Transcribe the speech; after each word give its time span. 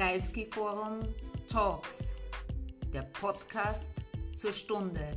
Kreisky 0.00 0.50
Forum 0.50 1.14
Talks, 1.46 2.14
der 2.90 3.02
Podcast 3.12 3.92
zur 4.34 4.54
Stunde. 4.54 5.12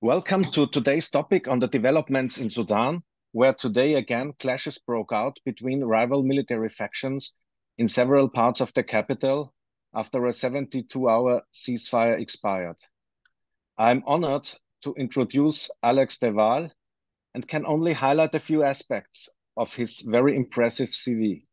Welcome 0.00 0.44
to 0.52 0.66
today's 0.66 1.10
topic 1.10 1.48
on 1.48 1.58
the 1.58 1.66
developments 1.66 2.38
in 2.38 2.48
Sudan, 2.48 3.02
where 3.32 3.54
today 3.54 3.94
again 3.94 4.32
clashes 4.38 4.78
broke 4.78 5.12
out 5.12 5.40
between 5.44 5.82
rival 5.82 6.22
military 6.22 6.68
factions 6.68 7.32
in 7.78 7.88
several 7.88 8.28
parts 8.28 8.60
of 8.60 8.72
the 8.74 8.84
capital 8.84 9.52
after 9.96 10.26
a 10.26 10.32
72 10.32 11.08
hour 11.08 11.42
ceasefire 11.52 12.20
expired. 12.20 12.76
I'm 13.76 14.04
honored 14.06 14.48
to 14.82 14.94
introduce 14.94 15.68
Alex 15.82 16.18
de 16.20 16.30
Waal 16.30 16.70
and 17.34 17.48
can 17.48 17.66
only 17.66 17.94
highlight 17.94 18.36
a 18.36 18.38
few 18.38 18.62
aspects 18.62 19.28
of 19.60 19.74
his 19.74 20.00
very 20.00 20.34
impressive 20.34 20.88
CV. 20.88 21.44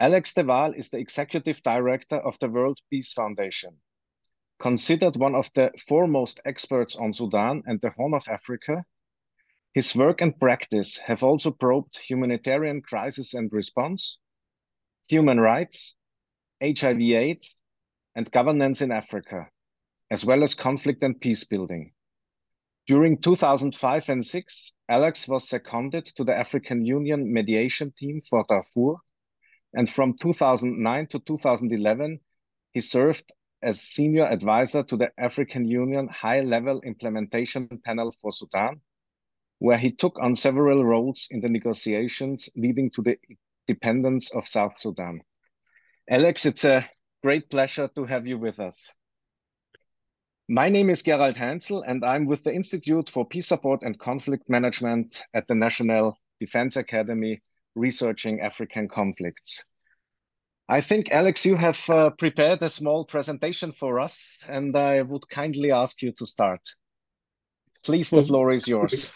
Alex 0.00 0.32
de 0.32 0.42
Waal 0.42 0.72
is 0.72 0.88
the 0.88 0.96
executive 0.96 1.62
director 1.62 2.16
of 2.16 2.38
the 2.38 2.48
World 2.48 2.78
Peace 2.88 3.12
Foundation. 3.12 3.76
Considered 4.58 5.16
one 5.16 5.34
of 5.34 5.50
the 5.54 5.70
foremost 5.86 6.40
experts 6.46 6.96
on 6.96 7.12
Sudan 7.12 7.62
and 7.66 7.78
the 7.82 7.90
Horn 7.90 8.14
of 8.14 8.26
Africa, 8.26 8.86
his 9.74 9.94
work 9.94 10.22
and 10.22 10.38
practice 10.40 10.96
have 10.96 11.22
also 11.22 11.50
probed 11.50 11.98
humanitarian 11.98 12.80
crisis 12.80 13.34
and 13.34 13.52
response, 13.52 14.16
human 15.08 15.38
rights, 15.38 15.94
HIV 16.62 17.02
AIDS, 17.02 17.54
and 18.14 18.30
governance 18.30 18.80
in 18.80 18.90
Africa, 18.90 19.50
as 20.10 20.24
well 20.24 20.42
as 20.42 20.54
conflict 20.54 21.02
and 21.02 21.20
peace 21.20 21.44
building. 21.44 21.92
During 22.88 23.18
2005 23.18 24.08
and 24.08 24.26
6, 24.26 24.72
Alex 24.88 25.28
was 25.28 25.48
seconded 25.48 26.04
to 26.16 26.24
the 26.24 26.36
African 26.36 26.84
Union 26.84 27.32
mediation 27.32 27.92
team 27.96 28.20
for 28.28 28.44
Darfur, 28.48 28.96
and 29.72 29.88
from 29.88 30.14
2009 30.20 31.06
to 31.08 31.20
2011, 31.20 32.18
he 32.72 32.80
served 32.80 33.24
as 33.62 33.80
senior 33.80 34.26
advisor 34.26 34.82
to 34.82 34.96
the 34.96 35.10
African 35.16 35.64
Union 35.64 36.08
High-Level 36.08 36.80
Implementation 36.80 37.68
Panel 37.84 38.12
for 38.20 38.32
Sudan, 38.32 38.80
where 39.60 39.78
he 39.78 39.92
took 39.92 40.18
on 40.20 40.34
several 40.34 40.84
roles 40.84 41.28
in 41.30 41.40
the 41.40 41.48
negotiations 41.48 42.48
leading 42.56 42.90
to 42.90 43.02
the 43.02 43.16
independence 43.68 44.34
of 44.34 44.48
South 44.48 44.76
Sudan. 44.78 45.20
Alex, 46.10 46.44
it's 46.46 46.64
a 46.64 46.84
great 47.22 47.48
pleasure 47.48 47.88
to 47.94 48.04
have 48.04 48.26
you 48.26 48.38
with 48.38 48.58
us. 48.58 48.90
My 50.52 50.68
name 50.68 50.90
is 50.90 51.02
Gerald 51.02 51.36
Hainzl, 51.36 51.82
and 51.86 52.04
I'm 52.04 52.26
with 52.26 52.44
the 52.44 52.52
Institute 52.52 53.08
for 53.08 53.26
Peace 53.26 53.46
Support 53.46 53.80
and 53.84 53.98
Conflict 53.98 54.50
Management 54.50 55.16
at 55.32 55.48
the 55.48 55.54
National 55.54 56.18
Defense 56.40 56.76
Academy, 56.76 57.40
researching 57.74 58.42
African 58.42 58.86
conflicts. 58.86 59.64
I 60.68 60.82
think, 60.82 61.10
Alex, 61.10 61.46
you 61.46 61.56
have 61.56 61.82
uh, 61.88 62.10
prepared 62.10 62.60
a 62.60 62.68
small 62.68 63.06
presentation 63.06 63.72
for 63.72 63.98
us, 63.98 64.36
and 64.46 64.76
I 64.76 65.00
would 65.00 65.26
kindly 65.30 65.72
ask 65.72 66.02
you 66.02 66.12
to 66.18 66.26
start. 66.26 66.60
Please, 67.82 68.10
the 68.10 68.22
floor 68.22 68.50
is 68.50 68.68
yours. 68.68 69.10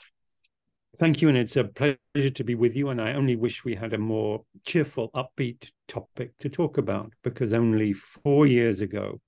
Thank 0.97 1.21
you, 1.21 1.29
and 1.29 1.37
it's 1.37 1.57
a 1.57 1.65
pleasure 1.65 2.31
to 2.31 2.45
be 2.45 2.55
with 2.55 2.75
you. 2.75 2.89
And 2.89 2.99
I 2.99 3.13
only 3.13 3.37
wish 3.37 3.63
we 3.63 3.75
had 3.75 3.93
a 3.93 3.99
more 3.99 4.43
cheerful, 4.65 5.11
upbeat 5.11 5.69
topic 5.87 6.39
to 6.39 6.49
talk 6.49 6.79
about 6.79 7.13
because 7.23 7.53
only 7.53 7.93
four 7.93 8.47
years 8.47 8.81
ago, 8.81 9.21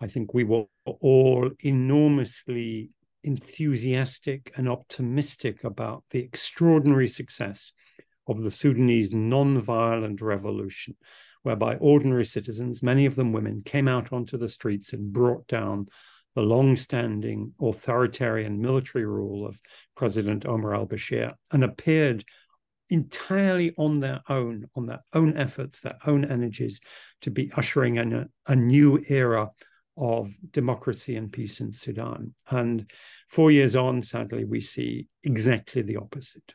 I 0.00 0.06
think 0.08 0.34
we 0.34 0.44
were 0.44 0.64
all 0.84 1.50
enormously 1.60 2.90
enthusiastic 3.24 4.52
and 4.56 4.68
optimistic 4.68 5.64
about 5.64 6.04
the 6.10 6.20
extraordinary 6.20 7.08
success 7.08 7.72
of 8.28 8.42
the 8.42 8.50
Sudanese 8.50 9.12
non-violent 9.14 10.20
revolution, 10.20 10.96
whereby 11.42 11.76
ordinary 11.76 12.24
citizens, 12.24 12.82
many 12.82 13.06
of 13.06 13.16
them 13.16 13.32
women, 13.32 13.62
came 13.64 13.88
out 13.88 14.12
onto 14.12 14.36
the 14.36 14.48
streets 14.48 14.92
and 14.92 15.12
brought 15.12 15.46
down 15.46 15.86
the 16.34 16.42
long-standing 16.42 17.54
authoritarian 17.60 18.60
military 18.60 19.06
rule 19.06 19.46
of 19.46 19.58
President 19.96 20.44
Omar 20.44 20.74
al-Bashir 20.74 21.32
and 21.50 21.64
appeared 21.64 22.22
entirely 22.90 23.72
on 23.78 24.00
their 24.00 24.20
own, 24.28 24.66
on 24.76 24.86
their 24.86 25.00
own 25.14 25.36
efforts, 25.36 25.80
their 25.80 25.98
own 26.06 26.24
energies, 26.24 26.80
to 27.22 27.30
be 27.30 27.50
ushering 27.56 27.96
in 27.96 28.12
a, 28.12 28.28
a 28.46 28.54
new 28.54 29.02
era 29.08 29.48
of 29.96 30.32
democracy 30.50 31.16
and 31.16 31.32
peace 31.32 31.60
in 31.60 31.72
Sudan. 31.72 32.34
And 32.50 32.90
four 33.28 33.50
years 33.50 33.76
on, 33.76 34.02
sadly, 34.02 34.44
we 34.44 34.60
see 34.60 35.08
exactly 35.24 35.82
the 35.82 35.96
opposite. 35.96 36.54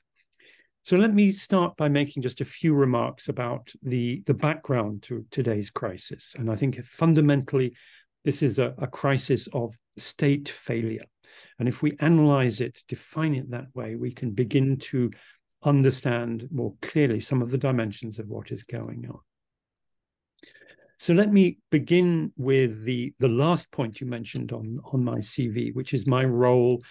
So 0.83 0.97
let 0.97 1.13
me 1.13 1.31
start 1.31 1.77
by 1.77 1.89
making 1.89 2.23
just 2.23 2.41
a 2.41 2.45
few 2.45 2.73
remarks 2.73 3.29
about 3.29 3.71
the, 3.83 4.23
the 4.25 4.33
background 4.33 5.03
to 5.03 5.25
today's 5.29 5.69
crisis. 5.69 6.35
And 6.37 6.49
I 6.49 6.55
think 6.55 6.83
fundamentally, 6.85 7.75
this 8.25 8.41
is 8.41 8.57
a, 8.57 8.73
a 8.79 8.87
crisis 8.87 9.47
of 9.53 9.75
state 9.97 10.49
failure. 10.49 11.05
And 11.59 11.67
if 11.67 11.83
we 11.83 11.95
analyze 11.99 12.61
it, 12.61 12.81
define 12.87 13.35
it 13.35 13.51
that 13.51 13.67
way, 13.75 13.95
we 13.95 14.11
can 14.11 14.31
begin 14.31 14.77
to 14.77 15.11
understand 15.63 16.47
more 16.51 16.73
clearly 16.81 17.19
some 17.19 17.41
of 17.43 17.51
the 17.51 17.57
dimensions 17.57 18.17
of 18.17 18.27
what 18.27 18.51
is 18.51 18.63
going 18.63 19.07
on. 19.07 19.19
So 21.01 21.15
let 21.15 21.33
me 21.33 21.57
begin 21.71 22.31
with 22.37 22.83
the, 22.83 23.11
the 23.17 23.27
last 23.27 23.71
point 23.71 23.99
you 23.99 24.05
mentioned 24.05 24.51
on, 24.51 24.79
on 24.93 25.03
my 25.03 25.15
CV, 25.15 25.73
which 25.73 25.95
is 25.95 26.05
my 26.05 26.23
role 26.23 26.83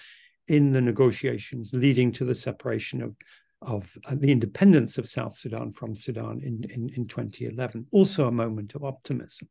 in 0.48 0.72
the 0.72 0.80
negotiations 0.80 1.70
leading 1.72 2.10
to 2.10 2.24
the 2.24 2.34
separation 2.34 3.02
of, 3.02 3.14
of 3.62 3.96
uh, 4.06 4.16
the 4.18 4.32
independence 4.32 4.98
of 4.98 5.08
South 5.08 5.36
Sudan 5.36 5.72
from 5.72 5.94
Sudan 5.94 6.40
in, 6.42 6.64
in, 6.72 6.90
in 6.96 7.06
2011. 7.06 7.86
Also 7.92 8.26
a 8.26 8.32
moment 8.32 8.74
of 8.74 8.82
optimism. 8.82 9.48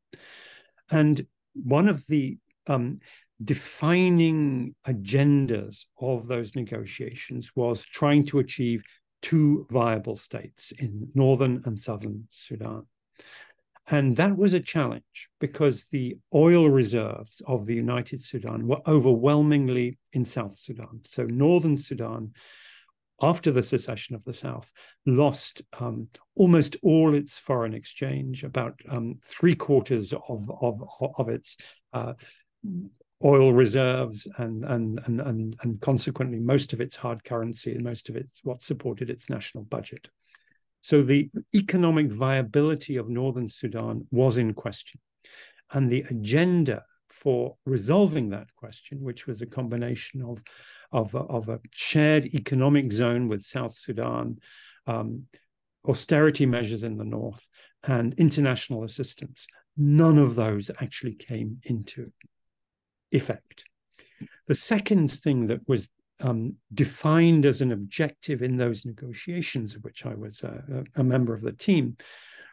And 0.91 1.26
one 1.53 1.88
of 1.88 2.06
the 2.08 2.38
um, 2.68 2.97
defining 3.41 4.76
agendas 4.86 5.86
of 6.02 6.28
those 6.28 6.53
negotiations 6.58 7.52
was 7.56 7.86
trying 7.86 8.26
to 8.26 8.40
achieve 8.40 8.84
two 9.22 9.66
viable 9.72 10.18
states 10.18 10.74
in 10.80 11.08
northern 11.16 11.62
and 11.64 11.80
southern 11.80 12.28
Sudan. 12.30 12.86
And 13.91 14.16
that 14.17 14.38
was 14.38 14.53
a 14.53 14.59
challenge 14.59 15.29
because 15.39 15.85
the 15.85 16.17
oil 16.33 16.69
reserves 16.69 17.41
of 17.47 17.66
the 17.66 17.75
United 17.75 18.23
Sudan 18.23 18.67
were 18.67 18.81
overwhelmingly 18.88 19.97
in 20.13 20.25
South 20.25 20.55
Sudan. 20.55 21.01
So, 21.03 21.23
northern 21.25 21.75
Sudan 21.75 22.33
after 23.22 23.51
the 23.51 23.63
secession 23.63 24.16
of 24.16 24.23
the 24.23 24.33
South, 24.33 24.72
lost 25.05 25.61
um, 25.79 26.07
almost 26.35 26.78
all 26.83 27.13
its 27.13 27.38
foreign 27.38 27.73
exchange, 27.73 28.44
about 28.44 28.79
um, 28.89 29.19
three 29.25 29.55
quarters 29.55 30.13
of, 30.13 30.49
of, 30.61 30.83
of 31.17 31.29
its 31.29 31.57
uh, 31.94 32.13
oil 33.23 33.51
reserves, 33.51 34.28
and, 34.38 34.63
and, 34.63 34.99
and, 35.05 35.22
and, 35.22 35.55
and 35.63 35.81
consequently 35.81 36.39
most 36.39 36.72
of 36.73 36.81
its 36.81 36.95
hard 36.95 37.23
currency 37.23 37.73
and 37.73 37.83
most 37.83 38.09
of 38.09 38.16
its 38.16 38.39
what 38.44 38.61
supported 38.61 39.09
its 39.09 39.29
national 39.29 39.63
budget. 39.66 40.09
So 40.81 41.01
the 41.01 41.29
economic 41.53 42.12
viability 42.12 42.97
of 42.97 43.09
Northern 43.09 43.50
Sudan 43.50 44.07
was 44.12 44.38
in 44.38 44.53
question. 44.53 45.00
And 45.72 45.90
the 45.90 46.06
agenda 46.09 46.84
for 47.09 47.57
resolving 47.66 48.29
that 48.29 48.53
question, 48.56 49.01
which 49.01 49.28
was 49.28 49.41
a 49.41 49.45
combination 49.45 50.22
of, 50.22 50.41
of, 50.91 51.13
of 51.16 51.50
a 51.50 51.59
shared 51.72 52.25
economic 52.28 52.91
zone 52.91 53.28
with 53.28 53.44
South 53.44 53.73
Sudan, 53.73 54.38
um, 54.88 55.25
austerity 55.88 56.45
measures 56.45 56.84
in 56.84 56.97
the 56.97 57.03
north, 57.03 57.47
and 57.84 58.13
international 58.16 58.84
assistance. 58.84 59.47
None 59.78 60.17
of 60.17 60.35
those 60.35 60.72
actually 60.81 61.16
came 61.16 61.59
into 61.63 62.11
effect. 63.11 63.66
The 64.47 64.56
second 64.56 65.11
thing 65.11 65.47
that 65.47 65.67
was 65.67 65.90
um, 66.22 66.56
defined 66.74 67.46
as 67.46 67.62
an 67.62 67.72
objective 67.72 68.41
in 68.41 68.58
those 68.58 68.85
negotiations, 68.85 69.76
of 69.76 69.84
which 69.84 70.05
I 70.05 70.16
was 70.16 70.43
a, 70.43 70.84
a 70.96 71.03
member 71.03 71.34
of 71.34 71.41
the 71.41 71.53
team, 71.53 71.97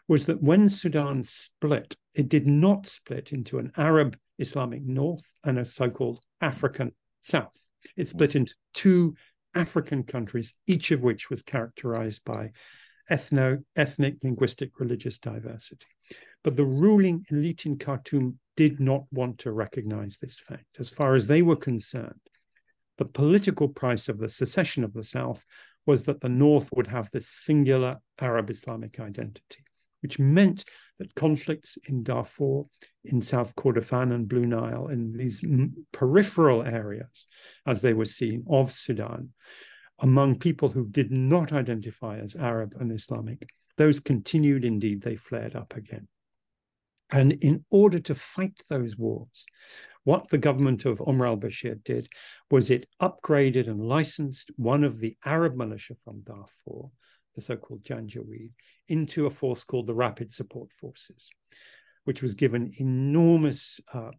was 0.08 0.26
that 0.26 0.42
when 0.42 0.68
Sudan 0.68 1.24
split, 1.24 1.96
it 2.14 2.28
did 2.28 2.46
not 2.46 2.86
split 2.86 3.32
into 3.32 3.58
an 3.58 3.72
Arab 3.76 4.16
Islamic 4.38 4.82
North 4.82 5.24
and 5.44 5.58
a 5.58 5.64
so 5.64 5.90
called 5.90 6.22
African 6.40 6.92
South. 7.22 7.66
It 7.96 8.08
split 8.08 8.36
into 8.36 8.54
two 8.74 9.14
African 9.54 10.02
countries, 10.02 10.54
each 10.66 10.90
of 10.90 11.02
which 11.02 11.30
was 11.30 11.42
characterized 11.42 12.22
by 12.24 12.50
ethno, 13.10 13.64
ethnic, 13.76 14.16
linguistic, 14.22 14.78
religious 14.78 15.18
diversity. 15.18 15.86
But 16.44 16.56
the 16.56 16.64
ruling 16.64 17.24
elite 17.30 17.66
in 17.66 17.78
Khartoum 17.78 18.38
did 18.56 18.80
not 18.80 19.04
want 19.10 19.38
to 19.38 19.52
recognize 19.52 20.18
this 20.18 20.38
fact. 20.38 20.64
As 20.78 20.90
far 20.90 21.14
as 21.14 21.26
they 21.26 21.42
were 21.42 21.56
concerned, 21.56 22.20
the 22.98 23.04
political 23.04 23.68
price 23.68 24.08
of 24.08 24.18
the 24.18 24.28
secession 24.28 24.84
of 24.84 24.92
the 24.92 25.04
South 25.04 25.44
was 25.84 26.04
that 26.06 26.20
the 26.20 26.28
North 26.28 26.68
would 26.72 26.88
have 26.88 27.10
this 27.10 27.28
singular 27.28 27.98
Arab 28.20 28.50
Islamic 28.50 28.98
identity 28.98 29.64
which 30.06 30.20
meant 30.20 30.64
that 30.98 31.14
conflicts 31.16 31.78
in 31.88 32.04
Darfur, 32.04 32.62
in 33.04 33.20
South 33.20 33.54
Kordofan 33.56 34.14
and 34.14 34.28
Blue 34.28 34.46
Nile, 34.46 34.86
in 34.86 35.12
these 35.12 35.44
peripheral 35.92 36.62
areas, 36.62 37.26
as 37.66 37.82
they 37.82 37.92
were 37.92 38.04
seen, 38.04 38.44
of 38.48 38.70
Sudan, 38.70 39.30
among 39.98 40.38
people 40.38 40.68
who 40.68 40.86
did 40.86 41.10
not 41.10 41.52
identify 41.52 42.18
as 42.18 42.36
Arab 42.36 42.74
and 42.78 42.92
Islamic, 42.92 43.50
those 43.76 43.98
continued, 43.98 44.64
indeed, 44.64 45.02
they 45.02 45.16
flared 45.16 45.56
up 45.56 45.76
again. 45.76 46.06
And 47.10 47.32
in 47.32 47.64
order 47.70 47.98
to 48.00 48.14
fight 48.14 48.60
those 48.68 48.96
wars, 48.96 49.46
what 50.04 50.28
the 50.28 50.38
government 50.38 50.84
of 50.84 51.02
Omar 51.04 51.26
al 51.26 51.36
Bashir 51.36 51.82
did 51.82 52.08
was 52.50 52.70
it 52.70 52.86
upgraded 53.00 53.68
and 53.68 53.80
licensed 53.80 54.50
one 54.56 54.84
of 54.84 55.00
the 55.00 55.16
Arab 55.24 55.56
militia 55.56 55.96
from 56.04 56.20
Darfur, 56.22 56.90
the 57.34 57.40
so 57.40 57.56
called 57.56 57.82
Janjaweed, 57.82 58.52
into 58.88 59.26
a 59.26 59.30
force 59.30 59.64
called 59.64 59.86
the 59.86 59.94
Rapid 59.94 60.32
Support 60.32 60.72
Forces, 60.72 61.28
which 62.04 62.22
was 62.22 62.34
given 62.34 62.72
enormous 62.78 63.80
uh, 63.92 64.12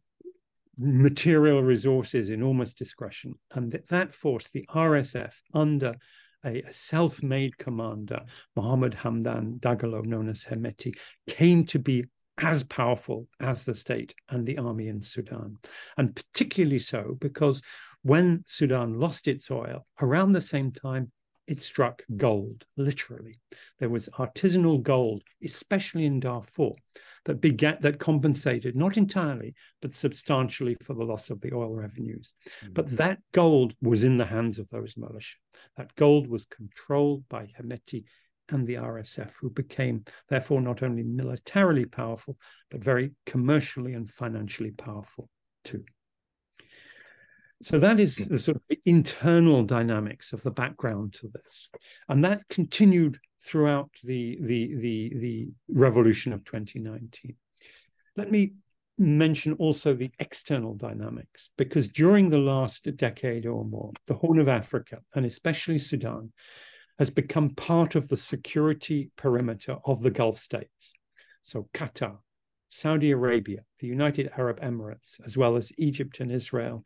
material 0.78 1.63
resources, 1.63 2.30
enormous 2.30 2.74
discretion. 2.74 3.36
And 3.51 3.72
that, 3.72 3.88
that 3.88 4.13
force, 4.13 4.50
the 4.50 4.66
RSF, 4.69 5.33
under 5.54 5.95
a, 6.45 6.62
a 6.62 6.74
self 6.74 7.24
made 7.24 7.57
commander, 7.57 8.22
Mohammed 8.56 8.94
Hamdan 8.94 9.60
Dagalo, 9.60 10.06
known 10.06 10.30
as 10.30 10.44
Hemeti, 10.44 10.98
came 11.28 11.66
to 11.68 11.80
be 11.80 12.06
as 12.39 12.63
powerful 12.63 13.28
as 13.39 13.66
the 13.66 13.75
state 13.75 14.13
and 14.30 14.45
the 14.45 14.57
army 14.57 14.88
in 14.88 15.01
Sudan. 15.01 15.57
And 15.98 16.16
particularly 16.16 16.80
so 16.80 17.18
because 17.19 17.62
when 18.04 18.44
Sudan 18.45 19.00
lost 19.00 19.28
its 19.28 19.50
oil, 19.51 19.86
around 20.01 20.31
the 20.31 20.42
same 20.42 20.72
time, 20.72 21.12
it 21.48 21.62
struck 21.62 22.04
gold, 22.18 22.66
literally. 22.75 23.39
There 23.80 23.89
was 23.89 24.10
artisanal 24.19 24.84
gold, 24.84 25.24
especially 25.44 26.06
in 26.06 26.19
Darfur, 26.19 26.74
that 27.25 27.42
began 27.42 27.78
that 27.81 28.00
compensated 28.00 28.75
not 28.75 28.98
entirely, 28.98 29.56
but 29.81 29.95
substantially 29.95 30.75
for 30.83 30.94
the 30.94 31.06
loss 31.06 31.30
of 31.30 31.40
the 31.40 31.54
oil 31.54 31.74
revenues. 31.74 32.33
Mm-hmm. 32.63 32.74
But 32.74 32.98
that 32.98 33.19
gold 33.31 33.75
was 33.81 34.04
in 34.04 34.18
the 34.18 34.25
hands 34.25 34.60
of 34.60 34.69
those 34.69 34.95
militia. 34.98 35.38
That 35.78 35.95
gold 35.95 36.28
was 36.28 36.45
controlled 36.45 37.28
by 37.30 37.48
Hemeti 37.60 38.04
and 38.49 38.67
the 38.67 38.75
RSF, 38.75 39.31
who 39.39 39.49
became 39.49 40.03
therefore 40.29 40.61
not 40.61 40.83
only 40.83 41.03
militarily 41.03 41.85
powerful, 41.85 42.38
but 42.69 42.83
very 42.83 43.11
commercially 43.25 43.94
and 43.94 44.09
financially 44.09 44.71
powerful 44.71 45.29
too. 45.63 45.83
So 47.61 47.79
that 47.79 47.99
is 47.99 48.15
the 48.15 48.38
sort 48.38 48.57
of 48.57 48.63
the 48.69 48.79
internal 48.85 49.63
dynamics 49.63 50.31
of 50.31 50.44
the 50.44 50.51
background 50.51 51.13
to 51.13 51.29
this, 51.33 51.69
and 52.07 52.23
that 52.23 52.47
continued 52.49 53.19
throughout 53.44 53.89
the 54.03 54.38
the 54.41 54.75
the, 54.75 55.13
the 55.15 55.47
revolution 55.69 56.33
of 56.33 56.44
2019. 56.44 57.35
Let 58.15 58.31
me 58.31 58.53
mention 58.99 59.53
also 59.53 59.94
the 59.94 60.11
external 60.19 60.73
dynamics, 60.73 61.49
because 61.57 61.88
during 61.88 62.29
the 62.29 62.39
last 62.39 62.88
decade 62.95 63.45
or 63.45 63.63
more, 63.63 63.91
the 64.07 64.15
Horn 64.15 64.39
of 64.39 64.47
Africa, 64.47 64.99
and 65.15 65.25
especially 65.25 65.77
Sudan, 65.77 66.31
has 66.99 67.09
become 67.09 67.49
part 67.51 67.95
of 67.95 68.07
the 68.07 68.17
security 68.17 69.11
perimeter 69.15 69.77
of 69.85 70.01
the 70.01 70.11
Gulf 70.11 70.39
states. 70.39 70.94
So 71.44 71.67
Qatar, 71.73 72.17
Saudi 72.69 73.11
Arabia, 73.11 73.59
the 73.79 73.88
United 73.88 74.31
Arab 74.38 74.59
Emirates, 74.61 75.19
as 75.25 75.38
well 75.38 75.55
as 75.55 75.71
Egypt 75.77 76.19
and 76.19 76.31
Israel, 76.31 76.83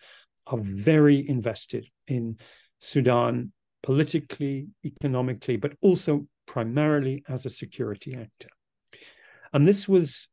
are 0.47 0.59
very 0.59 1.27
invested 1.27 1.87
in 2.07 2.37
Sudan 2.79 3.51
politically, 3.83 4.67
economically, 4.85 5.55
but 5.55 5.73
also 5.81 6.27
primarily 6.45 7.23
as 7.27 7.45
a 7.45 7.49
security 7.49 8.15
actor. 8.15 8.49
And 9.53 9.67
this 9.67 9.87
was 9.87 10.27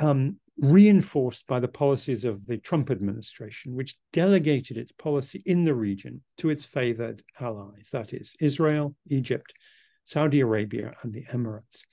um, 0.00 0.38
reinforced 0.60 1.46
by 1.46 1.60
the 1.60 1.68
policies 1.68 2.24
of 2.24 2.46
the 2.46 2.58
Trump 2.58 2.90
administration, 2.90 3.74
which 3.74 3.96
delegated 4.12 4.76
its 4.76 4.92
policy 4.92 5.42
in 5.46 5.64
the 5.64 5.74
region 5.74 6.22
to 6.38 6.50
its 6.50 6.64
favored 6.64 7.22
allies, 7.40 7.90
that 7.92 8.12
is, 8.12 8.34
Israel, 8.40 8.94
Egypt, 9.08 9.54
Saudi 10.04 10.40
Arabia, 10.40 10.94
and 11.02 11.12
the 11.12 11.24
Emirates. 11.24 11.84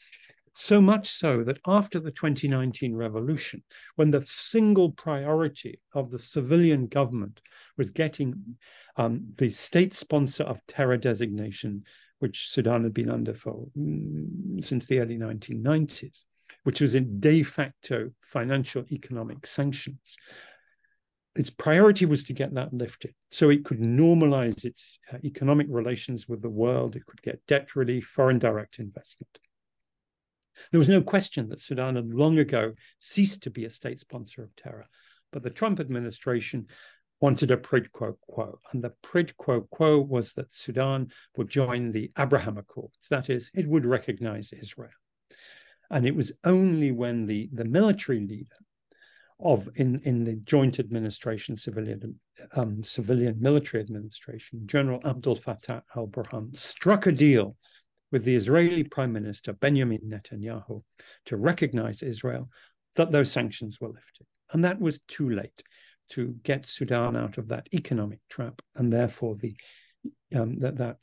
So 0.57 0.79
much 0.79 1.09
so 1.09 1.43
that 1.43 1.59
after 1.67 1.99
the 1.99 2.11
2019 2.11 2.95
revolution, 2.95 3.61
when 3.97 4.09
the 4.09 4.23
single 4.25 4.91
priority 4.91 5.81
of 5.93 6.11
the 6.11 6.19
civilian 6.19 6.87
government 6.87 7.41
was 7.77 7.91
getting 7.91 8.57
um, 8.95 9.29
the 9.37 9.49
state 9.49 9.93
sponsor 9.93 10.43
of 10.43 10.65
terror 10.65 10.95
designation, 10.95 11.83
which 12.19 12.49
Sudan 12.49 12.83
had 12.83 12.93
been 12.93 13.09
under 13.09 13.33
for 13.33 13.67
mm, 13.77 14.63
since 14.63 14.85
the 14.85 15.01
early 15.01 15.17
1990s, 15.17 16.23
which 16.65 16.81
was 16.81 16.95
in 16.95 17.19
de 17.19 17.43
facto 17.43 18.09
financial 18.21 18.83
economic 18.91 19.45
sanctions, 19.45 20.17
its 21.35 21.51
priority 21.51 22.05
was 22.05 22.23
to 22.23 22.33
get 22.33 22.55
that 22.55 22.73
lifted 22.73 23.13
so 23.29 23.49
it 23.49 23.63
could 23.63 23.79
normalize 23.79 24.65
its 24.65 24.97
uh, 25.13 25.17
economic 25.23 25.67
relations 25.69 26.27
with 26.27 26.41
the 26.41 26.49
world, 26.49 26.95
it 26.95 27.05
could 27.05 27.21
get 27.21 27.45
debt 27.47 27.75
relief, 27.75 28.05
foreign 28.05 28.39
direct 28.39 28.79
investment. 28.79 29.39
There 30.71 30.79
was 30.79 30.89
no 30.89 31.01
question 31.01 31.49
that 31.49 31.59
Sudan 31.59 31.97
had 31.97 32.11
long 32.11 32.39
ago 32.39 32.73
ceased 32.97 33.43
to 33.43 33.51
be 33.51 33.65
a 33.65 33.69
state 33.69 33.99
sponsor 33.99 34.41
of 34.41 34.55
terror, 34.55 34.87
but 35.31 35.43
the 35.43 35.51
Trump 35.51 35.79
administration 35.79 36.65
wanted 37.21 37.51
a 37.51 37.57
quid 37.57 37.93
pro 37.93 38.13
quo. 38.27 38.59
And 38.71 38.83
the 38.83 38.93
quid 39.03 39.33
pro 39.39 39.61
quo 39.61 39.99
was 39.99 40.33
that 40.33 40.53
Sudan 40.53 41.11
would 41.37 41.49
join 41.49 41.91
the 41.91 42.11
Abraham 42.17 42.57
Accords, 42.57 43.07
that 43.09 43.29
is, 43.29 43.51
it 43.53 43.67
would 43.67 43.85
recognize 43.85 44.51
Israel. 44.51 44.89
And 45.91 46.05
it 46.05 46.15
was 46.15 46.31
only 46.43 46.91
when 46.91 47.25
the, 47.25 47.49
the 47.53 47.65
military 47.65 48.19
leader 48.19 48.55
of 49.39 49.69
in, 49.75 49.99
in 50.03 50.23
the 50.23 50.35
joint 50.37 50.79
administration, 50.79 51.57
civilian 51.57 52.19
um, 52.53 52.83
civilian 52.83 53.37
military 53.39 53.83
administration, 53.83 54.65
General 54.65 55.01
Abdel 55.03 55.35
Fattah 55.35 55.81
al-Burhan 55.95 56.55
struck 56.55 57.05
a 57.05 57.11
deal 57.11 57.57
with 58.11 58.23
the 58.23 58.35
Israeli 58.35 58.83
Prime 58.83 59.11
Minister 59.11 59.53
Benjamin 59.53 59.99
Netanyahu 60.05 60.81
to 61.25 61.37
recognize 61.37 62.01
Israel, 62.01 62.49
that 62.95 63.11
those 63.11 63.31
sanctions 63.31 63.81
were 63.81 63.89
lifted. 63.89 64.25
And 64.53 64.63
that 64.63 64.79
was 64.79 64.99
too 65.07 65.29
late 65.29 65.63
to 66.09 66.35
get 66.43 66.67
Sudan 66.67 67.15
out 67.17 67.37
of 67.37 67.49
that 67.49 67.67
economic 67.73 68.19
trap, 68.29 68.61
and 68.75 68.93
therefore 68.93 69.35
the 69.35 69.55
um, 70.35 70.57
that 70.59 70.77
that 70.77 70.97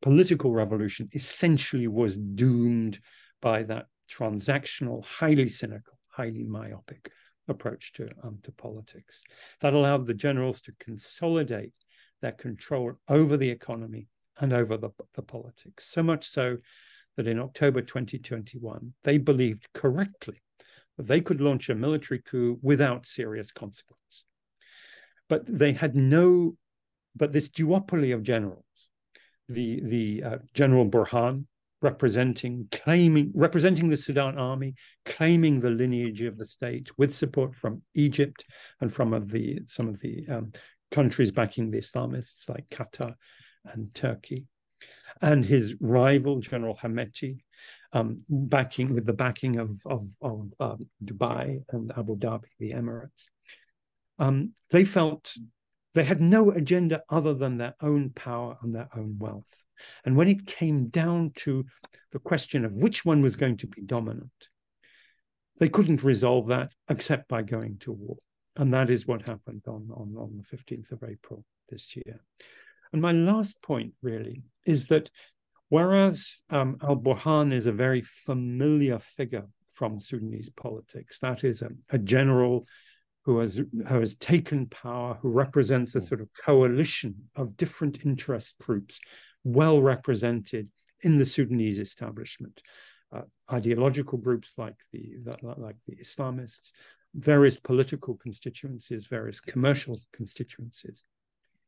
political 0.00 0.52
revolution 0.52 1.08
essentially 1.12 1.88
was 1.88 2.16
doomed 2.16 3.00
by 3.42 3.64
that 3.64 3.86
transactional, 4.10 5.04
highly 5.04 5.48
cynical, 5.48 5.98
highly 6.08 6.44
myopic 6.44 7.10
approach 7.48 7.92
to 7.94 8.08
um, 8.22 8.38
to 8.42 8.52
politics. 8.52 9.22
That 9.60 9.74
allowed 9.74 10.06
the 10.06 10.14
generals 10.14 10.60
to 10.62 10.72
consolidate 10.78 11.72
their 12.20 12.32
control 12.32 12.94
over 13.08 13.36
the 13.36 13.50
economy 13.50 14.08
and 14.38 14.52
over 14.52 14.76
the, 14.76 14.90
the 15.14 15.22
politics. 15.22 15.88
So 15.88 16.02
much 16.02 16.26
so 16.28 16.58
that 17.16 17.26
in 17.26 17.38
October 17.38 17.82
2021, 17.82 18.94
they 19.04 19.18
believed 19.18 19.68
correctly 19.74 20.42
that 20.96 21.06
they 21.06 21.20
could 21.20 21.40
launch 21.40 21.68
a 21.68 21.74
military 21.74 22.20
coup 22.20 22.58
without 22.62 23.06
serious 23.06 23.52
consequence. 23.52 24.24
But 25.28 25.42
they 25.46 25.72
had 25.72 25.94
no, 25.94 26.54
but 27.14 27.32
this 27.32 27.48
duopoly 27.48 28.14
of 28.14 28.22
generals, 28.22 28.64
the, 29.48 29.80
the 29.82 30.22
uh, 30.24 30.38
General 30.54 30.88
Burhan, 30.88 31.46
representing 31.82 32.68
claiming 32.70 33.32
representing 33.34 33.88
the 33.88 33.96
Sudan 33.96 34.38
army, 34.38 34.74
claiming 35.04 35.60
the 35.60 35.70
lineage 35.70 36.22
of 36.22 36.36
the 36.36 36.46
state 36.46 36.90
with 36.98 37.14
support 37.14 37.54
from 37.54 37.82
Egypt 37.94 38.44
and 38.80 38.92
from 38.92 39.12
of 39.12 39.30
the 39.30 39.60
some 39.66 39.88
of 39.88 40.00
the 40.00 40.26
um, 40.28 40.52
countries 40.90 41.30
backing 41.30 41.70
the 41.70 41.78
Islamists 41.78 42.48
like 42.48 42.68
Qatar 42.68 43.14
and 43.64 43.92
Turkey, 43.94 44.46
and 45.22 45.44
his 45.44 45.76
rival 45.80 46.40
General 46.40 46.76
Hemeti, 46.76 47.38
um, 47.92 48.22
backing 48.28 48.94
with 48.94 49.06
the 49.06 49.12
backing 49.12 49.58
of 49.58 49.80
of, 49.86 50.06
of 50.20 50.52
um, 50.60 50.78
Dubai 51.04 51.62
and 51.70 51.92
Abu 51.96 52.16
Dhabi, 52.16 52.48
the 52.58 52.72
Emirates. 52.72 53.26
Um, 54.18 54.52
they 54.70 54.84
felt 54.84 55.34
they 55.94 56.04
had 56.04 56.20
no 56.20 56.50
agenda 56.50 57.02
other 57.08 57.34
than 57.34 57.58
their 57.58 57.74
own 57.80 58.10
power 58.10 58.56
and 58.62 58.74
their 58.74 58.88
own 58.96 59.16
wealth. 59.18 59.64
And 60.04 60.16
when 60.16 60.28
it 60.28 60.46
came 60.46 60.88
down 60.88 61.32
to 61.36 61.64
the 62.12 62.18
question 62.18 62.64
of 62.64 62.76
which 62.76 63.04
one 63.04 63.22
was 63.22 63.36
going 63.36 63.56
to 63.58 63.66
be 63.66 63.82
dominant, 63.82 64.30
they 65.58 65.68
couldn't 65.68 66.02
resolve 66.02 66.48
that 66.48 66.72
except 66.88 67.28
by 67.28 67.42
going 67.42 67.78
to 67.80 67.92
war. 67.92 68.16
And 68.56 68.72
that 68.74 68.90
is 68.90 69.06
what 69.06 69.22
happened 69.22 69.62
on, 69.66 69.88
on, 69.92 70.14
on 70.16 70.36
the 70.36 70.56
15th 70.56 70.92
of 70.92 71.02
April 71.02 71.44
this 71.68 71.96
year. 71.96 72.20
And 72.92 73.00
my 73.00 73.12
last 73.12 73.60
point 73.62 73.92
really 74.02 74.42
is 74.66 74.86
that 74.86 75.10
whereas 75.68 76.42
um, 76.50 76.76
al 76.82 76.96
Burhan 76.96 77.52
is 77.52 77.66
a 77.66 77.72
very 77.72 78.02
familiar 78.02 78.98
figure 78.98 79.46
from 79.72 80.00
Sudanese 80.00 80.50
politics, 80.50 81.18
that 81.20 81.44
is 81.44 81.62
a, 81.62 81.70
a 81.90 81.98
general 81.98 82.66
who 83.24 83.38
has, 83.38 83.56
who 83.56 84.00
has 84.00 84.14
taken 84.16 84.66
power, 84.66 85.18
who 85.20 85.30
represents 85.30 85.94
a 85.94 86.00
hmm. 86.00 86.06
sort 86.06 86.20
of 86.20 86.28
coalition 86.44 87.14
of 87.36 87.56
different 87.56 88.04
interest 88.04 88.54
groups, 88.60 89.00
well 89.44 89.80
represented 89.80 90.68
in 91.02 91.18
the 91.18 91.26
Sudanese 91.26 91.78
establishment. 91.78 92.62
Uh, 93.12 93.22
ideological 93.52 94.18
groups 94.18 94.52
like 94.56 94.76
the, 94.92 95.16
like 95.56 95.76
the 95.88 95.96
Islamists, 95.96 96.70
various 97.14 97.56
political 97.56 98.14
constituencies, 98.14 99.06
various 99.06 99.40
commercial 99.40 99.98
constituencies. 100.12 101.04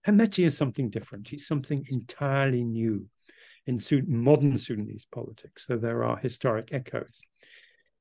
Hemeti 0.06 0.44
is 0.44 0.56
something 0.56 0.90
different. 0.90 1.28
He's 1.28 1.47
something 1.47 1.85
entirely 1.88 2.64
new 2.64 3.09
in 3.66 3.80
modern 4.06 4.59
Sudanese 4.59 5.06
politics, 5.12 5.66
so 5.66 5.76
there 5.76 6.04
are 6.04 6.16
historic 6.16 6.73
echoes. 6.73 7.21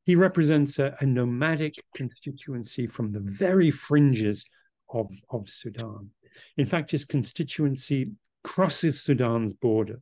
He 0.04 0.16
represents 0.16 0.80
a, 0.80 0.96
a 1.00 1.06
nomadic 1.06 1.76
constituency 1.96 2.88
from 2.88 3.12
the 3.12 3.20
very 3.20 3.72
fringes 3.72 4.46
of, 4.90 5.12
of 5.30 5.48
Sudan. 5.50 6.10
In 6.58 6.66
fact, 6.66 6.92
his 6.92 7.06
constituency 7.06 8.12
crosses 8.44 9.02
Sudan's 9.02 9.54
borders. 9.54 10.02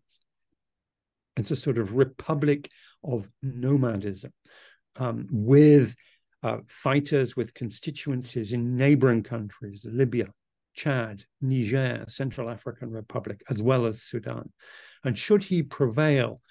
It's 1.38 1.52
a 1.52 1.56
sort 1.56 1.78
of 1.78 1.96
republic 1.96 2.70
of 3.04 3.30
nomadism 3.42 4.34
um, 4.98 5.28
with 5.32 5.96
uh, 6.44 6.58
fighters 6.68 7.36
with 7.36 7.54
constituencies 7.54 8.54
in 8.54 8.76
neighboring 8.78 9.24
countries, 9.24 9.86
Libya, 9.90 10.28
Chad, 10.74 11.24
Niger, 11.42 12.06
Central 12.08 12.50
African 12.50 12.92
Republic, 12.92 13.42
as 13.50 13.62
well 13.62 13.86
as 13.86 14.02
Sudan. 14.02 14.50
And 15.04 15.18
should 15.18 15.44
he 15.44 15.64
prevail, 15.64 16.42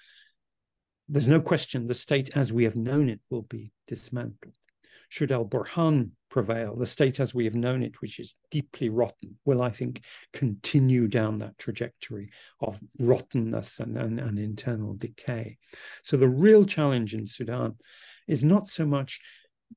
there's 1.09 1.27
no 1.27 1.41
question 1.41 1.87
the 1.87 1.95
state 1.95 2.29
as 2.35 2.53
we 2.53 2.63
have 2.63 2.75
known 2.75 3.09
it 3.09 3.19
will 3.29 3.41
be 3.41 3.71
dismantled. 3.87 4.53
Should 5.09 5.31
Al 5.31 5.45
Burhan 5.45 6.11
prevail, 6.29 6.75
the 6.75 6.85
state 6.85 7.19
as 7.19 7.33
we 7.33 7.45
have 7.45 7.55
known 7.55 7.81
it, 7.81 7.99
which 7.99 8.19
is 8.19 8.35
deeply 8.51 8.89
rotten, 8.89 9.37
will, 9.43 9.63
I 9.63 9.71
think, 9.71 10.03
continue 10.33 11.07
down 11.07 11.39
that 11.39 11.57
trajectory 11.57 12.29
of 12.61 12.79
rottenness 12.99 13.79
and, 13.79 13.97
and, 13.97 14.19
and 14.19 14.37
internal 14.37 14.93
decay. 14.93 15.57
So 16.03 16.15
the 16.15 16.29
real 16.29 16.63
challenge 16.63 17.15
in 17.15 17.25
Sudan 17.25 17.75
is 18.27 18.43
not 18.43 18.67
so 18.67 18.85
much 18.85 19.19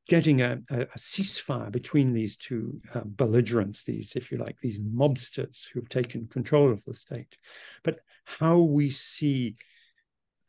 getting 0.08 0.42
a, 0.42 0.58
a, 0.70 0.86
ceasefire 0.98 1.70
between 1.70 2.12
these 2.12 2.36
two 2.36 2.80
uh, 2.94 3.00
belligerents, 3.04 3.84
these, 3.84 4.16
if 4.16 4.30
you 4.30 4.38
like, 4.38 4.58
these 4.60 4.78
mobsters 4.78 5.68
who've 5.68 5.88
taken 5.88 6.26
control 6.28 6.70
of 6.70 6.84
the 6.84 6.94
state, 6.94 7.36
but 7.82 8.00
how 8.24 8.58
we 8.58 8.90
see 8.90 9.56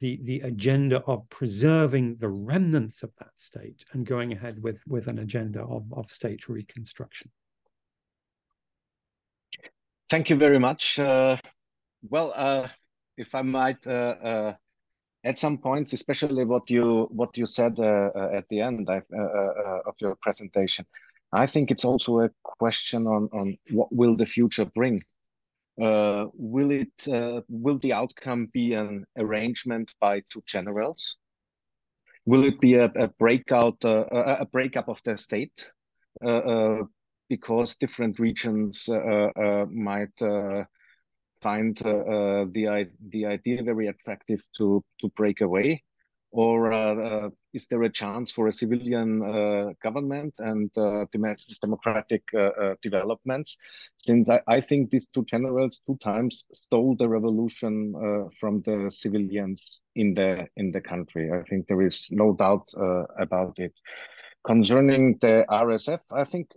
the, 0.03 0.19
the 0.23 0.41
agenda 0.41 1.01
of 1.03 1.29
preserving 1.29 2.17
the 2.17 2.27
remnants 2.27 3.03
of 3.03 3.11
that 3.19 3.31
state 3.37 3.85
and 3.93 4.05
going 4.05 4.33
ahead 4.33 4.61
with, 4.61 4.81
with 4.85 5.07
an 5.07 5.19
agenda 5.19 5.61
of, 5.61 5.85
of 5.93 6.11
state 6.11 6.49
reconstruction. 6.49 7.31
Thank 10.09 10.29
you 10.29 10.35
very 10.35 10.59
much. 10.59 10.99
Uh, 10.99 11.37
well, 12.09 12.33
uh, 12.35 12.67
if 13.15 13.33
I 13.33 13.43
might 13.43 13.87
uh, 13.87 14.15
uh 14.29 14.53
add 15.23 15.39
some 15.39 15.57
points, 15.57 15.93
especially 15.93 16.43
what 16.43 16.69
you 16.69 17.07
what 17.09 17.37
you 17.37 17.45
said 17.45 17.79
uh, 17.79 18.09
uh, 18.13 18.29
at 18.33 18.45
the 18.49 18.59
end 18.59 18.89
of 18.89 19.95
your 20.01 20.17
presentation, 20.21 20.85
I 21.31 21.45
think 21.45 21.71
it's 21.71 21.85
also 21.85 22.19
a 22.19 22.29
question 22.43 23.07
on 23.07 23.29
on 23.31 23.57
what 23.71 23.87
will 23.95 24.17
the 24.17 24.25
future 24.25 24.65
bring 24.65 25.01
uh, 25.81 26.25
will 26.33 26.71
it 26.71 27.07
uh, 27.07 27.41
will 27.49 27.79
the 27.79 27.93
outcome 27.93 28.47
be 28.53 28.73
an 28.73 29.05
arrangement 29.17 29.93
by 29.99 30.21
two 30.31 30.43
generals? 30.45 31.17
Will 32.25 32.45
it 32.45 32.59
be 32.61 32.75
a, 32.75 32.85
a 32.85 33.07
breakout 33.07 33.83
uh, 33.83 34.05
a 34.39 34.45
breakup 34.45 34.87
of 34.87 35.01
the 35.03 35.17
state 35.17 35.71
uh, 36.23 36.27
uh, 36.27 36.83
because 37.27 37.75
different 37.75 38.19
regions 38.19 38.87
uh, 38.87 39.65
might 39.69 40.17
find 41.41 41.77
the 41.77 42.89
the 43.09 43.25
idea 43.25 43.63
very 43.63 43.87
attractive 43.87 44.41
to 44.57 44.83
to 45.01 45.09
break 45.15 45.41
away? 45.41 45.83
Or 46.33 46.73
uh, 46.73 46.95
uh, 46.95 47.29
is 47.53 47.67
there 47.67 47.83
a 47.83 47.89
chance 47.89 48.31
for 48.31 48.47
a 48.47 48.51
civilian 48.51 49.21
uh, 49.21 49.71
government 49.83 50.33
and 50.39 50.71
dem 50.73 51.35
democratic 51.61 52.23
developments? 52.81 53.55
Since 53.97 54.27
I, 54.27 54.41
I, 54.47 54.59
think 54.59 54.89
these 54.89 55.07
two 55.13 55.23
generals 55.25 55.81
two 55.85 55.95
times 56.01 56.45
stole 56.51 56.95
the 56.95 57.07
revolution 57.07 57.93
from 58.39 58.63
the 58.65 58.89
civilians 58.89 59.81
in 59.95 60.15
the 60.15 60.47
in 60.57 60.71
the 60.71 60.81
country. 60.81 61.31
I 61.31 61.43
think 61.47 61.67
there 61.67 61.83
is 61.83 62.07
no 62.09 62.33
doubt 62.33 62.67
about 63.19 63.59
it. 63.59 63.73
Concerning 64.43 65.19
the 65.21 65.45
RSF, 65.49 66.01
I 66.11 66.23
think 66.23 66.47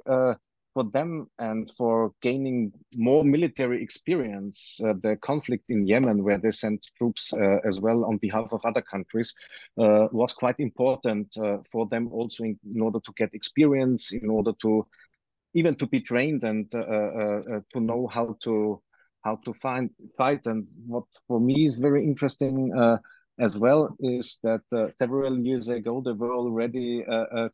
for 0.76 0.84
them 0.84 1.26
and 1.38 1.70
for 1.78 2.12
gaining 2.20 2.70
more 2.94 3.24
military 3.24 3.82
experience, 3.82 4.78
uh, 4.84 4.92
the 5.02 5.16
conflict 5.22 5.64
in 5.70 5.86
Yemen, 5.86 6.22
where 6.22 6.36
they 6.36 6.50
sent 6.50 6.86
troops 6.98 7.32
uh, 7.32 7.60
as 7.66 7.80
well 7.80 8.04
on 8.04 8.18
behalf 8.18 8.52
of 8.52 8.60
other 8.62 8.82
countries, 8.82 9.32
uh, 9.80 10.06
was 10.12 10.34
quite 10.34 10.60
important 10.60 11.34
uh, 11.38 11.56
for 11.72 11.86
them 11.86 12.12
also 12.12 12.44
in, 12.44 12.58
in, 12.74 12.82
order 12.82 13.00
to 13.00 13.12
get 13.16 13.32
experience, 13.32 14.12
in 14.12 14.28
order 14.28 14.52
to 14.60 14.86
even 15.54 15.74
to 15.76 15.86
be 15.86 15.98
trained 15.98 16.44
and 16.44 16.66
uh, 16.74 16.80
uh, 16.80 17.60
to 17.72 17.80
know 17.80 18.06
how 18.06 18.36
to 18.42 18.78
how 19.24 19.36
to 19.46 19.54
find 19.54 19.88
fight. 20.18 20.44
And 20.44 20.66
what 20.86 21.04
for 21.26 21.40
me 21.40 21.64
is 21.64 21.76
very 21.76 22.04
interesting 22.04 22.58
as 23.38 23.56
well 23.56 23.96
is 24.00 24.38
that 24.42 24.64
several 24.98 25.38
years 25.38 25.68
ago 25.68 26.02
they 26.04 26.12
were 26.12 26.34
already 26.34 27.02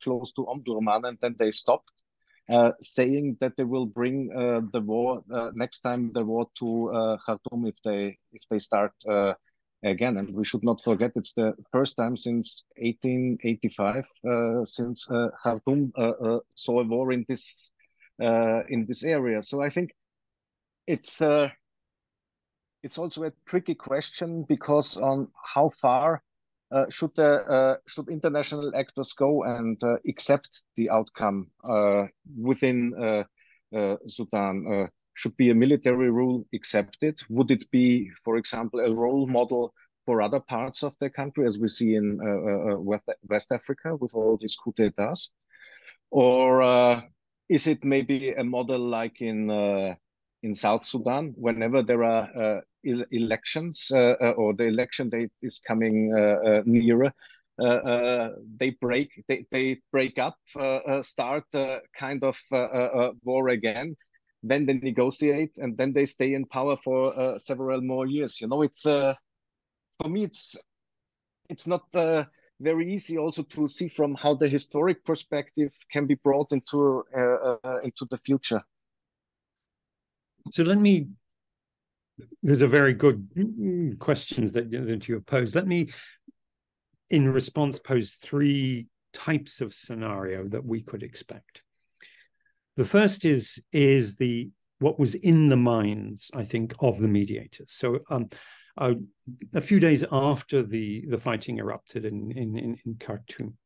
close 0.02 0.32
to 0.32 0.46
Omdurman 0.46 1.06
and 1.08 1.18
then 1.20 1.36
they 1.38 1.52
stopped 1.52 1.92
uh, 1.92 2.11
saying 2.80 3.36
that 3.40 3.56
they 3.56 3.64
will 3.64 3.86
bring 3.86 4.30
uh, 4.36 4.60
the 4.72 4.80
war 4.80 5.22
uh, 5.32 5.50
next 5.54 5.80
time 5.80 6.10
the 6.10 6.24
war 6.24 6.46
to 6.58 6.88
uh, 6.88 7.16
Khartoum 7.24 7.66
if 7.66 7.80
they 7.82 8.18
if 8.32 8.42
they 8.50 8.58
start 8.58 8.92
uh, 9.08 9.34
again. 9.84 10.16
And 10.16 10.34
we 10.34 10.44
should 10.44 10.64
not 10.64 10.82
forget 10.82 11.12
it's 11.16 11.32
the 11.32 11.54
first 11.70 11.96
time 11.96 12.16
since 12.16 12.64
1885 12.76 14.08
uh, 14.28 14.64
since 14.66 15.06
Khartoum 15.42 15.92
saw 16.54 16.80
a 16.80 16.84
war 16.84 17.12
in 17.12 17.24
this 17.28 17.70
in 18.20 18.84
this 18.86 19.04
area. 19.04 19.42
So 19.42 19.62
I 19.62 19.70
think 19.70 19.92
it's 20.86 21.20
it's 22.82 22.98
also 22.98 23.24
a 23.24 23.32
tricky 23.46 23.74
question 23.74 24.44
because 24.48 24.96
on 24.96 25.28
how 25.54 25.68
far 25.68 26.16
uh, 26.16 26.18
should 26.88 27.10
the 27.16 27.30
uh, 27.56 27.76
should 27.86 28.08
international 28.08 28.72
actors 28.74 29.12
go 29.12 29.44
and 29.44 29.82
uh, 29.82 29.96
accept 30.08 30.62
the 30.76 30.90
outcome 30.90 31.50
within 32.36 33.24
Sudan? 34.08 34.88
should 35.14 35.36
be 35.36 35.50
a 35.50 35.54
military 35.54 36.10
rule 36.10 36.46
accepted? 36.54 37.20
Would 37.28 37.50
it 37.50 37.70
be, 37.70 38.10
for 38.24 38.38
example, 38.38 38.80
a 38.80 38.94
role 38.94 39.26
model 39.26 39.74
for 40.06 40.22
other 40.22 40.40
parts 40.40 40.82
of 40.82 40.96
the 41.00 41.10
country, 41.10 41.46
as 41.46 41.58
we 41.58 41.68
see 41.68 41.94
in 41.94 42.18
uh, 42.20 42.72
uh, 42.72 42.80
West, 43.28 43.52
Africa 43.52 43.94
with 43.96 44.14
all 44.14 44.38
these 44.40 44.56
coup 44.56 44.72
d'etats? 44.74 45.28
Or 46.10 46.62
uh, 46.62 47.02
is 47.48 47.66
it 47.66 47.84
maybe 47.84 48.32
a 48.32 48.42
model 48.42 48.80
like 48.80 49.20
in 49.20 49.50
in 50.42 50.54
South 50.54 50.86
Sudan, 50.86 51.34
whenever 51.36 51.82
there 51.82 52.02
are 52.02 52.62
elections 52.84 53.90
uh, 53.92 54.14
uh, 54.20 54.30
or 54.36 54.54
the 54.54 54.64
election 54.64 55.08
date 55.08 55.32
is 55.42 55.58
coming 55.58 56.12
uh, 56.16 56.48
uh 56.48 56.62
nearer, 56.64 57.12
uh, 57.58 57.64
uh, 57.64 58.30
they 58.56 58.70
break 58.70 59.22
they, 59.28 59.46
they 59.50 59.80
break 59.90 60.18
up, 60.18 60.36
start 61.02 61.44
kind 61.96 62.24
of 62.24 62.38
war 63.22 63.48
again. 63.48 63.96
Then 64.44 64.66
they 64.66 64.74
negotiate, 64.74 65.56
and 65.58 65.76
then 65.76 65.92
they 65.92 66.04
stay 66.04 66.34
in 66.34 66.46
power 66.46 66.76
for 66.76 67.38
several 67.38 67.80
more 67.80 68.06
years. 68.06 68.40
You 68.40 68.48
know, 68.48 68.62
it's 68.62 68.82
for 68.82 70.08
me, 70.08 70.24
it's 70.24 70.56
it's 71.48 71.66
not 71.66 71.84
very 72.62 72.92
easy 72.94 73.18
also 73.18 73.42
to 73.42 73.68
see 73.68 73.88
from 73.88 74.14
how 74.14 74.34
the 74.34 74.48
historic 74.48 75.04
perspective 75.04 75.72
can 75.90 76.06
be 76.06 76.14
brought 76.14 76.52
into 76.52 77.04
uh, 77.14 77.56
uh, 77.64 77.78
into 77.82 78.06
the 78.10 78.18
future. 78.18 78.62
So 80.50 80.62
let 80.62 80.78
me 80.78 81.08
there's 82.42 82.62
a 82.62 82.68
very 82.68 82.94
good 82.94 83.96
questions 83.98 84.52
that, 84.52 84.70
that 84.70 85.08
you 85.08 85.14
have 85.14 85.26
posed. 85.26 85.54
Let 85.54 85.66
me, 85.66 85.90
in 87.10 87.32
response, 87.32 87.78
pose 87.78 88.14
three 88.14 88.86
types 89.12 89.60
of 89.60 89.74
scenario 89.74 90.48
that 90.48 90.64
we 90.64 90.82
could 90.82 91.02
expect. 91.02 91.62
The 92.76 92.84
first 92.84 93.24
is 93.24 93.62
is 93.72 94.16
the 94.16 94.50
what 94.78 94.98
was 94.98 95.14
in 95.14 95.48
the 95.48 95.56
minds, 95.56 96.30
I 96.34 96.44
think, 96.44 96.74
of 96.80 96.98
the 96.98 97.08
mediators. 97.08 97.72
So 97.72 98.00
um, 98.10 98.30
uh, 98.76 98.94
a 99.54 99.60
few 99.60 99.78
days 99.78 100.04
after 100.10 100.62
the 100.62 101.04
the 101.08 101.18
fighting 101.18 101.58
erupted 101.58 102.04
in 102.04 102.32
in, 102.32 102.56
in, 102.56 102.78
in 102.86 102.94
Khartoum, 102.98 103.56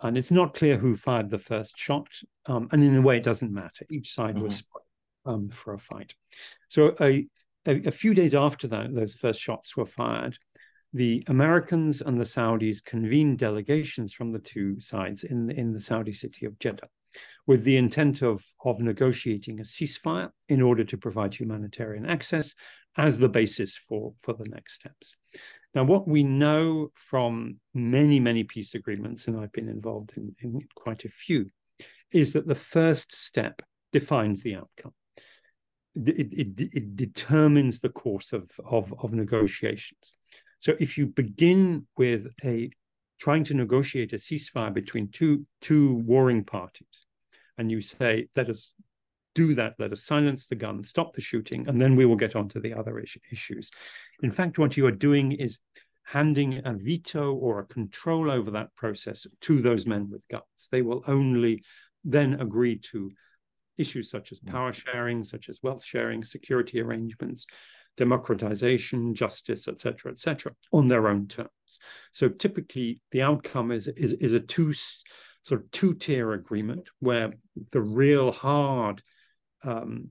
and 0.00 0.18
it's 0.18 0.30
not 0.30 0.54
clear 0.54 0.76
who 0.76 0.96
fired 0.96 1.30
the 1.30 1.38
first 1.38 1.78
shot, 1.78 2.08
um, 2.46 2.68
and 2.72 2.82
in 2.82 2.96
a 2.96 3.02
way, 3.02 3.18
it 3.18 3.24
doesn't 3.24 3.52
matter. 3.52 3.86
Each 3.88 4.12
side 4.12 4.34
mm-hmm. 4.34 4.44
was 4.44 4.64
um, 5.24 5.50
for 5.50 5.74
a 5.74 5.78
fight. 5.78 6.14
So 6.68 6.96
a, 7.00 7.28
a, 7.68 7.88
a 7.88 7.92
few 7.92 8.14
days 8.14 8.34
after 8.34 8.66
that, 8.68 8.94
those 8.94 9.14
first 9.14 9.40
shots 9.40 9.76
were 9.76 9.86
fired, 9.86 10.38
the 10.92 11.22
Americans 11.28 12.00
and 12.00 12.18
the 12.18 12.24
Saudis 12.24 12.82
convened 12.82 13.38
delegations 13.38 14.14
from 14.14 14.32
the 14.32 14.38
two 14.38 14.80
sides 14.80 15.22
in, 15.22 15.50
in 15.50 15.70
the 15.70 15.80
Saudi 15.80 16.12
city 16.12 16.46
of 16.46 16.58
Jeddah 16.58 16.88
with 17.46 17.64
the 17.64 17.76
intent 17.76 18.22
of, 18.22 18.44
of 18.64 18.80
negotiating 18.80 19.60
a 19.60 19.62
ceasefire 19.62 20.30
in 20.48 20.62
order 20.62 20.84
to 20.84 20.96
provide 20.96 21.34
humanitarian 21.34 22.06
access 22.06 22.54
as 22.96 23.18
the 23.18 23.28
basis 23.28 23.76
for, 23.76 24.12
for 24.18 24.34
the 24.34 24.48
next 24.48 24.74
steps. 24.74 25.14
Now, 25.74 25.84
what 25.84 26.08
we 26.08 26.22
know 26.22 26.90
from 26.94 27.58
many, 27.74 28.18
many 28.20 28.44
peace 28.44 28.74
agreements, 28.74 29.26
and 29.26 29.38
I've 29.38 29.52
been 29.52 29.68
involved 29.68 30.12
in, 30.16 30.34
in 30.42 30.60
quite 30.74 31.04
a 31.04 31.10
few, 31.10 31.50
is 32.12 32.32
that 32.32 32.46
the 32.46 32.54
first 32.54 33.14
step 33.14 33.62
defines 33.92 34.42
the 34.42 34.56
outcome 34.56 34.92
it, 36.06 36.32
it, 36.32 36.60
it 36.74 36.96
determines 36.96 37.80
the 37.80 37.88
course 37.88 38.32
of, 38.32 38.50
of, 38.64 38.94
of 39.02 39.12
negotiations. 39.12 40.14
So 40.58 40.74
if 40.78 40.98
you 40.98 41.06
begin 41.06 41.86
with 41.96 42.28
a 42.44 42.70
trying 43.18 43.44
to 43.44 43.54
negotiate 43.54 44.12
a 44.12 44.16
ceasefire 44.16 44.72
between 44.72 45.08
two 45.08 45.46
two 45.60 45.94
warring 45.94 46.44
parties, 46.44 47.06
and 47.56 47.70
you 47.70 47.80
say, 47.80 48.28
let 48.36 48.48
us 48.48 48.74
do 49.34 49.54
that, 49.54 49.74
let 49.78 49.92
us 49.92 50.04
silence 50.04 50.46
the 50.46 50.54
gun, 50.54 50.82
stop 50.82 51.12
the 51.14 51.20
shooting, 51.20 51.68
and 51.68 51.80
then 51.80 51.96
we 51.96 52.04
will 52.06 52.16
get 52.16 52.36
on 52.36 52.48
to 52.48 52.60
the 52.60 52.74
other 52.74 52.98
is 52.98 53.16
issues. 53.32 53.70
In 54.22 54.30
fact, 54.30 54.58
what 54.58 54.76
you 54.76 54.86
are 54.86 54.92
doing 54.92 55.32
is 55.32 55.58
handing 56.04 56.62
a 56.64 56.72
veto 56.72 57.34
or 57.34 57.58
a 57.58 57.66
control 57.66 58.30
over 58.30 58.50
that 58.50 58.74
process 58.76 59.26
to 59.40 59.60
those 59.60 59.86
men 59.86 60.08
with 60.10 60.26
guns. 60.28 60.68
They 60.70 60.82
will 60.82 61.02
only 61.06 61.62
then 62.04 62.40
agree 62.40 62.78
to 62.92 63.10
issues 63.78 64.10
such 64.10 64.32
as 64.32 64.40
power 64.40 64.72
sharing, 64.72 65.24
such 65.24 65.48
as 65.48 65.60
wealth 65.62 65.84
sharing, 65.84 66.24
security 66.24 66.80
arrangements, 66.80 67.46
democratization, 67.96 69.14
justice, 69.14 69.68
etc., 69.68 70.12
etc., 70.12 70.52
on 70.72 70.88
their 70.88 71.08
own 71.08 71.26
terms. 71.26 71.48
So 72.12 72.28
typically, 72.28 73.00
the 73.10 73.22
outcome 73.22 73.70
is 73.72 73.88
is, 73.88 74.12
is 74.14 74.32
a 74.32 74.40
two 74.40 74.72
sort 75.42 75.62
of 75.62 75.70
two 75.70 75.94
tier 75.94 76.32
agreement 76.32 76.88
where 77.00 77.32
the 77.72 77.80
real 77.80 78.32
hard 78.32 79.02
um, 79.64 80.10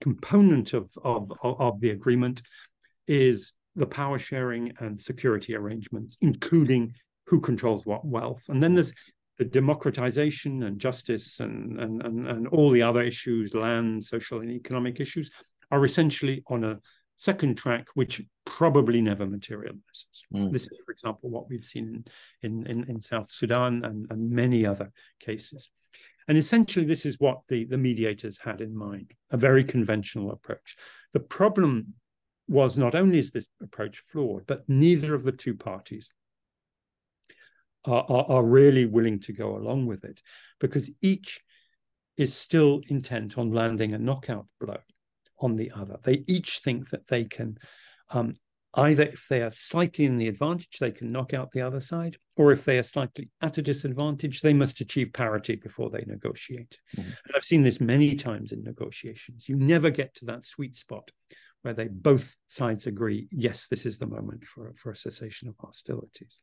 component 0.00 0.72
of, 0.72 0.90
of 1.02 1.30
of 1.42 1.80
the 1.80 1.90
agreement 1.90 2.42
is 3.06 3.52
the 3.74 3.86
power 3.86 4.18
sharing 4.18 4.72
and 4.78 5.00
security 5.00 5.54
arrangements, 5.54 6.16
including 6.20 6.94
who 7.26 7.40
controls 7.40 7.86
what 7.86 8.04
wealth, 8.04 8.44
and 8.48 8.62
then 8.62 8.74
there's 8.74 8.92
the 8.92 8.96
democratization 9.44 10.62
and 10.64 10.78
justice 10.78 11.40
and, 11.40 11.78
and, 11.78 12.02
and, 12.02 12.26
and 12.26 12.48
all 12.48 12.70
the 12.70 12.82
other 12.82 13.02
issues, 13.02 13.54
land, 13.54 14.04
social 14.04 14.40
and 14.40 14.50
economic 14.50 15.00
issues, 15.00 15.30
are 15.70 15.84
essentially 15.84 16.42
on 16.48 16.64
a 16.64 16.78
second 17.16 17.56
track, 17.56 17.86
which 17.94 18.20
probably 18.44 19.00
never 19.00 19.26
materializes. 19.26 20.26
Mm. 20.34 20.52
This 20.52 20.66
is, 20.70 20.80
for 20.84 20.92
example, 20.92 21.30
what 21.30 21.48
we've 21.48 21.64
seen 21.64 22.04
in, 22.42 22.66
in, 22.66 22.84
in 22.88 23.00
South 23.00 23.30
Sudan 23.30 23.84
and, 23.84 24.06
and 24.10 24.30
many 24.30 24.66
other 24.66 24.90
cases. 25.20 25.70
And 26.28 26.38
essentially, 26.38 26.84
this 26.84 27.06
is 27.06 27.18
what 27.18 27.40
the, 27.48 27.64
the 27.64 27.78
mediators 27.78 28.38
had 28.38 28.60
in 28.60 28.76
mind 28.76 29.12
a 29.30 29.36
very 29.36 29.64
conventional 29.64 30.30
approach. 30.30 30.76
The 31.12 31.20
problem 31.20 31.94
was 32.48 32.76
not 32.76 32.94
only 32.94 33.18
is 33.18 33.30
this 33.30 33.48
approach 33.62 33.98
flawed, 33.98 34.46
but 34.46 34.68
neither 34.68 35.14
of 35.14 35.24
the 35.24 35.32
two 35.32 35.54
parties 35.54 36.10
are, 37.84 38.04
are, 38.08 38.24
are 38.28 38.44
really 38.44 38.86
willing 38.86 39.20
to 39.20 39.32
go 39.32 39.56
along 39.56 39.86
with 39.86 40.04
it 40.04 40.20
because 40.60 40.90
each 41.00 41.40
is 42.16 42.34
still 42.34 42.80
intent 42.88 43.38
on 43.38 43.52
landing 43.52 43.94
a 43.94 43.98
knockout 43.98 44.46
blow 44.60 44.78
on 45.40 45.56
the 45.56 45.72
other. 45.74 45.98
They 46.02 46.24
each 46.26 46.58
think 46.58 46.90
that 46.90 47.08
they 47.08 47.24
can 47.24 47.58
um, 48.10 48.34
either, 48.74 49.04
if 49.04 49.26
they 49.28 49.42
are 49.42 49.50
slightly 49.50 50.04
in 50.04 50.18
the 50.18 50.28
advantage, 50.28 50.78
they 50.78 50.90
can 50.90 51.12
knock 51.12 51.34
out 51.34 51.52
the 51.52 51.60
other 51.60 51.80
side, 51.80 52.16
or 52.36 52.52
if 52.52 52.64
they 52.64 52.78
are 52.78 52.82
slightly 52.82 53.28
at 53.40 53.58
a 53.58 53.62
disadvantage, 53.62 54.40
they 54.40 54.54
must 54.54 54.80
achieve 54.80 55.12
parity 55.12 55.56
before 55.56 55.90
they 55.90 56.04
negotiate. 56.06 56.78
Mm-hmm. 56.96 57.10
And 57.10 57.34
I've 57.36 57.44
seen 57.44 57.62
this 57.62 57.80
many 57.80 58.14
times 58.14 58.52
in 58.52 58.62
negotiations. 58.62 59.48
You 59.48 59.56
never 59.56 59.90
get 59.90 60.14
to 60.16 60.26
that 60.26 60.44
sweet 60.44 60.76
spot 60.76 61.10
where 61.62 61.74
they 61.74 61.88
both 61.88 62.36
sides 62.48 62.86
agree, 62.86 63.28
yes, 63.30 63.66
this 63.68 63.86
is 63.86 63.98
the 63.98 64.06
moment 64.06 64.44
for, 64.44 64.74
for 64.76 64.90
a 64.90 64.96
cessation 64.96 65.48
of 65.48 65.54
hostilities. 65.58 66.40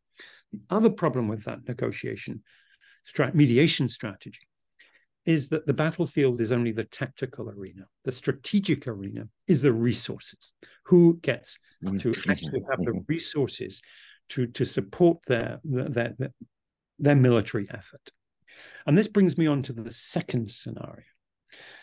The 0.52 0.60
other 0.70 0.90
problem 0.90 1.28
with 1.28 1.44
that 1.46 1.68
negotiation 1.68 2.42
strat- 3.08 3.36
mediation 3.36 3.90
strategy 3.90 4.48
is 5.26 5.50
that 5.50 5.68
the 5.68 5.74
battlefield 5.74 6.42
is 6.42 6.52
only 6.52 6.72
the 6.72 6.86
tactical 6.86 7.50
arena. 7.50 7.84
The 8.06 8.12
strategic 8.12 8.88
arena 8.88 9.28
is 9.48 9.62
the 9.62 9.74
resources. 9.74 10.54
Who 10.86 11.20
gets 11.22 11.60
mm-hmm. 11.84 11.98
to 11.98 12.14
actually 12.30 12.64
have 12.70 12.80
the 12.80 12.92
mm-hmm. 12.92 13.00
resources 13.08 13.82
to, 14.30 14.48
to 14.48 14.66
support 14.66 15.20
their, 15.28 15.60
their, 15.64 16.14
their, 16.18 16.32
their 16.98 17.16
military 17.16 17.68
effort? 17.70 18.12
And 18.88 18.98
this 18.98 19.08
brings 19.08 19.38
me 19.38 19.48
on 19.48 19.64
to 19.64 19.74
the 19.74 19.92
second 19.94 20.50
scenario, 20.50 21.04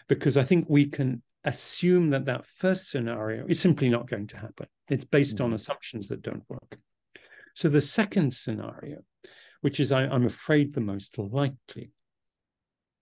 because 0.09 0.37
I 0.37 0.43
think 0.43 0.67
we 0.69 0.87
can 0.87 1.23
assume 1.47 2.09
that 2.09 2.27
that 2.27 2.45
first 2.45 2.91
scenario 2.91 3.47
is 3.49 3.61
simply 3.61 3.89
not 3.89 4.11
going 4.11 4.27
to 4.29 4.37
happen. 4.37 4.67
It's 4.89 5.05
based 5.05 5.41
on 5.41 5.49
mm-hmm. 5.49 5.55
assumptions 5.55 6.09
that 6.09 6.23
don't 6.23 6.43
work. 6.49 6.79
So 7.55 7.69
the 7.69 7.81
second 7.81 8.35
scenario, 8.35 8.99
which 9.63 9.81
is, 9.81 9.93
I, 9.93 10.03
I'm 10.03 10.27
afraid, 10.27 10.75
the 10.75 10.81
most 10.81 11.17
likely, 11.17 11.93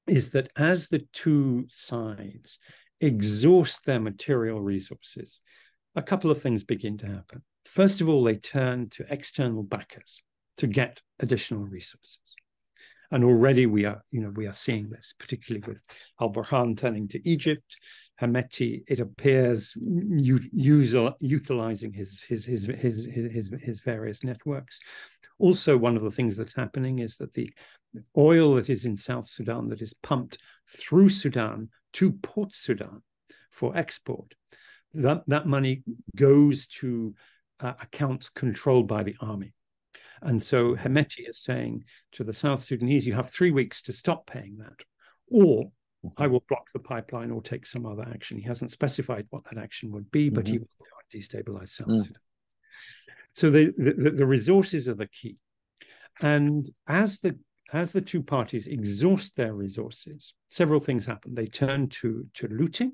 is 0.06 0.30
that 0.30 0.50
as 0.56 0.88
the 0.88 1.06
two 1.12 1.66
sides 1.70 2.58
exhaust 3.00 3.84
their 3.84 4.00
material 4.00 4.60
resources, 4.60 5.40
a 5.96 6.02
couple 6.02 6.30
of 6.30 6.40
things 6.40 6.62
begin 6.62 6.98
to 6.98 7.06
happen. 7.06 7.42
First 7.64 8.00
of 8.00 8.08
all, 8.08 8.22
they 8.22 8.36
turn 8.36 8.90
to 8.90 9.06
external 9.08 9.62
backers 9.62 10.22
to 10.58 10.66
get 10.66 11.00
additional 11.18 11.64
resources. 11.64 12.36
And 13.10 13.24
already 13.24 13.66
we 13.66 13.84
are, 13.84 14.02
you 14.10 14.20
know, 14.20 14.30
we 14.30 14.46
are 14.46 14.52
seeing 14.52 14.90
this, 14.90 15.14
particularly 15.18 15.64
with 15.66 15.82
Al 16.20 16.32
Burhan 16.32 16.76
turning 16.76 17.08
to 17.08 17.28
Egypt, 17.28 17.76
Hemeti, 18.20 18.84
it 18.86 19.00
appears, 19.00 19.74
utilizing 21.20 21.92
his 21.92 22.22
his, 22.22 22.44
his 22.44 22.66
his 22.66 23.06
his 23.06 23.54
his 23.60 23.80
various 23.80 24.22
networks. 24.22 24.80
Also, 25.38 25.76
one 25.76 25.96
of 25.96 26.02
the 26.02 26.10
things 26.10 26.36
that's 26.36 26.54
happening 26.54 27.00
is 27.00 27.16
that 27.16 27.34
the 27.34 27.52
oil 28.16 28.54
that 28.54 28.70
is 28.70 28.84
in 28.84 28.96
South 28.96 29.26
Sudan 29.26 29.66
that 29.68 29.82
is 29.82 29.94
pumped 29.94 30.38
through 30.68 31.08
Sudan 31.08 31.68
to 31.94 32.12
Port 32.12 32.54
Sudan 32.54 33.02
for 33.50 33.76
export, 33.76 34.34
that, 34.94 35.22
that 35.26 35.46
money 35.46 35.82
goes 36.16 36.66
to 36.66 37.14
uh, 37.60 37.74
accounts 37.80 38.28
controlled 38.28 38.86
by 38.86 39.02
the 39.02 39.16
army. 39.20 39.54
And 40.22 40.42
so 40.42 40.74
Hemeti 40.74 41.28
is 41.28 41.42
saying 41.42 41.84
to 42.12 42.24
the 42.24 42.32
South 42.32 42.62
Sudanese, 42.62 43.06
you 43.06 43.14
have 43.14 43.30
three 43.30 43.50
weeks 43.50 43.82
to 43.82 43.92
stop 43.92 44.26
paying 44.26 44.56
that, 44.58 44.84
or 45.28 45.70
I 46.16 46.26
will 46.26 46.44
block 46.48 46.70
the 46.72 46.78
pipeline 46.78 47.30
or 47.30 47.42
take 47.42 47.66
some 47.66 47.86
other 47.86 48.06
action. 48.08 48.38
He 48.38 48.44
hasn't 48.44 48.70
specified 48.70 49.26
what 49.30 49.44
that 49.44 49.58
action 49.58 49.90
would 49.92 50.10
be, 50.10 50.28
but 50.28 50.44
mm-hmm. 50.44 50.52
he 50.52 50.58
will 50.58 50.68
destabilize 51.12 51.70
South 51.70 51.88
mm. 51.88 52.02
Sudan. 52.02 52.20
So 53.34 53.50
the, 53.50 53.72
the, 53.76 54.10
the 54.10 54.26
resources 54.26 54.88
are 54.88 54.94
the 54.94 55.08
key. 55.08 55.36
And 56.20 56.68
as 56.86 57.20
the 57.20 57.38
as 57.72 57.92
the 57.92 58.00
two 58.00 58.22
parties 58.22 58.66
exhaust 58.66 59.34
their 59.34 59.54
resources, 59.54 60.34
several 60.48 60.80
things 60.80 61.06
happen. 61.06 61.34
They 61.34 61.46
turn 61.46 61.88
to, 61.88 62.26
to 62.34 62.48
looting. 62.48 62.92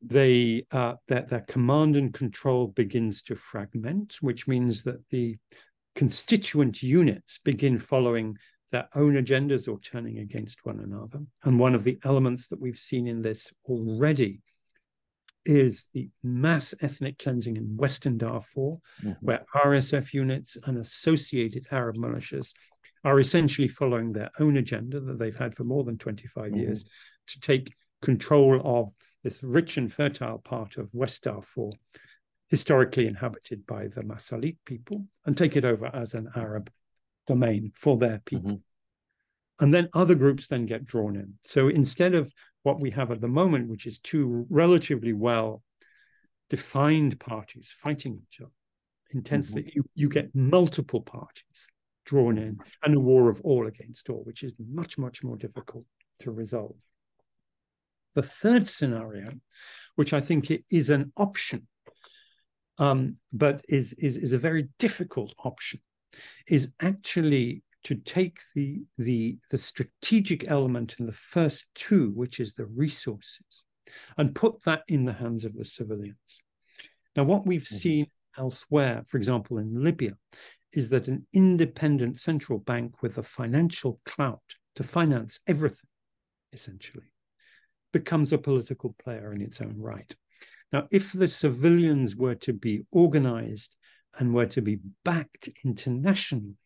They 0.00 0.66
uh, 0.70 0.94
their, 1.08 1.22
their 1.22 1.40
command 1.40 1.96
and 1.96 2.12
control 2.12 2.68
begins 2.68 3.22
to 3.22 3.34
fragment, 3.34 4.18
which 4.20 4.46
means 4.46 4.84
that 4.84 5.02
the 5.10 5.38
constituent 5.96 6.82
units 6.82 7.40
begin 7.42 7.78
following 7.78 8.36
their 8.74 8.88
own 8.96 9.14
agendas 9.14 9.68
or 9.68 9.78
turning 9.78 10.18
against 10.18 10.66
one 10.66 10.80
another. 10.80 11.20
And 11.44 11.60
one 11.60 11.76
of 11.76 11.84
the 11.84 11.96
elements 12.02 12.48
that 12.48 12.60
we've 12.60 12.76
seen 12.76 13.06
in 13.06 13.22
this 13.22 13.52
already 13.66 14.40
is 15.44 15.86
the 15.94 16.10
mass 16.24 16.74
ethnic 16.80 17.20
cleansing 17.20 17.56
in 17.56 17.76
Western 17.76 18.18
Darfur, 18.18 18.78
mm-hmm. 19.00 19.12
where 19.20 19.44
RSF 19.54 20.12
units 20.12 20.56
and 20.64 20.78
associated 20.78 21.68
Arab 21.70 21.94
militias 21.94 22.52
are 23.04 23.20
essentially 23.20 23.68
following 23.68 24.12
their 24.12 24.30
own 24.40 24.56
agenda 24.56 24.98
that 24.98 25.20
they've 25.20 25.36
had 25.36 25.54
for 25.54 25.62
more 25.62 25.84
than 25.84 25.96
25 25.96 26.46
mm-hmm. 26.46 26.58
years 26.58 26.84
to 27.28 27.38
take 27.38 27.72
control 28.02 28.60
of 28.64 28.92
this 29.22 29.40
rich 29.44 29.76
and 29.76 29.92
fertile 29.92 30.38
part 30.38 30.78
of 30.78 30.92
West 30.92 31.22
Darfur, 31.22 31.70
historically 32.48 33.06
inhabited 33.06 33.64
by 33.68 33.86
the 33.86 34.02
Masalit 34.02 34.56
people, 34.66 35.06
and 35.26 35.38
take 35.38 35.54
it 35.54 35.64
over 35.64 35.86
as 35.94 36.14
an 36.14 36.28
Arab 36.34 36.70
domain 37.26 37.72
for 37.74 37.96
their 37.96 38.20
people. 38.24 38.50
Mm-hmm. 38.50 39.64
And 39.64 39.72
then 39.72 39.88
other 39.92 40.14
groups 40.14 40.48
then 40.48 40.66
get 40.66 40.84
drawn 40.84 41.16
in. 41.16 41.34
So 41.44 41.68
instead 41.68 42.14
of 42.14 42.32
what 42.64 42.80
we 42.80 42.90
have 42.90 43.10
at 43.10 43.20
the 43.20 43.28
moment, 43.28 43.68
which 43.68 43.86
is 43.86 43.98
two 43.98 44.46
relatively 44.50 45.12
well 45.12 45.62
defined 46.50 47.18
parties 47.20 47.72
fighting 47.76 48.20
each 48.26 48.40
other 48.40 48.50
intensely, 49.10 49.62
mm-hmm. 49.62 49.76
you, 49.76 49.84
you 49.94 50.08
get 50.08 50.34
multiple 50.34 51.00
parties 51.00 51.68
drawn 52.04 52.36
in 52.36 52.58
and 52.82 52.94
a 52.94 53.00
war 53.00 53.30
of 53.30 53.40
all 53.42 53.66
against 53.66 54.10
all, 54.10 54.22
which 54.24 54.42
is 54.42 54.52
much, 54.58 54.98
much 54.98 55.22
more 55.22 55.36
difficult 55.36 55.84
to 56.20 56.30
resolve. 56.30 56.76
The 58.14 58.22
third 58.22 58.68
scenario, 58.68 59.32
which 59.96 60.12
I 60.12 60.20
think 60.20 60.52
is 60.70 60.90
an 60.90 61.12
option, 61.16 61.66
um, 62.78 63.16
but 63.32 63.64
is, 63.68 63.92
is, 63.94 64.16
is 64.16 64.32
a 64.32 64.38
very 64.38 64.68
difficult 64.78 65.34
option, 65.44 65.80
is 66.46 66.70
actually 66.80 67.62
to 67.84 67.94
take 67.94 68.38
the, 68.54 68.82
the, 68.98 69.38
the 69.50 69.58
strategic 69.58 70.50
element 70.50 70.96
in 70.98 71.06
the 71.06 71.12
first 71.12 71.66
two, 71.74 72.10
which 72.14 72.40
is 72.40 72.54
the 72.54 72.66
resources, 72.66 73.64
and 74.16 74.34
put 74.34 74.62
that 74.64 74.82
in 74.88 75.04
the 75.04 75.12
hands 75.12 75.44
of 75.44 75.54
the 75.54 75.64
civilians. 75.64 76.40
Now, 77.14 77.24
what 77.24 77.46
we've 77.46 77.62
mm-hmm. 77.62 77.74
seen 77.76 78.06
elsewhere, 78.38 79.04
for 79.06 79.18
example, 79.18 79.58
in 79.58 79.84
Libya, 79.84 80.16
is 80.72 80.88
that 80.90 81.08
an 81.08 81.26
independent 81.32 82.20
central 82.20 82.58
bank 82.58 83.02
with 83.02 83.18
a 83.18 83.22
financial 83.22 84.00
clout 84.04 84.42
to 84.76 84.82
finance 84.82 85.40
everything, 85.46 85.88
essentially, 86.52 87.12
becomes 87.92 88.32
a 88.32 88.38
political 88.38 88.94
player 89.02 89.32
in 89.32 89.40
its 89.40 89.60
own 89.60 89.76
right. 89.78 90.16
Now, 90.72 90.88
if 90.90 91.12
the 91.12 91.28
civilians 91.28 92.16
were 92.16 92.34
to 92.36 92.52
be 92.52 92.84
organized 92.90 93.76
and 94.18 94.34
were 94.34 94.46
to 94.46 94.62
be 94.62 94.78
backed 95.04 95.48
internationally 95.64 96.56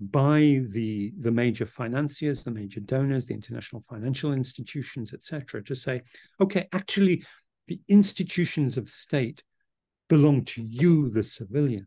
by 0.00 0.60
the, 0.68 1.12
the 1.20 1.30
major 1.30 1.64
financiers, 1.64 2.44
the 2.44 2.50
major 2.50 2.80
donors, 2.80 3.26
the 3.26 3.34
international 3.34 3.80
financial 3.80 4.32
institutions, 4.32 5.14
etc., 5.14 5.62
to 5.64 5.74
say, 5.74 6.02
okay, 6.40 6.68
actually, 6.72 7.24
the 7.66 7.80
institutions 7.88 8.76
of 8.76 8.88
state 8.88 9.42
belong 10.08 10.44
to 10.44 10.62
you, 10.62 11.08
the 11.08 11.22
civilians. 11.22 11.86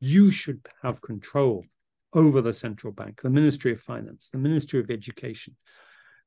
You 0.00 0.30
should 0.30 0.66
have 0.82 1.00
control 1.00 1.64
over 2.12 2.40
the 2.40 2.52
central 2.52 2.92
bank, 2.92 3.20
the 3.22 3.30
Ministry 3.30 3.72
of 3.72 3.80
Finance, 3.80 4.28
the 4.32 4.38
Ministry 4.38 4.80
of 4.80 4.90
Education, 4.90 5.56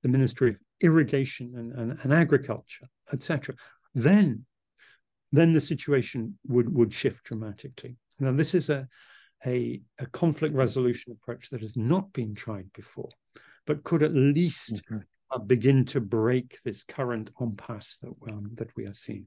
the 0.04 0.10
Ministry 0.10 0.52
of 0.52 0.60
Irrigation 0.82 1.54
and, 1.56 1.74
and, 1.74 2.00
and 2.02 2.14
Agriculture, 2.14 2.88
etc 3.12 3.56
then 3.94 4.46
then 5.34 5.52
the 5.52 5.60
situation 5.60 6.38
would 6.48 6.74
would 6.74 6.94
shift 6.94 7.26
dramatically. 7.26 7.98
Now, 8.20 8.32
this 8.32 8.54
is 8.54 8.70
a, 8.70 8.88
a, 9.46 9.82
a 10.00 10.06
conflict 10.06 10.56
resolution 10.56 11.12
approach 11.12 11.50
that 11.50 11.62
has 11.62 11.76
not 11.76 12.14
been 12.14 12.36
tried 12.36 12.72
before, 12.74 13.10
but 13.66 13.84
could 13.84 14.04
at 14.04 14.14
least 14.14 14.76
mm-hmm. 14.76 15.00
uh, 15.32 15.40
begin 15.40 15.84
to 15.86 16.00
break 16.00 16.60
this 16.64 16.84
current 16.84 17.32
impasse 17.42 17.98
that 18.02 18.14
um, 18.32 18.52
that 18.54 18.70
we 18.78 18.86
are 18.86 18.94
seeing. 18.94 19.26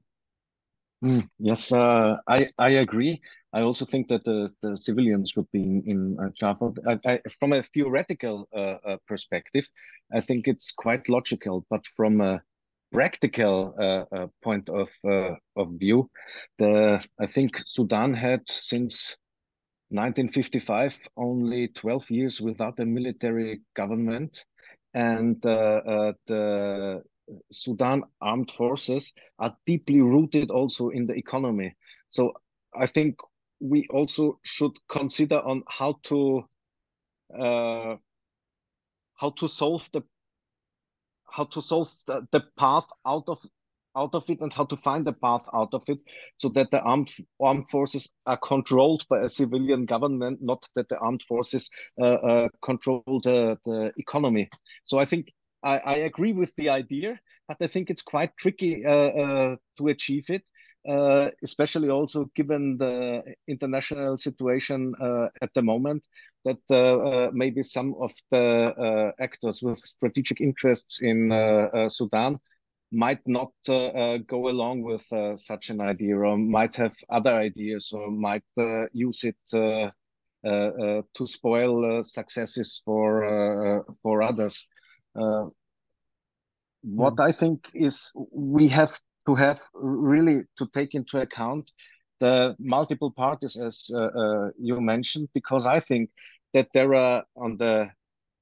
Mm, 1.03 1.29
yes, 1.37 1.71
uh, 1.71 2.15
I 2.27 2.47
I 2.57 2.69
agree. 2.69 3.21
I 3.53 3.61
also 3.61 3.85
think 3.85 4.07
that 4.07 4.23
the, 4.23 4.51
the 4.61 4.77
civilians 4.77 5.35
would 5.35 5.51
be 5.51 5.61
in, 5.61 5.83
in 5.85 6.17
uh, 6.19 6.29
Java. 6.33 6.71
I, 6.87 7.11
I, 7.11 7.19
from 7.39 7.53
a 7.53 7.63
theoretical 7.63 8.47
uh, 8.55 8.77
uh, 8.87 8.97
perspective, 9.07 9.65
I 10.13 10.21
think 10.21 10.47
it's 10.47 10.71
quite 10.71 11.09
logical. 11.09 11.65
But 11.69 11.85
from 11.95 12.21
a 12.21 12.41
practical 12.91 13.73
uh, 13.79 14.15
uh, 14.15 14.27
point 14.43 14.69
of 14.69 14.89
uh, 15.03 15.35
of 15.55 15.71
view, 15.79 16.09
the 16.57 17.03
I 17.19 17.27
think 17.27 17.59
Sudan 17.65 18.13
had 18.13 18.41
since 18.47 19.15
1955 19.89 20.95
only 21.15 21.69
12 21.69 22.09
years 22.11 22.41
without 22.41 22.79
a 22.79 22.85
military 22.85 23.61
government, 23.75 24.43
and 24.93 25.41
the 25.41 27.03
Sudan 27.51 28.03
armed 28.21 28.51
forces 28.51 29.13
are 29.39 29.55
deeply 29.65 30.01
rooted 30.01 30.49
also 30.51 30.89
in 30.89 31.05
the 31.07 31.13
economy. 31.13 31.75
So 32.09 32.33
I 32.73 32.87
think 32.87 33.17
we 33.59 33.87
also 33.89 34.39
should 34.43 34.71
consider 34.87 35.39
on 35.39 35.63
how 35.67 35.99
to 36.03 36.45
uh, 37.37 37.95
how 39.15 39.31
to 39.31 39.47
solve 39.47 39.89
the 39.91 40.01
how 41.29 41.45
to 41.45 41.61
solve 41.61 41.91
the, 42.07 42.27
the 42.31 42.43
path 42.57 42.87
out 43.05 43.27
of 43.27 43.39
out 43.95 44.13
of 44.13 44.29
it 44.29 44.39
and 44.41 44.53
how 44.53 44.63
to 44.63 44.77
find 44.77 45.05
the 45.05 45.13
path 45.13 45.43
out 45.53 45.73
of 45.73 45.83
it 45.87 45.97
so 46.37 46.49
that 46.49 46.69
the 46.71 46.79
armed 46.81 47.09
armed 47.41 47.69
forces 47.69 48.07
are 48.25 48.37
controlled 48.37 49.03
by 49.09 49.19
a 49.21 49.29
civilian 49.29 49.85
government 49.85 50.39
not 50.41 50.63
that 50.75 50.87
the 50.89 50.97
armed 50.99 51.23
forces 51.23 51.69
uh, 51.99 52.05
uh, 52.05 52.49
control 52.63 53.03
the, 53.23 53.57
the 53.65 53.91
economy. 53.97 54.49
So 54.83 54.99
i 54.99 55.05
think 55.05 55.33
I, 55.63 55.79
I 55.79 55.95
agree 56.11 56.33
with 56.33 56.55
the 56.55 56.69
idea 56.69 57.19
but 57.47 57.57
i 57.61 57.67
think 57.67 57.89
it's 57.89 58.03
quite 58.03 58.37
tricky 58.37 58.85
uh, 58.85 59.09
uh 59.23 59.55
to 59.77 59.87
achieve 59.87 60.29
it 60.29 60.43
uh, 60.87 61.29
especially 61.43 61.89
also 61.89 62.29
given 62.35 62.77
the 62.77 63.23
international 63.47 64.17
situation 64.17 64.93
uh, 65.01 65.27
at 65.41 65.53
the 65.53 65.61
moment, 65.61 66.03
that 66.45 66.59
uh, 66.71 67.29
maybe 67.33 67.63
some 67.63 67.95
of 67.99 68.13
the 68.31 69.13
actors 69.19 69.61
with 69.61 69.79
strategic 69.79 70.41
interests 70.41 71.01
in 71.01 71.29
Sudan 71.89 72.39
might 72.91 73.19
not 73.27 73.51
go 73.65 74.49
along 74.49 74.81
with 74.81 75.05
such 75.39 75.69
an 75.69 75.81
idea 75.81 76.17
or 76.17 76.37
might 76.37 76.75
have 76.75 76.95
other 77.09 77.35
ideas 77.35 77.91
or 77.93 78.09
might 78.09 78.43
use 78.93 79.23
it 79.23 79.91
uh, 80.47 80.49
uh, 80.49 81.01
to 81.15 81.27
spoil 81.27 81.99
uh, 81.99 82.03
successes 82.03 82.81
for 82.85 83.83
for 84.01 84.21
others. 84.21 84.67
what 85.13 85.51
mm. 87.15 87.19
I 87.19 87.31
think 87.31 87.71
is 87.73 88.11
we 88.31 88.67
have 88.69 88.97
to 89.27 89.35
have 89.35 89.61
really 89.73 90.43
to 90.57 90.65
take 90.73 90.95
into 90.95 91.19
account 91.19 91.71
the 92.19 92.55
multiple 92.59 93.11
parties 93.11 93.55
as 93.57 93.89
uh, 93.93 93.97
uh, 93.97 94.49
you 94.57 94.81
mentioned 94.81 95.27
because 95.33 95.65
i 95.65 95.79
think 95.79 96.09
that 96.53 96.67
there 96.73 96.95
are 96.95 97.23
on 97.35 97.57
the 97.57 97.89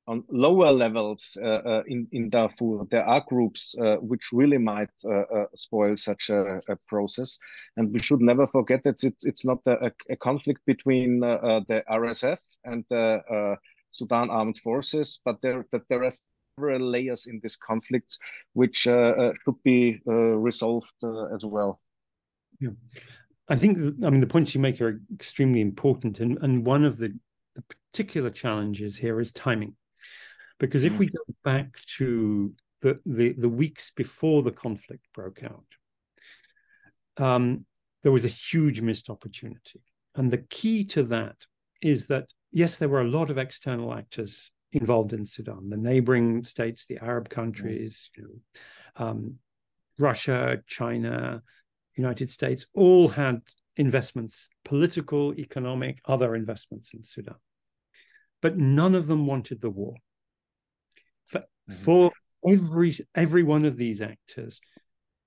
on 0.08 0.24
lower 0.30 0.71
levels 0.71 1.36
uh, 1.41 1.62
uh 1.71 1.84
in 1.88 2.08
in 2.12 2.30
Darfur 2.30 2.86
there 2.91 3.04
are 3.04 3.26
groups 3.28 3.74
uh, 3.82 3.95
which 3.95 4.30
really 4.32 4.60
might 4.60 4.93
uh, 5.04 5.45
spoil 5.56 5.98
such 5.98 6.30
a, 6.30 6.62
a, 6.69 6.76
process. 6.88 7.39
And 7.76 7.91
we 7.91 7.98
should 7.98 8.21
never 8.21 8.45
forget 8.45 8.84
that 8.84 9.04
it's 9.04 9.26
it's 9.26 9.45
not 9.45 9.60
a, 9.65 9.91
a 10.10 10.15
conflict 10.15 10.62
between 10.67 11.21
the 11.21 11.84
RSF 11.89 12.38
and 12.65 12.86
the 12.91 13.58
Sudan 13.91 14.30
armed 14.30 14.60
forces 14.60 15.21
but 15.26 15.41
there 15.41 15.65
that 15.71 15.88
there 15.89 16.04
are 16.04 16.12
several 16.58 16.89
layers 16.89 17.28
in 17.28 17.39
this 17.41 17.56
conflict, 17.56 18.18
which 18.54 18.88
uh, 18.88 18.91
uh, 18.91 19.34
should 19.44 19.62
be 19.63 20.00
uh, 20.08 20.12
resolved 20.13 20.94
as 21.34 21.46
well. 21.46 21.80
Yeah, 22.60 22.70
I 23.50 23.56
think 23.56 23.78
I 24.04 24.10
mean 24.10 24.22
the 24.22 24.28
points 24.28 24.56
you 24.56 24.62
make 24.62 24.80
are 24.82 25.02
extremely 25.13 25.62
important, 25.62 26.20
and 26.20 26.38
and 26.41 26.65
one 26.65 26.86
of 26.86 26.98
the, 26.98 27.13
the 27.56 27.63
particular 27.63 28.30
challenges 28.30 28.98
here 28.98 29.20
is 29.20 29.32
timing, 29.32 29.76
because 30.60 30.84
if 30.84 30.98
we 30.98 31.08
mm. 31.08 31.13
go 31.13 31.34
back 31.44 31.78
to 31.98 32.54
the 32.82 33.00
the, 33.06 33.34
the 33.34 33.50
weeks 33.50 33.91
before 33.91 34.41
the 34.41 34.52
conflict 34.52 35.06
broke 35.13 35.44
out, 35.44 35.65
um, 37.18 37.65
there 38.04 38.13
was 38.13 38.26
a 38.26 38.30
huge 38.30 38.82
missed 38.82 39.10
opportunity, 39.10 39.82
and 40.15 40.32
the 40.32 40.46
key 40.50 40.86
to 40.86 41.04
that 41.04 41.36
is 41.82 42.08
that 42.08 42.28
yes, 42.52 42.78
there 42.78 42.89
were 42.89 43.02
a 43.02 43.10
lot 43.10 43.30
of 43.30 43.38
external 43.38 43.94
actors 43.94 44.54
involved 44.76 45.14
in 45.14 45.26
Sudan, 45.26 45.70
the 45.70 45.78
neighboring 45.78 46.44
states, 46.44 46.86
the 46.86 47.00
Arab 47.02 47.30
countries, 47.30 48.10
you 48.18 48.24
know, 48.24 49.06
um, 49.06 49.36
Russia, 49.98 50.62
China, 50.68 51.42
United 51.96 52.30
States, 52.30 52.68
all 52.74 53.08
had 53.08 53.42
investments, 53.78 54.50
political, 54.64 55.34
economic, 55.36 56.02
other 56.06 56.36
investments 56.36 56.94
in 56.94 57.04
Sudan. 57.04 57.36
But 58.42 58.58
none 58.58 58.96
of 58.96 59.08
them 59.08 59.26
wanted 59.26 59.62
the 59.62 59.70
war. 59.70 59.96
For, 61.28 61.40
mm-hmm. 61.40 61.74
for 61.74 62.12
every 62.48 62.98
every 63.16 63.44
one 63.44 63.66
of 63.66 63.78
these 63.78 64.02
actors, 64.02 64.62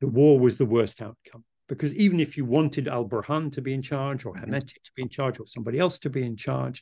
the 0.01 0.07
war 0.09 0.39
was 0.39 0.59
the 0.59 0.67
worst 0.67 1.01
outcome. 1.03 1.45
Because 1.69 1.95
even 1.95 2.21
if 2.21 2.37
you 2.37 2.45
wanted 2.47 2.89
Al 2.89 3.07
Burhan 3.07 3.53
to 3.53 3.61
be 3.61 3.75
in 3.75 3.83
charge, 3.83 4.25
or 4.25 4.35
mm-hmm. 4.35 4.59
To 4.59 4.93
be 4.97 5.03
in 5.03 5.09
charge, 5.09 5.39
or 5.41 5.47
somebody 5.47 5.79
else 5.79 5.99
to 6.01 6.11
be 6.11 6.23
in 6.23 6.37
charge, 6.37 6.81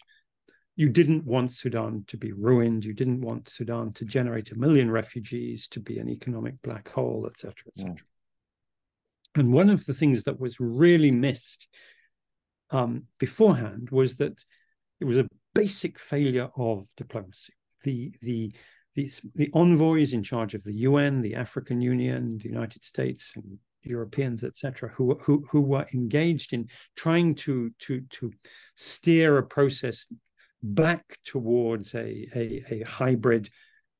you 0.76 0.90
didn't 0.90 1.24
want 1.24 1.52
Sudan 1.52 2.04
to 2.08 2.18
be 2.18 2.32
ruined. 2.32 2.84
You 2.84 2.92
didn't 2.92 3.22
want 3.22 3.48
Sudan 3.48 3.92
to 3.94 4.04
generate 4.04 4.52
a 4.52 4.58
million 4.58 4.90
refugees, 4.90 5.66
to 5.68 5.80
be 5.80 5.98
an 5.98 6.08
economic 6.08 6.60
black 6.62 6.88
hole, 6.90 7.26
etc., 7.26 7.54
etc. 7.68 7.94
Yeah. 7.96 9.40
And 9.40 9.52
one 9.52 9.70
of 9.70 9.84
the 9.86 9.94
things 9.94 10.24
that 10.24 10.38
was 10.38 10.60
really 10.60 11.10
missed 11.10 11.66
um, 12.70 13.04
beforehand 13.18 13.88
was 13.90 14.16
that 14.16 14.44
it 15.00 15.06
was 15.06 15.18
a 15.18 15.28
basic 15.54 15.98
failure 15.98 16.50
of 16.56 16.86
diplomacy. 16.96 17.54
The 17.82 18.12
the 18.20 18.52
these, 18.94 19.20
the 19.34 19.50
envoys 19.54 20.14
in 20.14 20.22
charge 20.22 20.54
of 20.54 20.64
the 20.64 20.72
UN, 20.72 21.20
the 21.20 21.34
African 21.34 21.82
Union, 21.82 22.38
the 22.38 22.48
United 22.48 22.82
States, 22.82 23.32
and 23.36 23.58
Europeans, 23.82 24.42
etc., 24.42 24.90
who, 24.94 25.14
who 25.16 25.42
who 25.50 25.60
were 25.60 25.86
engaged 25.94 26.52
in 26.52 26.68
trying 26.96 27.34
to 27.36 27.70
to 27.78 28.00
to 28.10 28.32
steer 28.74 29.38
a 29.38 29.46
process 29.46 30.06
back 30.74 31.18
towards 31.24 31.94
a, 31.94 32.28
a, 32.34 32.64
a 32.70 32.82
hybrid 32.82 33.48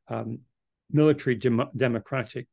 um, 0.08 0.40
military 0.90 1.34
dem- 1.34 1.70
democratic 1.76 2.46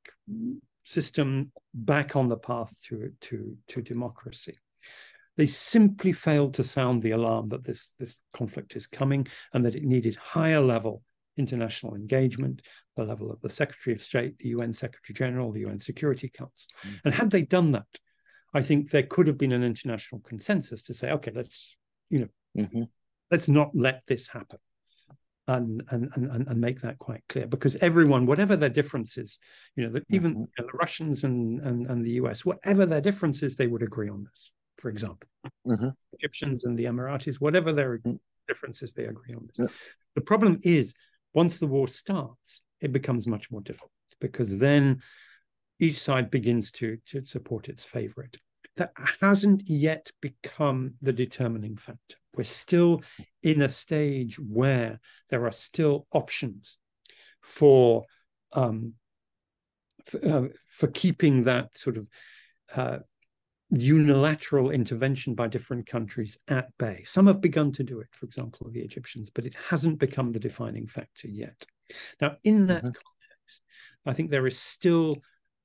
system 0.84 1.52
back 1.74 2.16
on 2.16 2.28
the 2.28 2.38
path 2.38 2.76
to, 2.84 3.12
to, 3.22 3.58
to 3.68 3.82
democracy. 3.82 4.56
They 5.36 5.48
simply 5.48 6.12
failed 6.12 6.54
to 6.56 6.64
sound 6.64 7.02
the 7.02 7.12
alarm 7.12 7.50
that 7.50 7.64
this, 7.64 7.94
this 8.00 8.20
conflict 8.34 8.76
is 8.76 8.86
coming 8.86 9.28
and 9.54 9.66
that 9.66 9.76
it 9.76 9.84
needed 9.84 10.16
higher 10.16 10.62
level 10.62 11.02
international 11.36 11.96
engagement, 11.96 12.62
the 12.96 13.04
level 13.04 13.32
of 13.32 13.42
the 13.42 13.50
Secretary 13.50 13.96
of 13.96 14.02
State, 14.04 14.38
the 14.38 14.50
UN 14.50 14.72
Secretary 14.72 15.16
General, 15.16 15.52
the 15.52 15.62
UN 15.62 15.80
Security 15.80 16.30
Council. 16.30 16.68
Mm-hmm. 16.86 16.96
And 17.06 17.14
had 17.16 17.32
they 17.32 17.42
done 17.42 17.72
that, 17.72 17.88
I 18.54 18.62
think 18.62 18.92
there 18.92 19.02
could 19.02 19.26
have 19.26 19.40
been 19.40 19.52
an 19.52 19.64
international 19.64 20.22
consensus 20.22 20.84
to 20.84 20.94
say, 20.94 21.10
okay, 21.10 21.32
let's, 21.34 21.76
you 22.12 22.20
know, 22.20 22.28
mm-hmm 22.56 22.84
let's 23.34 23.50
not 23.50 23.70
let 23.74 23.98
this 24.08 24.28
happen 24.28 24.60
and 25.48 25.84
and 25.90 26.10
and, 26.16 26.48
and 26.48 26.62
make 26.62 26.80
that 26.82 26.98
quite 27.00 27.24
clear 27.28 27.48
because 27.48 27.76
everyone 27.78 28.26
whatever 28.26 28.56
their 28.56 28.70
differences 28.70 29.40
you 29.76 29.84
know 29.84 29.92
the, 29.92 30.02
even 30.10 30.32
mm-hmm. 30.32 30.42
you 30.42 30.60
know, 30.60 30.68
the 30.72 30.78
russians 30.78 31.26
and, 31.26 31.60
and 31.68 31.88
and 31.88 32.06
the 32.06 32.12
us 32.12 32.46
whatever 32.46 32.86
their 32.86 33.02
differences 33.02 33.56
they 33.56 33.68
would 33.68 33.84
agree 33.84 34.10
on 34.10 34.24
this 34.24 34.52
for 34.78 34.90
example 34.90 35.28
mm-hmm. 35.68 35.90
egyptians 36.14 36.64
and 36.64 36.78
the 36.80 36.86
emiratis 36.86 37.36
whatever 37.42 37.74
their 37.74 37.98
mm-hmm. 37.98 38.14
differences 38.48 38.94
they 38.94 39.06
agree 39.06 39.34
on 39.36 39.44
this 39.46 39.60
yeah. 39.60 39.76
the 40.16 40.22
problem 40.22 40.60
is 40.64 40.94
once 41.34 41.60
the 41.60 41.68
war 41.68 41.88
starts 41.88 42.62
it 42.80 42.94
becomes 42.94 43.28
much 43.28 43.52
more 43.52 43.62
difficult 43.62 43.92
because 44.22 44.58
then 44.58 45.02
each 45.80 46.00
side 46.00 46.32
begins 46.32 46.72
to, 46.72 46.98
to 47.08 47.26
support 47.26 47.70
its 47.70 47.84
favorite. 47.84 48.38
That 48.78 48.92
hasn't 49.22 49.64
yet 49.68 50.12
become 50.22 50.96
the 51.02 51.14
determining 51.14 51.78
factor. 51.78 52.18
We're 52.36 52.44
still 52.44 53.04
in 53.44 53.62
a 53.62 53.70
stage 53.70 54.40
where 54.40 55.00
there 55.30 55.46
are 55.46 55.52
still 55.52 56.08
options 56.12 56.80
for 57.42 58.06
um, 58.54 58.94
for, 60.06 60.28
uh, 60.28 60.48
for 60.68 60.88
keeping 60.88 61.44
that 61.44 61.78
sort 61.78 61.98
of 61.98 62.10
uh, 62.76 63.00
unilateral 63.70 64.70
intervention 64.72 65.34
by 65.34 65.48
different 65.48 65.88
countries 65.88 66.38
at 66.48 66.70
bay. 66.78 67.04
Some 67.06 67.28
have 67.28 67.42
begun 67.42 67.72
to 67.74 67.84
do 67.84 68.00
it, 68.00 68.08
for 68.12 68.26
example, 68.26 68.70
the 68.72 68.82
Egyptians, 68.82 69.30
but 69.34 69.46
it 69.46 69.56
hasn't 69.70 70.00
become 70.00 70.32
the 70.32 70.40
defining 70.40 70.88
factor 70.88 71.28
yet. 71.28 71.66
Now, 72.22 72.38
in 72.44 72.68
that 72.68 72.84
mm-hmm. 72.84 72.88
context, 72.88 73.62
I 74.06 74.14
think 74.14 74.30
there 74.30 74.48
is 74.48 74.60
still 74.60 75.18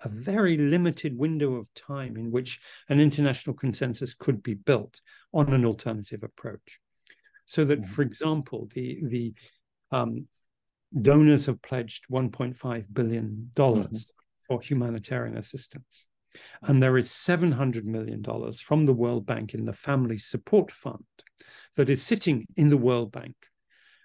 a 0.02 0.08
very 0.08 0.56
limited 0.56 1.16
window 1.16 1.54
of 1.54 1.72
time 1.74 2.16
in 2.16 2.30
which 2.30 2.60
an 2.88 3.00
international 3.00 3.54
consensus 3.54 4.14
could 4.14 4.42
be 4.42 4.54
built 4.54 5.00
on 5.32 5.52
an 5.52 5.64
alternative 5.64 6.22
approach. 6.22 6.78
So 7.46 7.64
that, 7.64 7.80
mm-hmm. 7.80 7.90
for 7.90 8.02
example, 8.02 8.68
the 8.74 9.00
the 9.02 9.34
um, 9.90 10.26
donors 11.00 11.46
have 11.46 11.62
pledged 11.62 12.06
1.5 12.10 12.84
billion 12.92 13.50
dollars 13.54 14.06
mm-hmm. 14.06 14.44
for 14.46 14.60
humanitarian 14.60 15.36
assistance. 15.36 16.06
And 16.62 16.82
there 16.82 16.98
is 16.98 17.08
$700 17.08 17.84
million 17.84 18.22
from 18.52 18.86
the 18.86 18.92
World 18.92 19.26
Bank 19.26 19.54
in 19.54 19.64
the 19.64 19.72
Family 19.72 20.18
Support 20.18 20.70
Fund 20.70 21.04
that 21.76 21.88
is 21.88 22.02
sitting 22.02 22.46
in 22.56 22.68
the 22.68 22.76
World 22.76 23.12
Bank. 23.12 23.34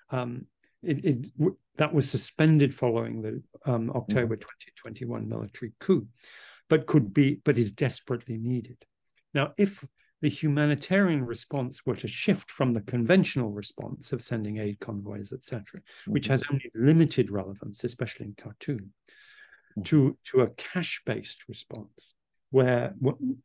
Um, 0.10 0.48
it, 0.84 1.06
it, 1.06 1.54
that 1.78 1.93
was 1.93 2.10
suspended 2.10 2.74
following 2.74 3.22
the 3.22 3.41
um, 3.72 3.89
October 3.91 4.36
mm-hmm. 4.36 4.50
2021 4.78 5.28
military 5.28 5.74
coup, 5.80 6.08
but 6.69 6.86
could 6.86 7.13
be, 7.13 7.41
but 7.43 7.58
is 7.58 7.72
desperately 7.72 8.38
needed. 8.38 8.86
Now, 9.34 9.54
if 9.58 9.84
the 10.22 10.30
humanitarian 10.30 11.26
response 11.26 11.82
were 11.86 11.96
to 11.96 12.08
shift 12.08 12.50
from 12.50 12.74
the 12.74 12.82
conventional 12.82 13.52
response 13.52 14.13
of 14.13 14.22
sending 14.22 14.58
aid 14.58 14.80
convoys, 14.80 15.34
etc., 15.34 15.63
mm-hmm. 15.63 16.12
which 16.12 16.28
has 16.28 16.43
only 16.52 16.72
limited 16.76 17.32
relevance, 17.32 17.84
especially 17.84 18.28
in 18.28 18.36
Khartoum, 18.36 18.78
mm-hmm. 18.78 19.82
to, 19.84 20.17
to 20.32 20.41
a 20.41 20.50
cash-based 20.50 21.43
response, 21.50 22.13
where 22.52 22.93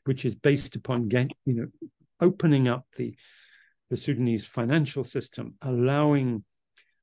which 0.04 0.26
is 0.26 0.34
based 0.34 0.76
upon 0.76 1.08
you 1.10 1.28
know 1.46 1.66
opening 2.20 2.68
up 2.68 2.84
the 2.96 3.14
the 3.90 3.96
Sudanese 3.96 4.46
financial 4.46 5.02
system, 5.02 5.54
allowing 5.62 6.44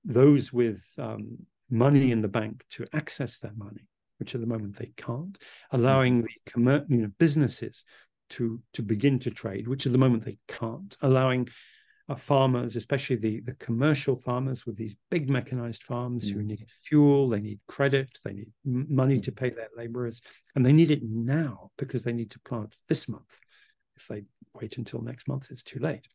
those 0.06 0.54
with 0.54 0.84
um, 0.98 1.38
money 1.70 2.12
in 2.12 2.22
the 2.22 2.28
bank 2.28 2.64
to 2.72 2.86
access 2.94 3.38
their 3.40 3.54
money, 3.58 3.88
which 4.20 4.36
at 4.36 4.42
the 4.42 4.48
moment 4.48 4.78
they 4.78 4.94
can't, 4.98 5.38
allowing 5.72 6.22
the 6.22 6.86
you 6.88 6.98
know, 6.98 7.12
businesses 7.18 7.84
to 8.30 8.62
to 8.74 8.82
begin 8.82 9.20
to 9.20 9.32
trade, 9.32 9.68
which 9.68 9.86
at 9.86 9.92
the 9.92 9.98
moment 9.98 10.26
they 10.26 10.38
can't, 10.48 10.96
allowing 11.02 11.48
uh, 12.08 12.16
farmers, 12.16 12.76
especially 12.76 13.16
the 13.16 13.42
the 13.42 13.56
commercial 13.56 14.16
farmers 14.16 14.66
with 14.66 14.78
these 14.78 14.96
big 15.10 15.30
mechanized 15.30 15.84
farms 15.84 16.30
mm. 16.30 16.36
who 16.36 16.44
need 16.44 16.66
fuel, 16.84 17.30
they 17.30 17.42
need 17.42 17.60
credit, 17.68 18.20
they 18.24 18.34
need 18.34 18.52
money 18.64 19.18
mm. 19.18 19.24
to 19.24 19.32
pay 19.32 19.50
their 19.50 19.70
laborers, 19.76 20.22
and 20.56 20.66
they 20.66 20.74
need 20.74 20.92
it 20.92 21.02
now 21.04 21.72
because 21.78 22.04
they 22.04 22.14
need 22.14 22.32
to 22.32 22.40
plant 22.42 22.76
this 22.88 23.08
month. 23.10 23.40
If 23.98 24.08
they 24.08 24.24
wait 24.54 24.78
until 24.78 25.02
next 25.02 25.28
month, 25.28 25.50
it's 25.52 25.64
too 25.64 25.80
late. 25.80 26.08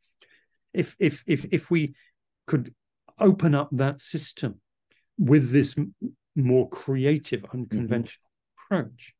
If 0.72 0.94
if 0.98 1.24
if 1.26 1.46
if 1.52 1.70
we 1.70 1.94
could 2.46 2.74
open 3.20 3.54
up 3.54 3.68
that 3.72 4.00
system 4.00 4.60
with 5.18 5.50
this 5.50 5.76
more 6.36 6.68
creative, 6.68 7.42
mm-hmm. 7.42 7.58
unconventional 7.58 8.30
mm-hmm. 8.72 8.76
approach, 8.76 9.14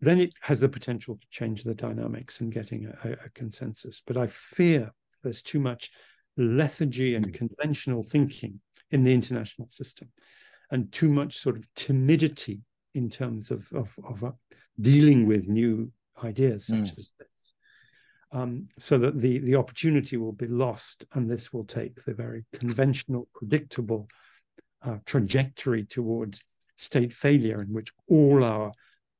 then 0.00 0.18
it 0.18 0.32
has 0.42 0.60
the 0.60 0.68
potential 0.68 1.16
to 1.16 1.26
change 1.30 1.64
the 1.64 1.74
dynamics 1.74 2.40
and 2.40 2.52
getting 2.52 2.92
a, 3.04 3.12
a, 3.12 3.28
consensus. 3.34 4.02
But 4.06 4.16
I 4.16 4.28
fear 4.28 4.92
there's 5.22 5.42
too 5.42 5.58
much 5.58 5.90
lethargy 6.36 7.16
and 7.16 7.26
mm. 7.26 7.34
conventional 7.34 8.04
thinking 8.04 8.60
in 8.92 9.02
the 9.02 9.12
international 9.12 9.68
system, 9.68 10.08
and 10.70 10.92
too 10.92 11.10
much 11.10 11.36
sort 11.36 11.56
of 11.56 11.66
timidity 11.74 12.60
in 12.94 13.10
terms 13.10 13.50
of 13.50 13.70
of, 13.72 13.92
of 14.04 14.22
uh, 14.22 14.30
dealing 14.80 15.26
with 15.26 15.48
new 15.48 15.90
ideas 16.22 16.66
such 16.66 16.94
mm. 16.94 16.98
as 16.98 17.10
this. 17.18 17.54
Um, 18.30 18.68
so 18.78 18.98
that 18.98 19.18
the 19.18 19.38
the 19.38 19.56
opportunity 19.56 20.18
will 20.18 20.32
be 20.32 20.46
lost, 20.46 21.06
and 21.14 21.30
this 21.30 21.50
will 21.52 21.64
take 21.64 22.04
the 22.04 22.12
very 22.12 22.44
conventional, 22.52 23.26
predictable 23.34 24.06
uh, 24.82 24.98
trajectory 25.06 25.84
towards 25.84 26.42
state 26.76 27.12
failure, 27.12 27.62
in 27.62 27.72
which 27.72 27.90
all 28.06 28.44
our 28.44 28.72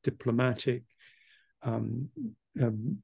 diplomatic 0.05 0.83
um, 1.63 2.11
um, 2.61 2.99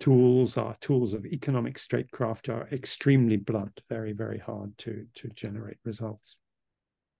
tools, 0.00 0.56
our 0.56 0.74
tools 0.80 1.14
of 1.14 1.24
economic 1.24 1.78
statecraft 1.78 2.48
are 2.48 2.68
extremely 2.72 3.36
blunt, 3.36 3.80
very, 3.88 4.12
very 4.12 4.38
hard 4.38 4.76
to 4.78 5.06
to 5.14 5.28
generate 5.28 5.78
results. 5.84 6.36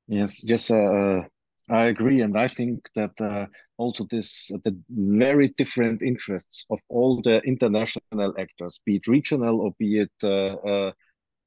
Yes, 0.07 0.43
uh, 0.71 0.77
uh, 0.77 1.23
I 1.71 1.87
agree, 1.87 2.21
and 2.21 2.37
I 2.37 2.49
think 2.49 2.89
that 2.95 3.19
uh, 3.21 3.47
also 3.79 4.05
this 4.11 4.51
the 4.65 4.77
very 4.91 5.55
different 5.57 6.03
interests 6.03 6.67
of 6.71 6.79
all 6.89 7.23
the 7.23 7.41
international 7.41 8.35
actors, 8.39 8.81
be 8.85 8.97
it 8.97 9.07
regional 9.07 9.61
or 9.61 9.73
be 9.79 10.01
it 10.01 10.13
uh, 10.23 10.57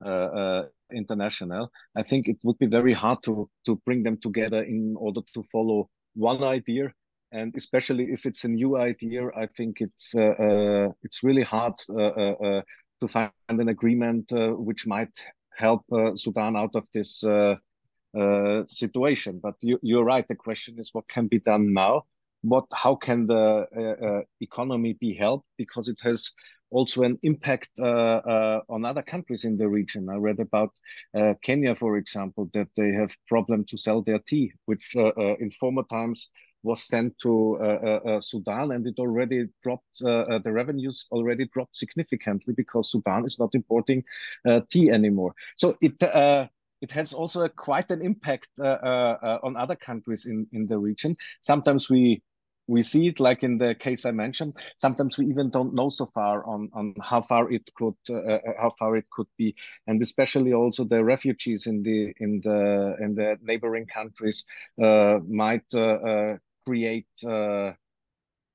uh, 0.04 0.06
uh, 0.06 0.64
international. 0.92 1.72
I 1.96 2.04
think 2.04 2.28
it 2.28 2.38
would 2.44 2.58
be 2.58 2.68
very 2.68 2.94
hard 2.94 3.22
to 3.24 3.50
to 3.66 3.76
bring 3.86 4.04
them 4.04 4.18
together 4.18 4.64
in 4.64 4.96
order 4.98 5.22
to 5.34 5.44
follow 5.44 5.90
one 6.16 6.44
idea 6.44 6.94
and 7.32 7.54
especially 7.58 8.06
if 8.06 8.26
it's 8.26 8.44
a 8.44 8.48
new 8.48 8.78
idea, 8.78 9.28
I 9.36 9.48
think 9.48 9.82
it's 9.82 10.16
uh, 10.16 10.36
uh, 10.40 10.92
it's 11.04 11.24
really 11.24 11.44
hard 11.44 11.74
uh, 11.90 12.62
to 13.00 13.08
find 13.08 13.32
an 13.50 13.70
agreement 13.70 14.32
which 14.32 14.88
might 14.88 15.12
help 15.56 15.84
Sudan 16.16 16.56
out 16.56 16.76
of 16.76 16.88
this 16.94 17.24
situation. 18.68 19.40
But 19.42 19.56
you, 19.62 19.80
you're 19.82 20.04
right. 20.04 20.28
The 20.28 20.36
question 20.36 20.80
is, 20.80 20.90
what 20.94 21.08
can 21.08 21.28
be 21.28 21.40
done 21.40 21.74
now? 21.74 22.04
What, 22.42 22.66
how 22.74 22.96
can 22.96 23.28
the 23.28 24.24
economy 24.42 24.94
be 24.94 25.14
helped? 25.14 25.48
Because 25.58 25.88
it 25.88 26.00
has 26.02 26.32
also 26.70 27.04
an 27.04 27.18
impact 27.24 27.70
uh, 27.80 27.84
uh, 27.84 28.62
on 28.70 28.86
other 28.86 29.02
countries 29.02 29.44
in 29.46 29.58
the 29.58 29.68
region. 29.68 30.10
I 30.10 30.16
read 30.16 30.40
about 30.40 30.72
uh, 31.16 31.34
Kenya, 31.42 31.76
for 31.76 31.98
example, 31.98 32.50
that 32.54 32.68
they 32.76 32.92
have 32.92 33.16
problem 33.28 33.66
to 33.66 33.78
sell 33.78 34.02
their 34.02 34.20
tea, 34.20 34.52
which 34.66 34.96
in 34.96 35.52
former 35.52 35.84
times 35.84 36.30
was 36.64 36.84
sent 36.84 37.18
to 37.20 37.58
uh, 37.62 37.64
uh, 37.64 38.10
uh, 38.10 38.22
Sudan, 38.22 38.72
and 38.72 38.86
it 38.86 39.00
already 39.00 39.46
dropped. 39.62 40.00
the 40.00 40.52
revenues 40.52 41.08
already 41.12 41.46
dropped 41.54 41.76
significantly 41.76 42.54
because 42.56 42.92
Sudan 42.92 43.26
is 43.26 43.40
not 43.40 43.54
importing 43.54 44.04
tea 44.70 44.92
anymore. 44.92 45.34
So 45.56 45.78
it 45.82 45.98
it 46.82 46.92
has 46.92 47.14
also 47.14 47.42
a, 47.42 47.50
quite 47.50 47.92
an 47.92 48.02
impact 48.02 48.50
on 48.60 49.56
other 49.58 49.76
countries 49.76 50.26
in 50.26 50.48
in 50.52 50.68
the 50.68 50.78
region. 50.78 51.16
Sometimes 51.42 51.90
we 51.90 52.22
we 52.68 52.84
see 52.84 53.08
it 53.08 53.20
like 53.20 53.44
in 53.44 53.58
the 53.58 53.74
case 53.76 54.06
I 54.06 54.12
mentioned. 54.12 54.56
Sometimes 54.76 55.18
we 55.18 55.26
even 55.28 55.50
don't 55.50 55.74
know 55.74 55.90
so 55.90 56.06
far 56.06 56.46
on 56.46 56.70
on 56.74 56.94
how 57.02 57.22
far 57.22 57.52
it 57.52 57.70
could 57.76 57.96
uh, 58.10 58.40
how 58.60 58.74
far 58.78 58.98
it 58.98 59.10
could 59.10 59.28
be, 59.38 59.56
and 59.88 60.02
especially 60.02 60.54
also 60.54 60.84
the 60.84 61.04
refugees 61.04 61.66
in 61.68 61.82
the 61.84 62.14
in 62.20 62.42
the 62.44 62.96
in 63.00 63.16
the 63.16 63.38
neighboring 63.42 63.88
countries 63.88 64.46
uh, 64.82 65.20
might 65.28 65.74
uh, 65.74 66.36
create 66.66 67.08
uh, 67.26 67.72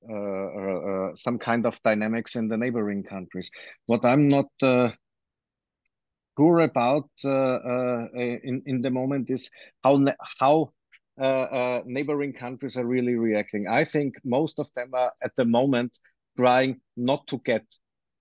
uh, 0.08 0.14
uh, 0.14 1.14
some 1.14 1.38
kind 1.38 1.64
of 1.64 1.80
dynamics 1.82 2.36
in 2.36 2.48
the 2.48 2.56
neighboring 2.56 3.02
countries. 3.02 3.50
What 3.86 4.04
I'm 4.04 4.28
not 4.28 4.46
sure 6.38 6.60
about 6.60 7.08
in 7.24 8.62
in 8.66 8.82
the 8.82 8.90
moment 8.90 9.30
is 9.30 9.50
how 9.82 10.04
how 10.38 10.72
uh, 11.20 11.24
uh, 11.24 11.82
neighboring 11.84 12.32
countries 12.32 12.76
are 12.76 12.86
really 12.86 13.16
reacting. 13.16 13.68
I 13.68 13.84
think 13.84 14.14
most 14.24 14.58
of 14.58 14.70
them 14.74 14.90
are 14.94 15.12
at 15.22 15.36
the 15.36 15.44
moment 15.44 15.98
trying 16.36 16.80
not 16.96 17.26
to 17.26 17.38
get 17.44 17.64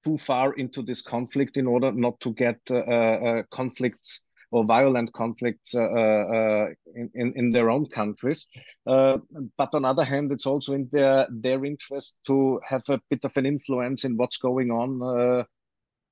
too 0.04 0.18
far 0.18 0.54
into 0.54 0.82
this 0.82 1.02
conflict 1.02 1.56
in 1.58 1.68
order 1.68 1.92
not 1.92 2.20
to 2.20 2.34
get 2.34 2.60
uh, 2.70 3.44
conflicts 3.52 4.24
or 4.52 4.66
violent 4.66 5.14
conflicts 5.14 5.74
uh, 5.74 5.82
uh, 5.82 6.68
in, 6.96 7.10
in, 7.14 7.34
in, 7.38 7.50
their 7.52 7.70
own 7.70 7.86
countries. 7.86 8.48
Uh, 8.86 9.18
but 9.58 9.74
on 9.74 9.84
the 9.84 9.88
other 9.88 10.04
hand, 10.04 10.32
it's 10.32 10.46
also 10.46 10.74
in 10.74 10.90
their, 10.92 11.26
their 11.32 11.64
interest 11.64 12.16
to 12.28 12.60
have 12.68 12.84
a 12.90 13.00
bit 13.10 13.24
of 13.24 13.36
an 13.38 13.46
influence 13.46 14.04
in 14.04 14.18
what's 14.18 14.38
going 14.38 14.70
on 14.70 15.02
uh, 15.02 15.06
uh, 15.08 15.40
uh, 15.40 15.44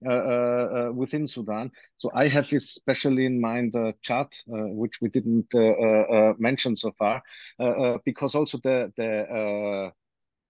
within 0.02 1.28
Sudan. 1.28 1.72
So 1.98 2.10
I 2.14 2.28
have 2.28 2.52
especially 2.52 3.26
in 3.26 3.40
mind 3.42 3.76
uh, 3.76 3.92
Chad, 4.02 4.28
which 4.48 5.02
we 5.02 5.10
didn't 5.10 5.48
mention 6.40 6.76
so 6.76 6.92
far, 6.98 7.22
because 8.06 8.36
also 8.36 8.58
the 8.64 8.92
the 8.98 9.92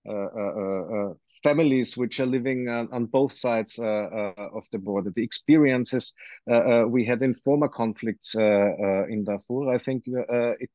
uh, 0.07 0.11
uh, 0.11 1.09
uh, 1.11 1.13
families 1.43 1.97
which 1.97 2.19
are 2.19 2.25
living 2.25 2.69
on, 2.69 2.87
on 2.91 3.05
both 3.05 3.37
sides 3.37 3.77
of 3.79 4.63
the 4.71 4.79
border. 4.79 5.11
The 5.13 5.23
experiences 5.23 6.13
we 6.87 7.05
had 7.05 7.21
in 7.21 7.33
former 7.33 7.67
conflicts 7.67 8.33
in 8.35 9.25
Darfur, 9.25 9.69
I 9.73 9.77
think 9.77 10.03
it 10.07 10.69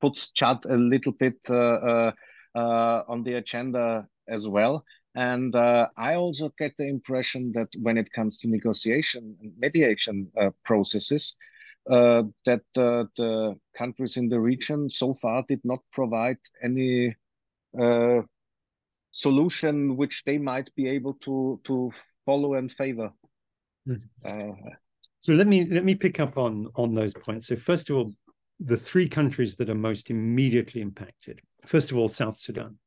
puts 0.00 0.30
Chad 0.30 0.64
a 0.68 0.76
little 0.76 1.12
bit 1.12 1.38
uh, 1.50 1.54
uh, 1.54 2.12
uh, 2.54 3.02
on 3.08 3.24
the 3.24 3.34
agenda 3.34 4.06
as 4.28 4.48
well. 4.48 4.84
And 5.18 5.52
uh, 5.56 5.88
I 5.96 6.14
also 6.14 6.52
get 6.60 6.76
the 6.78 6.86
impression 6.86 7.50
that 7.56 7.66
when 7.82 7.98
it 7.98 8.12
comes 8.12 8.38
to 8.38 8.48
negotiation 8.48 9.36
and 9.42 9.52
mediation 9.58 10.30
uh, 10.40 10.50
processes, 10.64 11.34
uh, 11.90 12.22
that 12.46 12.62
the 12.74 13.56
countries 13.76 14.16
in 14.16 14.28
the 14.28 14.38
region 14.38 14.88
so 14.88 15.14
far 15.14 15.44
did 15.48 15.60
not 15.64 15.80
provide 15.92 16.38
any 16.62 17.16
solution 19.10 19.96
which 19.96 20.22
they 20.24 20.38
might 20.38 20.72
be 20.76 20.86
able 20.86 21.14
to 21.14 21.60
to 21.64 21.90
follow 22.24 22.54
and 22.54 22.70
favor. 22.70 23.10
Mm. 23.88 24.60
so 25.18 25.32
let 25.32 25.48
me 25.48 25.64
let 25.64 25.84
me 25.84 25.96
pick 25.96 26.20
up 26.20 26.38
on 26.38 26.68
on 26.76 26.94
those 26.94 27.14
points. 27.14 27.48
So 27.48 27.56
first 27.56 27.90
of 27.90 27.96
all, 27.96 28.12
the 28.60 28.76
three 28.76 29.08
countries 29.08 29.56
that 29.56 29.68
are 29.68 29.82
most 29.90 30.10
immediately 30.10 30.80
impacted. 30.80 31.40
First 31.66 31.90
of 31.90 31.98
all, 31.98 32.06
South 32.06 32.38
Sudan. 32.38 32.78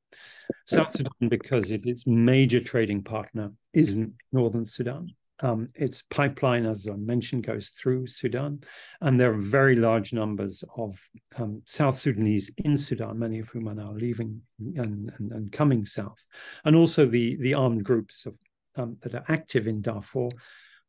South 0.65 0.91
Sudan, 0.91 1.29
because 1.29 1.71
its 1.71 2.05
major 2.05 2.59
trading 2.59 3.03
partner 3.03 3.51
is 3.73 3.95
Northern 4.31 4.65
Sudan. 4.65 5.09
Um, 5.43 5.69
its 5.73 6.03
pipeline, 6.11 6.67
as 6.67 6.87
I 6.87 6.95
mentioned, 6.95 7.43
goes 7.47 7.69
through 7.69 8.05
Sudan, 8.07 8.63
and 9.01 9.19
there 9.19 9.33
are 9.33 9.41
very 9.41 9.75
large 9.75 10.13
numbers 10.13 10.63
of 10.77 10.99
um, 11.35 11.63
South 11.65 11.97
Sudanese 11.97 12.51
in 12.57 12.77
Sudan, 12.77 13.17
many 13.17 13.39
of 13.39 13.49
whom 13.49 13.67
are 13.67 13.73
now 13.73 13.91
leaving 13.91 14.41
and, 14.59 15.11
and, 15.17 15.31
and 15.31 15.51
coming 15.51 15.85
south, 15.85 16.23
and 16.63 16.75
also 16.75 17.07
the 17.07 17.37
the 17.37 17.55
armed 17.55 17.83
groups 17.83 18.27
of, 18.27 18.35
um, 18.75 18.97
that 19.01 19.15
are 19.15 19.25
active 19.29 19.65
in 19.65 19.81
Darfur 19.81 20.29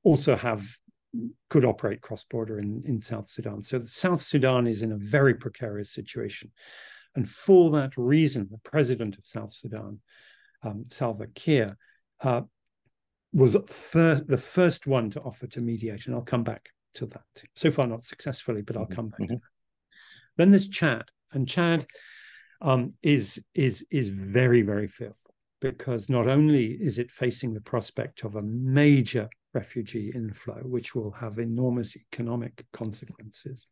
also 0.05 0.37
have 0.37 0.67
could 1.49 1.65
operate 1.65 2.01
cross 2.01 2.25
border 2.25 2.59
in, 2.59 2.83
in 2.87 3.01
South 3.01 3.29
Sudan. 3.29 3.63
So 3.63 3.85
South 3.85 4.23
Sudan 4.23 4.67
is 4.67 4.83
in 4.83 4.93
a 4.93 4.97
very 4.97 5.35
precarious 5.35 5.91
situation. 5.91 6.51
And 7.15 7.29
for 7.29 7.71
that 7.73 7.97
reason, 7.97 8.49
the 8.51 8.59
president 8.59 9.19
of 9.19 9.27
South 9.27 9.53
Sudan, 9.53 10.01
um, 10.63 10.87
Salva 10.91 11.27
Kiir, 11.27 11.77
uh, 12.21 12.43
was 13.33 13.57
first, 13.67 14.27
the 14.27 14.39
first 14.39 14.87
one 14.87 15.11
to 15.11 15.21
offer 15.21 15.47
to 15.49 15.61
mediate. 15.61 16.07
And 16.07 16.15
I'll 16.15 16.23
come 16.23 16.45
back 16.45 16.71
to 16.95 17.07
that. 17.07 17.23
So 17.57 17.71
far, 17.71 17.87
not 17.87 18.05
successfully, 18.05 18.63
but 18.63 18.77
I'll 18.77 18.87
come 18.87 19.09
back 19.09 19.21
mm-hmm. 19.21 19.37
Then 20.37 20.51
there's 20.51 20.69
Chad. 20.69 21.05
And 21.33 21.49
Chad 21.49 21.87
um, 22.61 22.91
is, 23.03 23.43
is, 23.55 23.85
is 23.91 24.09
very, 24.09 24.63
very 24.63 24.89
fearful 24.89 25.35
because 25.61 26.09
not 26.09 26.29
only 26.29 26.73
is 26.73 26.99
it 26.99 27.11
facing 27.11 27.55
the 27.55 27.61
prospect 27.61 28.25
of 28.25 28.37
a 28.37 28.43
major 28.43 29.29
refugee 29.55 30.11
inflow, 30.15 30.61
which 30.63 30.95
will 30.95 31.13
have 31.13 31.39
enormous 31.39 31.97
economic 31.97 32.65
consequences, 32.73 33.69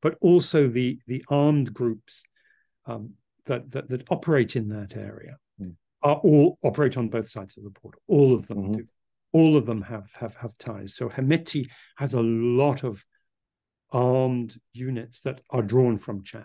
but 0.00 0.16
also 0.20 0.66
the, 0.66 0.98
the 1.06 1.24
armed 1.28 1.72
groups 1.72 2.24
um, 2.86 3.14
that, 3.46 3.70
that, 3.70 3.88
that 3.88 4.04
operate 4.10 4.56
in 4.56 4.68
that 4.68 4.96
area 4.96 5.36
mm. 5.60 5.74
are 6.02 6.16
all 6.16 6.58
operate 6.62 6.96
on 6.96 7.08
both 7.08 7.28
sides 7.28 7.56
of 7.56 7.64
the 7.64 7.70
border. 7.70 7.98
All 8.08 8.34
of 8.34 8.46
them 8.46 8.58
mm-hmm. 8.58 8.72
do. 8.72 8.86
All 9.34 9.56
of 9.56 9.64
them 9.64 9.80
have 9.80 10.12
have 10.14 10.36
have 10.36 10.58
ties. 10.58 10.94
So 10.94 11.08
Hemeti 11.08 11.70
has 11.96 12.12
a 12.12 12.20
lot 12.20 12.84
of 12.84 13.02
armed 13.90 14.60
units 14.74 15.20
that 15.20 15.40
are 15.48 15.62
drawn 15.62 15.96
from 15.96 16.22
Chad, 16.22 16.44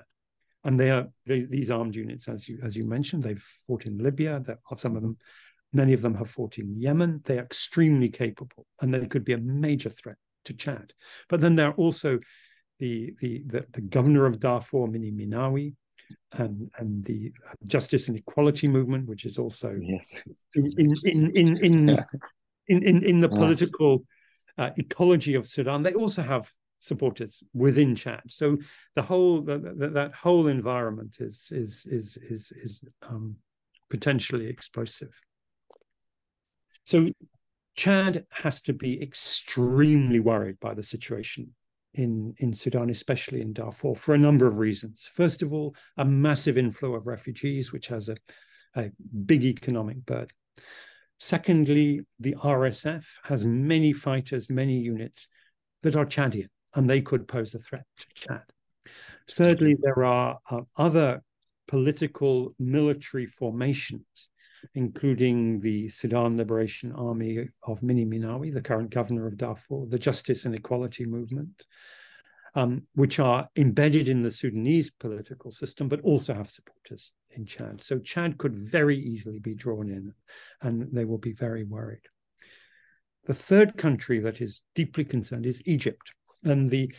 and 0.63 0.80
they 0.80 0.89
are 0.89 1.08
they, 1.26 1.41
these 1.41 1.69
armed 1.69 1.97
units, 1.97 2.30
as 2.30 2.47
you 2.47 2.60
as 2.63 2.78
you 2.78 2.86
mentioned, 2.86 3.23
they've 3.23 3.43
fought 3.67 3.86
in 3.86 3.97
Libya. 3.97 4.39
There 4.39 4.60
are 4.71 4.78
some 4.78 4.95
of 4.95 5.02
them 5.02 5.17
Many 5.73 5.93
of 5.93 6.02
them 6.02 6.15
have 6.15 6.30
fought 6.30 6.58
in 6.58 6.76
Yemen. 6.76 7.21
They 7.26 7.38
are 7.38 7.43
extremely 7.43 8.10
capable, 8.10 8.65
and 8.82 8.93
they 8.93 9.06
could 9.06 9.26
be 9.26 9.34
a 9.34 9.38
major 9.38 9.89
threat 9.89 10.15
to 10.45 10.54
Chad. 10.54 10.93
But 11.28 11.41
then 11.41 11.56
there 11.56 11.67
are 11.67 11.73
also 11.73 12.19
the 12.80 13.13
the 13.19 13.43
the, 13.45 13.65
the 13.71 13.82
governor 13.82 14.26
of 14.26 14.39
Darfur, 14.39 14.88
Minni 14.88 15.12
Minawi, 15.12 15.76
and 16.34 16.70
and 16.78 17.04
the 17.06 17.32
justice 17.65 18.08
and 18.08 18.17
equality 18.17 18.67
movement, 18.67 19.08
which 19.08 19.26
is 19.26 19.38
also 19.38 19.76
yes. 19.82 20.06
in 20.56 20.72
in 20.78 20.96
in 21.04 21.32
in 21.36 21.58
in, 21.58 21.89
in, 22.67 22.84
in, 22.84 23.04
in 23.04 23.22
the 23.22 23.30
political 23.30 24.04
uh, 24.58 24.72
ecology 24.78 25.36
of 25.36 25.48
Sudan. 25.48 25.84
They 25.84 25.93
also 25.93 26.22
have 26.22 26.52
supporters 26.80 27.43
within 27.54 27.96
Chad. 27.96 28.22
So 28.28 28.58
the 28.96 29.02
whole 29.02 29.41
the, 29.41 29.58
the, 29.60 29.89
that 29.89 30.13
whole 30.13 30.48
environment 30.48 31.17
is 31.20 31.48
is 31.52 31.86
is 31.89 32.17
is 32.17 32.52
is 32.52 32.82
um, 33.08 33.36
potentially 33.89 34.48
explosive. 34.48 35.13
So 36.86 37.10
Chad 37.76 38.26
has 38.30 38.62
to 38.62 38.74
be 38.74 39.02
extremely 39.02 40.20
worried 40.20 40.60
by 40.60 40.74
the 40.74 40.84
situation 40.84 41.54
in, 41.98 42.34
in 42.38 42.54
Sudan, 42.54 42.90
especially 42.90 43.42
in 43.42 43.54
Darfur, 43.54 43.96
for 43.96 44.14
a 44.14 44.18
number 44.18 44.48
of 44.48 44.60
reasons. 44.60 45.10
First 45.14 45.42
of 45.42 45.54
all, 45.54 45.76
a 45.98 46.06
massive 46.06 46.58
inflow 46.58 46.96
of 46.96 47.08
refugees, 47.08 47.74
which 47.74 47.88
has 47.88 48.08
a, 48.08 48.18
a 48.76 48.92
big 49.26 49.44
economic 49.44 50.06
burden. 50.06 50.36
Secondly, 51.20 52.02
the 52.20 52.36
RSF 52.36 53.06
has 53.24 53.44
many 53.44 53.92
fighters, 53.92 54.50
many 54.50 54.78
units 54.78 55.28
that 55.82 55.96
are 55.96 56.06
Chadian, 56.06 56.50
and 56.76 56.88
they 56.88 57.02
could 57.02 57.28
pose 57.28 57.56
a 57.56 57.60
threat 57.60 57.86
to 57.98 58.06
Chad. 58.14 58.44
Thirdly, 59.32 59.76
there 59.82 60.06
are 60.06 60.38
uh, 60.50 60.62
other 60.78 61.24
political 61.68 62.54
military 62.60 63.26
formations 63.26 64.30
including 64.74 65.60
the 65.60 65.89
Sudan 65.89 66.38
Liberation 66.38 66.91
Army 66.91 67.50
of 67.63 67.84
Minni 67.84 68.06
Minawi, 68.06 68.54
the 68.54 68.62
current 68.62 68.89
governor 68.89 69.28
of 69.28 69.38
Darfur, 69.38 69.86
the 69.88 70.00
Justice 70.00 70.46
and 70.46 70.56
Equality 70.56 71.06
Movement, 71.06 71.65
um, 72.56 72.84
which 72.96 73.20
are 73.20 73.48
embedded 73.56 74.10
in 74.10 74.22
the 74.22 74.32
Sudanese 74.32 74.89
political 74.89 75.52
system, 75.52 75.88
but 75.88 76.02
also 76.02 76.34
have 76.34 76.50
supporters 76.50 77.12
in 77.32 77.46
Chad. 77.46 77.84
So 77.84 78.00
Chad 78.00 78.38
could 78.38 78.56
very 78.56 78.98
easily 78.98 79.39
be 79.39 79.54
drawn 79.54 79.89
in, 79.89 80.13
and 80.62 80.88
they 80.91 81.06
will 81.06 81.17
be 81.20 81.34
very 81.34 81.63
worried. 81.63 82.08
The 83.26 83.34
third 83.34 83.78
country 83.78 84.20
that 84.20 84.41
is 84.41 84.62
deeply 84.74 85.06
concerned 85.06 85.46
is 85.46 85.62
Egypt. 85.65 86.13
And 86.43 86.70
the. 86.70 86.93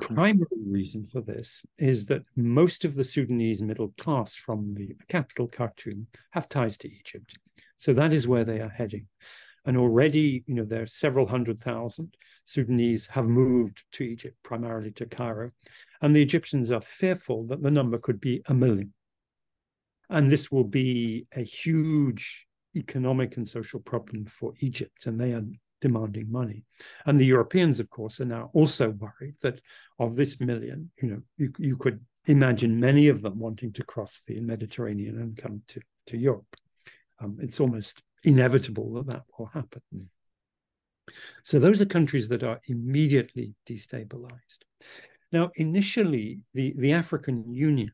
Primary 0.00 0.46
reason 0.66 1.06
for 1.06 1.20
this 1.20 1.62
is 1.78 2.06
that 2.06 2.22
most 2.36 2.84
of 2.84 2.94
the 2.94 3.04
Sudanese 3.04 3.60
middle 3.60 3.92
class 3.98 4.34
from 4.34 4.74
the 4.74 4.96
capital 5.08 5.48
Khartoum 5.48 6.06
have 6.30 6.48
ties 6.48 6.76
to 6.78 6.90
Egypt. 6.90 7.38
So 7.76 7.92
that 7.94 8.12
is 8.12 8.28
where 8.28 8.44
they 8.44 8.60
are 8.60 8.68
heading. 8.68 9.06
And 9.64 9.76
already, 9.76 10.42
you 10.46 10.54
know, 10.54 10.64
there 10.64 10.82
are 10.82 10.86
several 10.86 11.26
hundred 11.26 11.60
thousand 11.60 12.16
Sudanese 12.44 13.06
have 13.06 13.26
moved 13.26 13.84
to 13.92 14.04
Egypt, 14.04 14.36
primarily 14.42 14.90
to 14.92 15.06
Cairo. 15.06 15.50
And 16.00 16.14
the 16.14 16.22
Egyptians 16.22 16.70
are 16.70 16.80
fearful 16.80 17.46
that 17.46 17.62
the 17.62 17.70
number 17.70 17.98
could 17.98 18.20
be 18.20 18.42
a 18.46 18.54
million. 18.54 18.92
And 20.10 20.30
this 20.30 20.50
will 20.50 20.64
be 20.64 21.26
a 21.34 21.42
huge 21.42 22.46
economic 22.74 23.36
and 23.36 23.48
social 23.48 23.80
problem 23.80 24.26
for 24.26 24.52
Egypt. 24.58 25.06
And 25.06 25.18
they 25.18 25.32
are 25.32 25.44
demanding 25.82 26.32
money. 26.32 26.64
And 27.04 27.20
the 27.20 27.26
Europeans, 27.26 27.78
of 27.78 27.90
course, 27.90 28.20
are 28.20 28.24
now 28.24 28.50
also 28.54 28.90
worried 28.90 29.34
that 29.42 29.60
of 29.98 30.16
this 30.16 30.40
million, 30.40 30.90
you 31.02 31.08
know, 31.10 31.22
you, 31.36 31.52
you 31.58 31.76
could 31.76 32.00
imagine 32.26 32.80
many 32.80 33.08
of 33.08 33.20
them 33.20 33.38
wanting 33.38 33.72
to 33.74 33.84
cross 33.84 34.22
the 34.26 34.40
Mediterranean 34.40 35.20
and 35.20 35.36
come 35.36 35.60
to, 35.68 35.80
to 36.06 36.16
Europe. 36.16 36.56
Um, 37.20 37.36
it's 37.40 37.60
almost 37.60 38.02
inevitable 38.24 38.94
that 38.94 39.08
that 39.08 39.24
will 39.38 39.50
happen. 39.52 39.82
Mm. 39.94 40.06
So 41.42 41.58
those 41.58 41.82
are 41.82 41.86
countries 41.86 42.28
that 42.28 42.44
are 42.44 42.60
immediately 42.66 43.54
destabilized. 43.68 44.60
Now, 45.32 45.50
initially, 45.56 46.40
the, 46.54 46.74
the 46.78 46.92
African 46.92 47.52
Union 47.52 47.90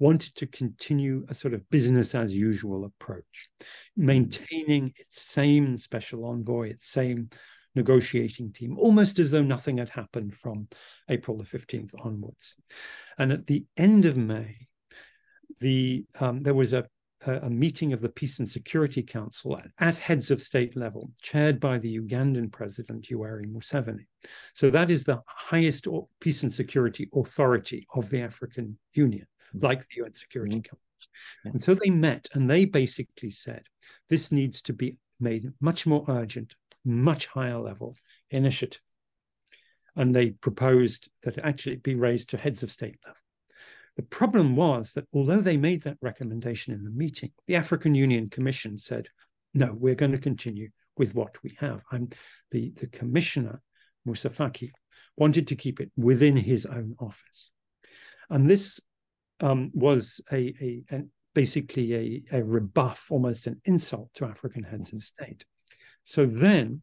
wanted 0.00 0.34
to 0.34 0.46
continue 0.46 1.24
a 1.28 1.34
sort 1.34 1.54
of 1.54 1.68
business 1.70 2.14
as 2.14 2.34
usual 2.34 2.84
approach, 2.84 3.48
maintaining 3.96 4.92
its 4.96 5.22
same 5.22 5.78
special 5.78 6.24
envoy, 6.24 6.70
its 6.70 6.88
same 6.88 7.30
negotiating 7.76 8.52
team, 8.52 8.76
almost 8.78 9.18
as 9.18 9.30
though 9.30 9.42
nothing 9.42 9.78
had 9.78 9.90
happened 9.90 10.34
from 10.34 10.66
April 11.08 11.36
the 11.36 11.44
15th 11.44 11.94
onwards. 12.04 12.56
And 13.18 13.30
at 13.30 13.46
the 13.46 13.64
end 13.76 14.06
of 14.06 14.16
May, 14.16 14.56
the 15.60 16.06
um, 16.18 16.42
there 16.42 16.54
was 16.54 16.72
a, 16.72 16.86
a 17.26 17.50
meeting 17.50 17.92
of 17.92 18.00
the 18.00 18.08
Peace 18.08 18.38
and 18.38 18.48
Security 18.48 19.02
Council 19.02 19.56
at, 19.58 19.68
at, 19.78 19.96
heads 19.96 20.30
of 20.30 20.40
state 20.40 20.74
level, 20.74 21.10
chaired 21.20 21.60
by 21.60 21.78
the 21.78 22.00
Ugandan 22.00 22.50
president, 22.50 23.08
Yoweri 23.08 23.44
Museveni. 23.46 24.06
So 24.54 24.70
that 24.70 24.90
is 24.90 25.04
the 25.04 25.20
highest 25.26 25.86
peace 26.20 26.42
and 26.42 26.52
security 26.52 27.10
authority 27.14 27.86
of 27.94 28.08
the 28.08 28.22
African 28.22 28.78
Union. 28.94 29.26
Mm-hmm. 29.54 29.66
like 29.66 29.80
the 29.80 30.02
UN 30.02 30.14
Security 30.14 30.56
mm-hmm. 30.56 30.62
Council. 30.62 30.78
And 31.44 31.62
so 31.62 31.74
they 31.74 31.90
met 31.90 32.28
and 32.34 32.48
they 32.48 32.64
basically 32.64 33.30
said 33.30 33.62
this 34.08 34.30
needs 34.30 34.62
to 34.62 34.72
be 34.72 34.96
made 35.18 35.50
much 35.60 35.86
more 35.86 36.04
urgent, 36.08 36.54
much 36.84 37.26
higher 37.26 37.58
level 37.58 37.96
initiative. 38.30 38.82
And 39.96 40.14
they 40.14 40.30
proposed 40.30 41.10
that 41.22 41.38
it 41.38 41.44
actually 41.44 41.76
be 41.76 41.94
raised 41.94 42.30
to 42.30 42.36
heads 42.36 42.62
of 42.62 42.70
state 42.70 42.98
level. 43.04 43.16
The 43.96 44.02
problem 44.04 44.56
was 44.56 44.92
that 44.92 45.06
although 45.12 45.40
they 45.40 45.56
made 45.56 45.82
that 45.82 45.98
recommendation 46.00 46.72
in 46.72 46.84
the 46.84 46.90
meeting, 46.90 47.32
the 47.46 47.56
African 47.56 47.94
Union 47.94 48.30
Commission 48.30 48.78
said, 48.78 49.08
no, 49.52 49.74
we're 49.76 49.96
going 49.96 50.12
to 50.12 50.18
continue 50.18 50.70
with 50.96 51.14
what 51.14 51.42
we 51.42 51.56
have. 51.58 51.82
I'm 51.90 52.08
the, 52.52 52.72
the 52.76 52.86
commissioner, 52.86 53.60
Moussa 54.04 54.30
Faki, 54.30 54.70
wanted 55.16 55.48
to 55.48 55.56
keep 55.56 55.80
it 55.80 55.90
within 55.96 56.36
his 56.36 56.66
own 56.66 56.94
office. 57.00 57.50
And 58.30 58.48
this 58.48 58.80
um, 59.40 59.70
was 59.74 60.20
a, 60.32 60.54
a 60.60 60.82
an, 60.90 61.10
basically 61.34 62.24
a, 62.32 62.38
a 62.38 62.44
rebuff, 62.44 63.06
almost 63.10 63.46
an 63.46 63.60
insult 63.64 64.10
to 64.14 64.24
African 64.24 64.62
heads 64.62 64.92
of 64.92 65.02
state. 65.02 65.44
So 66.02 66.26
then, 66.26 66.82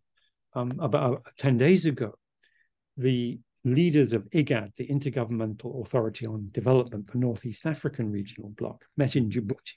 um, 0.53 0.73
about 0.79 1.25
10 1.37 1.57
days 1.57 1.85
ago, 1.85 2.13
the 2.95 3.39
leaders 3.63 4.13
of 4.13 4.29
IGAD, 4.29 4.75
the 4.75 4.87
Intergovernmental 4.87 5.81
Authority 5.83 6.25
on 6.25 6.49
Development, 6.51 7.05
the 7.11 7.17
Northeast 7.17 7.65
African 7.65 8.11
Regional 8.11 8.49
Bloc, 8.49 8.85
met 8.95 9.15
in 9.15 9.29
Djibouti. 9.29 9.73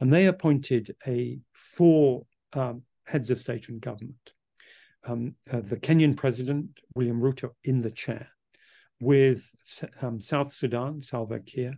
And 0.00 0.12
they 0.12 0.26
appointed 0.26 0.94
a 1.06 1.38
four 1.52 2.26
um, 2.52 2.82
heads 3.06 3.30
of 3.30 3.38
state 3.38 3.68
and 3.68 3.80
government. 3.80 4.32
Um, 5.04 5.34
uh, 5.50 5.60
the 5.60 5.76
Kenyan 5.76 6.16
president, 6.16 6.80
William 6.94 7.20
Ruto, 7.20 7.50
in 7.64 7.80
the 7.80 7.90
chair, 7.90 8.28
with 9.00 9.48
um, 10.02 10.20
South 10.20 10.52
Sudan, 10.52 11.02
Salva 11.02 11.40
Kiir, 11.40 11.74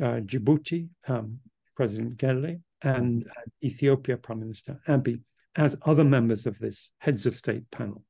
uh, 0.00 0.20
Djibouti, 0.20 0.88
um, 1.08 1.38
President 1.76 2.16
Guelleh, 2.16 2.60
and 2.82 3.26
uh, 3.26 3.42
Ethiopia 3.62 4.16
Prime 4.16 4.40
Minister 4.40 4.80
Abiy 4.88 5.20
as 5.56 5.76
other 5.84 6.04
members 6.04 6.46
of 6.46 6.58
this 6.58 6.90
heads 6.98 7.26
of 7.26 7.34
state 7.34 7.70
panel. 7.70 8.04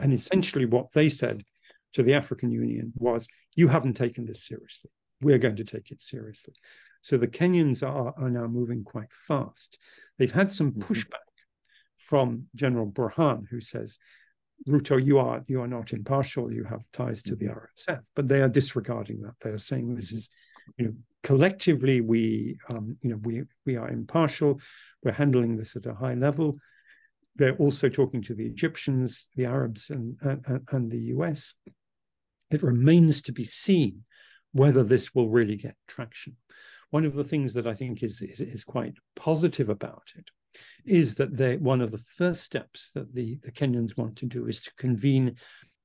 And 0.00 0.12
essentially, 0.12 0.66
what 0.66 0.92
they 0.92 1.08
said 1.08 1.44
to 1.94 2.02
the 2.02 2.14
African 2.14 2.50
Union 2.50 2.92
was, 2.96 3.26
You 3.54 3.68
haven't 3.68 3.94
taken 3.94 4.26
this 4.26 4.44
seriously. 4.44 4.90
We're 5.22 5.38
going 5.38 5.56
to 5.56 5.64
take 5.64 5.90
it 5.90 6.02
seriously. 6.02 6.54
So 7.00 7.16
the 7.16 7.28
Kenyans 7.28 7.82
are, 7.82 8.12
are 8.18 8.30
now 8.30 8.44
moving 8.44 8.84
quite 8.84 9.12
fast. 9.12 9.78
They've 10.18 10.32
had 10.32 10.52
some 10.52 10.72
mm-hmm. 10.72 10.82
pushback 10.82 11.20
from 11.96 12.46
General 12.54 12.86
Burhan, 12.86 13.48
who 13.48 13.60
says, 13.60 13.98
Ruto, 14.68 15.04
you 15.04 15.18
are 15.18 15.44
you 15.46 15.60
are 15.60 15.68
not 15.68 15.92
impartial. 15.92 16.52
You 16.52 16.64
have 16.64 16.90
ties 16.92 17.22
to 17.22 17.36
the 17.36 17.46
mm-hmm. 17.46 17.92
RSF, 17.92 18.00
but 18.14 18.28
they 18.28 18.42
are 18.42 18.48
disregarding 18.48 19.20
that. 19.22 19.34
They 19.40 19.50
are 19.50 19.58
saying 19.58 19.94
this 19.94 20.12
is, 20.12 20.28
you 20.76 20.86
know, 20.86 20.92
collectively 21.22 22.00
we, 22.00 22.58
um, 22.68 22.96
you 23.02 23.10
know, 23.10 23.20
we 23.22 23.42
we 23.64 23.76
are 23.76 23.88
impartial. 23.88 24.60
We're 25.02 25.12
handling 25.12 25.56
this 25.56 25.76
at 25.76 25.86
a 25.86 25.94
high 25.94 26.14
level. 26.14 26.58
They're 27.36 27.56
also 27.56 27.88
talking 27.88 28.22
to 28.22 28.34
the 28.34 28.46
Egyptians, 28.46 29.28
the 29.36 29.44
Arabs, 29.44 29.90
and 29.90 30.16
and, 30.22 30.62
and 30.72 30.90
the 30.90 31.14
US. 31.14 31.54
It 32.50 32.62
remains 32.62 33.22
to 33.22 33.32
be 33.32 33.44
seen 33.44 34.04
whether 34.52 34.82
this 34.82 35.14
will 35.14 35.28
really 35.28 35.56
get 35.56 35.76
traction. 35.86 36.36
One 36.90 37.04
of 37.04 37.14
the 37.14 37.24
things 37.24 37.52
that 37.54 37.66
I 37.66 37.74
think 37.74 38.02
is, 38.02 38.22
is, 38.22 38.40
is 38.40 38.64
quite 38.64 38.94
positive 39.16 39.68
about 39.68 40.12
it 40.16 40.30
is 40.84 41.14
that 41.16 41.36
they 41.36 41.56
one 41.56 41.80
of 41.80 41.90
the 41.90 41.98
first 41.98 42.42
steps 42.42 42.90
that 42.94 43.14
the, 43.14 43.38
the 43.42 43.52
Kenyans 43.52 43.96
want 43.96 44.16
to 44.16 44.26
do 44.26 44.46
is 44.46 44.60
to 44.62 44.74
convene 44.76 45.36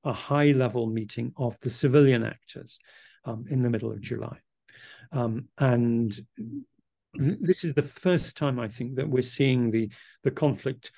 a 0.04 0.12
high 0.12 0.52
level 0.52 0.86
meeting 0.86 1.32
of 1.36 1.56
the 1.60 1.70
civilian 1.70 2.24
actors 2.24 2.78
um, 3.24 3.44
in 3.48 3.62
the 3.62 3.70
middle 3.70 3.92
of 3.92 4.00
July. 4.00 4.38
Um, 5.12 5.48
and 5.58 6.18
this 7.14 7.64
is 7.64 7.74
the 7.74 7.82
first 7.82 8.36
time 8.36 8.58
I 8.58 8.68
think 8.68 8.96
that 8.96 9.08
we're 9.08 9.22
seeing 9.22 9.70
the 9.70 9.90
the 10.22 10.30
conflict 10.30 10.92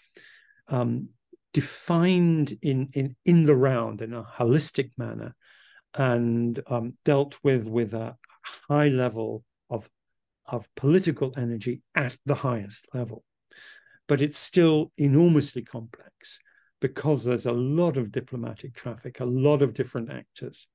um, 0.68 1.08
defined 1.52 2.56
in 2.62 2.88
in 2.92 3.16
in 3.24 3.44
the 3.44 3.56
round 3.56 4.02
in 4.02 4.14
a 4.14 4.22
holistic 4.22 4.90
manner 4.96 5.34
and 5.94 6.60
um, 6.66 6.94
dealt 7.04 7.36
with 7.42 7.66
with 7.66 7.94
a 7.94 8.16
high 8.68 8.88
level 8.88 9.44
of 9.70 9.88
of 10.46 10.68
political 10.74 11.32
energy 11.36 11.82
at 11.94 12.16
the 12.26 12.34
highest 12.34 12.86
level 12.94 13.24
but 14.06 14.20
it's 14.20 14.38
still 14.38 14.92
enormously 14.98 15.62
complex 15.62 16.40
because 16.80 17.24
there's 17.24 17.46
a 17.46 17.52
lot 17.52 17.96
of 17.96 18.12
diplomatic 18.12 18.74
traffic, 18.74 19.20
a 19.20 19.24
lot 19.24 19.62
of 19.62 19.72
different 19.72 20.10
actors 20.10 20.66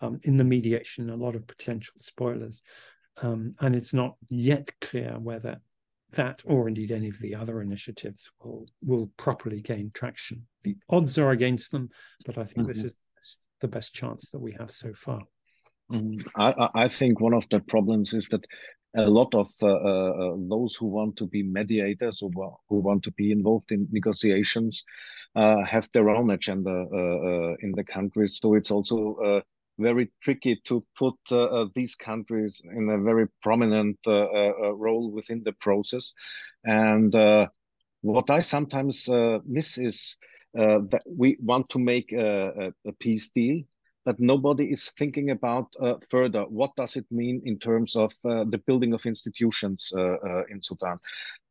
um, 0.00 0.20
in 0.22 0.36
the 0.36 0.44
mediation, 0.44 1.10
a 1.10 1.16
lot 1.16 1.34
of 1.34 1.46
potential 1.46 1.94
spoilers. 1.98 2.62
Um, 3.22 3.54
and 3.60 3.74
it's 3.74 3.94
not 3.94 4.14
yet 4.28 4.70
clear 4.80 5.18
whether 5.18 5.60
that 6.12 6.42
or 6.44 6.68
indeed 6.68 6.92
any 6.92 7.08
of 7.08 7.18
the 7.18 7.34
other 7.34 7.60
initiatives 7.62 8.30
will 8.42 8.66
will 8.84 9.10
properly 9.16 9.60
gain 9.60 9.90
traction. 9.92 10.46
The 10.62 10.76
odds 10.88 11.18
are 11.18 11.30
against 11.30 11.72
them, 11.72 11.88
but 12.24 12.38
I 12.38 12.44
think 12.44 12.68
mm-hmm. 12.68 12.68
this 12.68 12.84
is 12.84 12.96
the 13.60 13.68
best 13.68 13.94
chance 13.94 14.30
that 14.30 14.38
we 14.38 14.52
have 14.52 14.70
so 14.70 14.92
far. 14.92 15.20
Mm-hmm. 15.90 16.28
I, 16.40 16.68
I 16.74 16.88
think 16.88 17.20
one 17.20 17.34
of 17.34 17.48
the 17.48 17.60
problems 17.60 18.12
is 18.12 18.26
that 18.28 18.44
a 18.94 19.02
lot 19.02 19.34
of 19.34 19.48
uh, 19.62 19.66
uh, 19.66 20.36
those 20.48 20.74
who 20.74 20.86
want 20.86 21.16
to 21.16 21.26
be 21.26 21.42
mediators 21.42 22.22
or 22.22 22.58
who 22.68 22.76
want 22.76 23.02
to 23.02 23.10
be 23.12 23.30
involved 23.32 23.70
in 23.72 23.86
negotiations 23.90 24.84
uh, 25.34 25.62
have 25.64 25.88
their 25.92 26.08
own 26.08 26.30
agenda 26.30 26.70
uh, 26.70 26.96
uh, 26.96 27.54
in 27.60 27.72
the 27.76 27.84
countries. 27.84 28.38
So 28.40 28.54
it's 28.54 28.70
also 28.70 29.16
uh, 29.16 29.40
very 29.78 30.10
tricky 30.22 30.58
to 30.64 30.82
put 30.98 31.14
these 31.74 31.94
countries 31.94 32.62
in 32.64 32.88
a 32.88 32.98
very 32.98 33.26
prominent 33.42 33.98
role 34.06 35.10
within 35.12 35.42
the 35.44 35.52
process. 35.52 36.14
And 36.64 37.12
what 38.00 38.30
I 38.30 38.40
sometimes 38.40 39.06
miss 39.44 39.76
is 39.76 40.16
that 40.54 41.02
we 41.06 41.36
want 41.40 41.68
to 41.70 41.78
make 41.78 42.12
a, 42.12 42.72
a 42.86 42.92
peace 43.00 43.28
deal 43.28 43.64
but 44.06 44.20
nobody 44.20 44.66
is 44.66 44.88
thinking 44.96 45.30
about 45.30 45.66
uh, 45.80 45.94
further 46.10 46.42
what 46.44 46.70
does 46.76 46.94
it 46.94 47.04
mean 47.10 47.42
in 47.44 47.58
terms 47.58 47.96
of 47.96 48.12
uh, 48.24 48.44
the 48.44 48.62
building 48.66 48.94
of 48.94 49.04
institutions 49.04 49.92
uh, 49.94 50.16
uh 50.28 50.44
in 50.48 50.62
Sudan. 50.62 50.96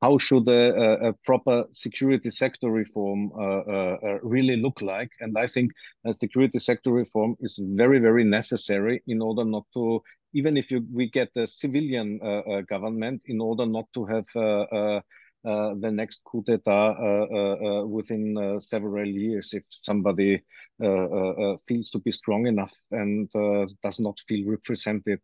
How 0.01 0.17
should 0.17 0.47
a, 0.47 1.09
a 1.09 1.13
proper 1.25 1.65
security 1.71 2.31
sector 2.31 2.69
reform 2.69 3.31
uh, 3.37 3.63
uh, 3.77 4.19
really 4.23 4.55
look 4.55 4.81
like? 4.81 5.11
And 5.19 5.37
I 5.37 5.47
think 5.47 5.71
security 6.19 6.59
sector 6.59 6.91
reform 6.91 7.35
is 7.39 7.59
very, 7.61 7.99
very 7.99 8.23
necessary 8.23 9.03
in 9.07 9.21
order 9.21 9.45
not 9.45 9.65
to, 9.73 10.01
even 10.33 10.57
if 10.57 10.69
you, 10.71 10.85
we 10.93 11.09
get 11.09 11.29
a 11.35 11.47
civilian 11.47 12.19
government, 12.69 13.21
in 13.25 13.41
order 13.41 13.65
not 13.65 13.87
to 13.93 14.05
have 14.05 14.27
Uh, 15.45 15.75
the 15.79 15.91
next 15.91 16.23
coup 16.23 16.41
d'etat 16.41 16.97
uh, 16.97 17.27
uh, 17.31 17.55
uh 17.67 17.85
within 17.85 18.35
uh, 18.35 18.59
several 18.59 19.05
years 19.05 19.53
if 19.53 19.63
somebody 19.69 20.41
feels 21.67 21.89
to 21.91 21.99
be 21.99 22.11
strong 22.11 22.47
enough 22.47 22.73
and 22.91 23.29
does 23.83 23.99
not 23.99 24.19
feel 24.27 24.49
represented 24.49 25.21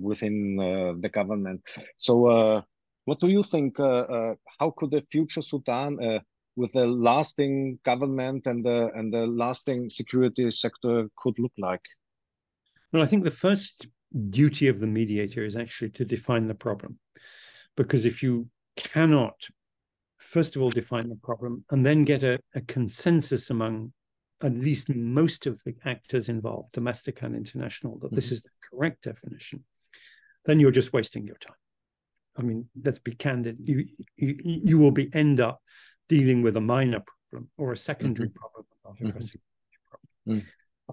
within 0.00 0.56
the 1.00 1.08
government. 1.08 1.60
So, 1.96 2.62
what 3.06 3.18
do 3.18 3.28
you 3.28 3.42
think? 3.42 3.78
how 3.78 4.70
could 4.76 4.92
the 4.92 5.02
future 5.10 5.42
Sudan 5.42 5.98
with 6.54 6.76
a 6.76 6.86
lasting 6.86 7.80
government 7.84 8.46
and 8.46 8.64
the 8.64 8.90
and 8.94 9.12
the 9.12 9.26
lasting 9.26 9.90
security 9.90 10.48
sector 10.52 11.08
could 11.16 11.36
look 11.40 11.54
like? 11.58 11.82
Well, 12.92 13.02
I 13.02 13.06
think 13.06 13.24
the 13.24 13.32
first 13.46 13.88
duty 14.28 14.68
of 14.68 14.78
the 14.78 14.86
mediator 14.86 15.44
is 15.44 15.56
actually 15.56 15.90
to 15.90 16.04
define 16.04 16.46
the 16.46 16.54
problem, 16.54 17.00
because 17.76 18.06
if 18.06 18.22
you 18.22 18.48
cannot, 18.76 19.34
first 20.18 20.56
of 20.56 20.62
all, 20.62 20.70
define 20.70 21.08
the 21.08 21.16
problem 21.16 21.64
and 21.70 21.84
then 21.84 22.04
get 22.04 22.22
a, 22.22 22.38
a 22.54 22.60
consensus 22.62 23.50
among 23.50 23.92
at 24.42 24.54
least 24.54 24.88
most 24.94 25.46
of 25.46 25.62
the 25.64 25.74
actors 25.84 26.28
involved, 26.28 26.72
domestic 26.72 27.22
and 27.22 27.36
international, 27.36 27.98
that 27.98 28.06
mm-hmm. 28.06 28.14
this 28.14 28.32
is 28.32 28.42
the 28.42 28.50
correct 28.70 29.04
definition, 29.04 29.64
then 30.46 30.58
you're 30.58 30.70
just 30.70 30.92
wasting 30.92 31.26
your 31.26 31.36
time. 31.36 31.56
I 32.36 32.42
mean, 32.42 32.68
let's 32.82 32.98
be 32.98 33.14
candid. 33.14 33.58
You 33.62 33.84
you, 34.16 34.34
you 34.44 34.78
will 34.78 34.92
be 34.92 35.12
end 35.14 35.40
up 35.40 35.60
dealing 36.08 36.42
with 36.42 36.56
a 36.56 36.60
minor 36.60 37.00
problem 37.00 37.50
or 37.58 37.72
a 37.72 37.76
secondary 37.76 38.28
mm-hmm. 38.28 38.38
problem, 38.38 38.64
not 38.84 39.00
a 39.00 39.04
mm-hmm. 39.04 39.18
problem. 39.90 40.42
Mm. 40.42 40.46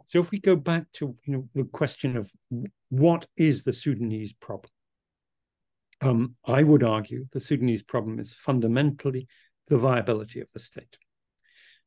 So 0.06 0.20
if 0.20 0.32
we 0.32 0.40
go 0.40 0.56
back 0.56 0.92
to 0.94 1.16
you 1.24 1.34
know 1.34 1.50
the 1.56 1.64
question 1.66 2.18
of 2.18 2.30
what 2.90 3.26
is 3.38 3.64
the 3.64 3.74
Sudanese 3.74 4.34
problem, 4.34 4.72
um, 6.02 6.36
I 6.45 6.64
would 6.64 6.84
argue 6.84 7.26
the 7.32 7.39
Sudanese 7.39 7.84
problem 7.84 8.20
is 8.20 8.34
fundamentally 8.34 9.28
the 9.68 9.78
viability 9.78 10.39
of 10.39 10.48
the 10.54 10.60
state. 10.60 10.98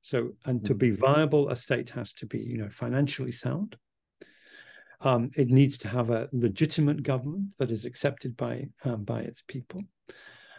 So, 0.02 0.30
and 0.44 0.64
to 0.64 0.74
be 0.74 0.90
viable, 0.90 1.50
a 1.50 1.56
state 1.56 1.90
has 1.90 2.12
to 2.14 2.26
be, 2.26 2.38
you 2.38 2.58
know, 2.58 2.70
financially 2.70 3.32
sound. 3.32 3.76
Um, 5.02 5.30
it 5.36 5.48
needs 5.48 5.78
to 5.78 5.88
have 5.88 6.11
a 6.11 6.28
legitimate 6.32 7.02
government 7.02 7.54
that 7.58 7.70
is 7.70 7.84
accepted 7.84 8.36
by 8.36 8.68
um, 8.84 9.04
by 9.04 9.20
its 9.20 9.42
people. 9.46 9.82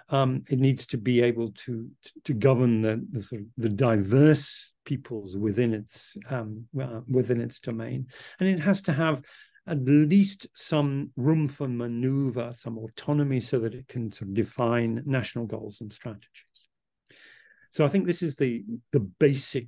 Um, 0.10 0.44
it 0.50 0.60
needs 0.60 0.86
to 0.88 0.98
be 0.98 1.22
able 1.22 1.52
to 1.52 1.90
to 2.26 2.34
govern 2.34 2.82
the, 2.82 3.06
the, 3.12 3.22
sort 3.22 3.42
of 3.42 3.48
the 3.58 3.70
diverse 3.70 4.74
peoples 4.84 5.38
within 5.38 5.74
its 5.74 6.18
um, 6.30 6.66
uh, 6.80 7.02
within 7.08 7.40
its 7.40 7.60
domain, 7.60 8.08
and 8.40 8.50
it 8.50 8.60
has 8.60 8.82
to 8.84 8.94
have 8.94 9.22
at 9.68 9.84
least 9.84 10.48
some 10.54 11.12
room 11.16 11.48
for 11.48 11.68
maneuver, 11.68 12.52
some 12.54 12.78
autonomy 12.78 13.40
so 13.40 13.60
that 13.60 13.76
it 13.76 13.88
can 13.88 14.12
sort 14.12 14.30
of 14.30 14.34
define 14.34 15.04
national 15.06 15.46
goals 15.46 15.82
and 15.82 15.92
strategies. 15.92 16.68
So 17.70 17.86
I 17.86 17.88
think 17.88 18.06
this 18.06 18.22
is 18.22 18.36
the, 18.36 18.64
the 18.92 19.00
basic 19.00 19.68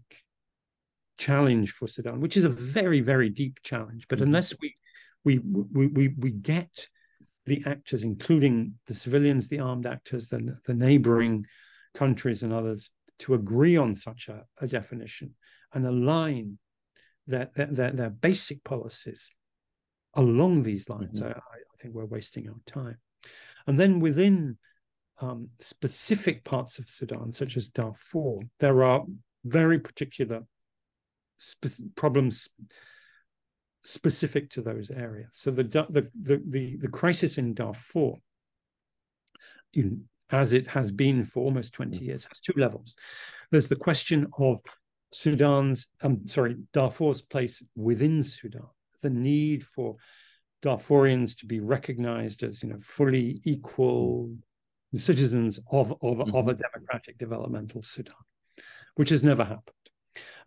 challenge 1.17 1.71
for 1.71 1.87
Sudan, 1.87 2.19
which 2.19 2.37
is 2.37 2.43
a 2.43 2.49
very, 2.49 3.01
very 3.01 3.29
deep 3.29 3.59
challenge. 3.63 4.07
But 4.07 4.17
mm-hmm. 4.17 4.27
unless 4.27 4.53
we, 4.59 4.75
we, 5.23 5.39
we, 5.39 5.87
we, 5.87 6.07
we 6.17 6.31
get 6.31 6.87
the 7.45 7.63
actors, 7.65 8.03
including 8.03 8.75
the 8.87 8.93
civilians, 8.93 9.47
the 9.47 9.59
armed 9.59 9.85
actors, 9.85 10.27
the, 10.29 10.57
the 10.65 10.73
neighboring 10.73 11.45
countries 11.93 12.41
and 12.41 12.51
others, 12.51 12.89
to 13.19 13.35
agree 13.35 13.77
on 13.77 13.95
such 13.95 14.27
a, 14.27 14.43
a 14.59 14.67
definition 14.67 15.35
and 15.73 15.85
align 15.85 16.57
their, 17.27 17.49
their, 17.55 17.67
their, 17.67 17.91
their 17.91 18.09
basic 18.09 18.63
policies 18.63 19.31
along 20.15 20.63
these 20.63 20.89
lines, 20.89 21.19
mm-hmm. 21.19 21.37
I 21.37 21.77
think 21.81 21.93
we're 21.93 22.05
wasting 22.05 22.47
our 22.49 22.55
time. 22.65 22.97
And 23.67 23.79
then 23.79 23.99
within 23.99 24.57
um, 25.19 25.49
specific 25.59 26.43
parts 26.43 26.79
of 26.79 26.89
Sudan, 26.89 27.31
such 27.31 27.57
as 27.57 27.69
Darfur, 27.69 28.39
there 28.59 28.83
are 28.83 29.03
very 29.45 29.79
particular 29.79 30.41
spe- 31.37 31.95
problems 31.95 32.49
specific 33.83 34.49
to 34.51 34.61
those 34.61 34.89
areas. 34.89 35.29
So 35.33 35.51
the 35.51 35.63
the 35.63 36.09
the 36.19 36.41
the, 36.47 36.77
the 36.77 36.87
crisis 36.87 37.37
in 37.37 37.53
Darfur, 37.53 38.13
in, 39.73 40.05
as 40.29 40.53
it 40.53 40.67
has 40.67 40.91
been 40.91 41.23
for 41.23 41.43
almost 41.43 41.73
20 41.73 41.97
mm. 41.97 42.01
years, 42.01 42.25
has 42.25 42.39
two 42.39 42.53
levels. 42.57 42.95
There's 43.51 43.67
the 43.67 43.75
question 43.75 44.27
of 44.39 44.61
Sudan's, 45.11 45.87
um, 46.01 46.25
sorry, 46.25 46.55
Darfur's 46.73 47.21
place 47.21 47.61
within 47.75 48.23
Sudan, 48.23 48.67
the 49.03 49.11
need 49.11 49.63
for 49.63 49.97
Darfurians 50.63 51.37
to 51.37 51.45
be 51.45 51.59
recognized 51.59 52.41
as, 52.41 52.63
you 52.63 52.69
know, 52.69 52.79
fully 52.79 53.41
equal 53.43 54.33
citizens 54.95 55.59
of, 55.71 55.91
of, 56.01 56.17
mm-hmm. 56.17 56.35
of 56.35 56.47
a 56.47 56.53
democratic 56.53 57.17
developmental 57.17 57.81
Sudan, 57.81 58.15
which 58.95 59.09
has 59.09 59.23
never 59.23 59.43
happened. 59.43 59.75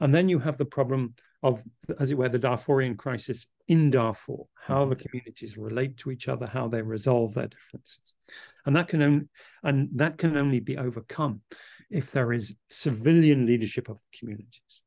And 0.00 0.14
then 0.14 0.28
you 0.28 0.38
have 0.38 0.58
the 0.58 0.64
problem 0.64 1.14
of, 1.42 1.62
as 2.00 2.10
it 2.10 2.18
were, 2.18 2.28
the 2.28 2.38
Darfurian 2.38 2.96
crisis 2.96 3.46
in 3.68 3.90
Darfur, 3.90 4.44
how 4.54 4.80
mm-hmm. 4.80 4.90
the 4.90 4.96
communities 4.96 5.58
relate 5.58 5.96
to 5.98 6.10
each 6.10 6.28
other, 6.28 6.46
how 6.46 6.68
they 6.68 6.82
resolve 6.82 7.34
their 7.34 7.48
differences, 7.48 8.16
and 8.64 8.74
that 8.74 8.88
can 8.88 9.02
only 9.02 9.24
and 9.62 9.88
that 9.94 10.18
can 10.18 10.36
only 10.36 10.60
be 10.60 10.76
overcome 10.76 11.42
if 11.90 12.10
there 12.10 12.32
is 12.32 12.54
civilian 12.68 13.46
leadership 13.46 13.88
of 13.88 13.98
the 13.98 14.18
communities 14.18 14.82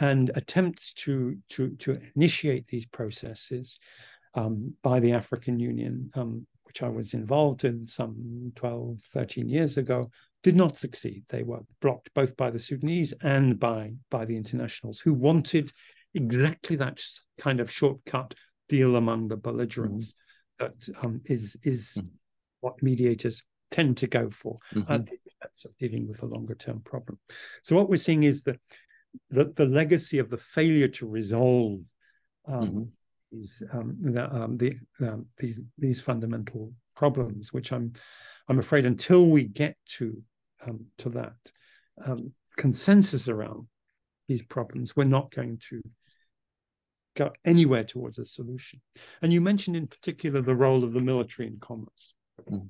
and 0.00 0.30
attempts 0.34 0.92
to 0.94 1.36
to 1.50 1.76
to 1.76 2.00
initiate 2.16 2.66
these 2.66 2.86
processes 2.86 3.78
um, 4.34 4.74
by 4.82 5.00
the 5.00 5.12
African 5.12 5.58
Union, 5.58 6.10
um, 6.14 6.46
which 6.64 6.82
I 6.82 6.88
was 6.88 7.14
involved 7.14 7.64
in 7.64 7.86
some 7.86 8.52
12, 8.54 9.00
13 9.00 9.48
years 9.48 9.76
ago, 9.76 10.10
did 10.42 10.56
not 10.56 10.76
succeed. 10.76 11.24
They 11.28 11.42
were 11.42 11.60
blocked 11.80 12.12
both 12.14 12.36
by 12.36 12.50
the 12.50 12.58
Sudanese 12.58 13.12
and 13.22 13.58
by, 13.58 13.94
by 14.10 14.24
the 14.24 14.36
internationals 14.36 15.00
who 15.00 15.14
wanted 15.14 15.72
exactly 16.14 16.76
that 16.76 17.02
kind 17.38 17.60
of 17.60 17.70
shortcut 17.70 18.34
deal 18.68 18.96
among 18.96 19.28
the 19.28 19.36
belligerents 19.36 20.14
mm-hmm. 20.60 20.66
that 20.66 21.04
um, 21.04 21.20
is 21.24 21.56
is 21.62 21.96
mm-hmm. 21.98 22.08
what 22.60 22.82
mediators 22.82 23.42
tend 23.70 23.96
to 23.96 24.06
go 24.06 24.30
for 24.30 24.58
mm-hmm. 24.74 24.92
at 24.92 25.06
the 25.06 25.12
expense 25.24 25.64
of 25.64 25.76
dealing 25.76 26.08
with 26.08 26.22
a 26.22 26.26
longer 26.26 26.54
term 26.54 26.80
problem. 26.80 27.18
So 27.62 27.76
what 27.76 27.88
we're 27.88 27.96
seeing 27.96 28.24
is 28.24 28.42
that 28.44 28.60
the, 29.30 29.44
the 29.44 29.66
legacy 29.66 30.18
of 30.18 30.30
the 30.30 30.36
failure 30.36 30.88
to 30.88 31.06
resolve 31.06 31.80
um, 32.46 32.68
mm-hmm. 32.68 32.82
these 33.32 33.62
um, 33.72 33.96
the, 34.00 34.34
um, 34.34 34.56
the 34.56 34.76
um, 35.00 35.26
these 35.38 35.60
these 35.78 36.00
fundamental 36.00 36.72
problems, 36.96 37.52
which 37.52 37.72
I'm 37.72 37.92
I'm 38.48 38.58
afraid 38.58 38.86
until 38.86 39.26
we 39.26 39.44
get 39.44 39.76
to 39.98 40.22
um, 40.66 40.86
to 40.98 41.08
that 41.10 41.34
um, 42.04 42.32
consensus 42.56 43.28
around 43.28 43.66
these 44.28 44.42
problems, 44.42 44.94
we're 44.94 45.04
not 45.04 45.34
going 45.34 45.58
to 45.70 45.82
go 47.16 47.32
anywhere 47.44 47.84
towards 47.84 48.18
a 48.18 48.24
solution. 48.24 48.80
And 49.22 49.32
you 49.32 49.40
mentioned 49.40 49.76
in 49.76 49.86
particular 49.86 50.40
the 50.40 50.54
role 50.54 50.84
of 50.84 50.92
the 50.92 51.00
military 51.00 51.48
in 51.48 51.58
commerce. 51.58 52.14
Mm. 52.48 52.68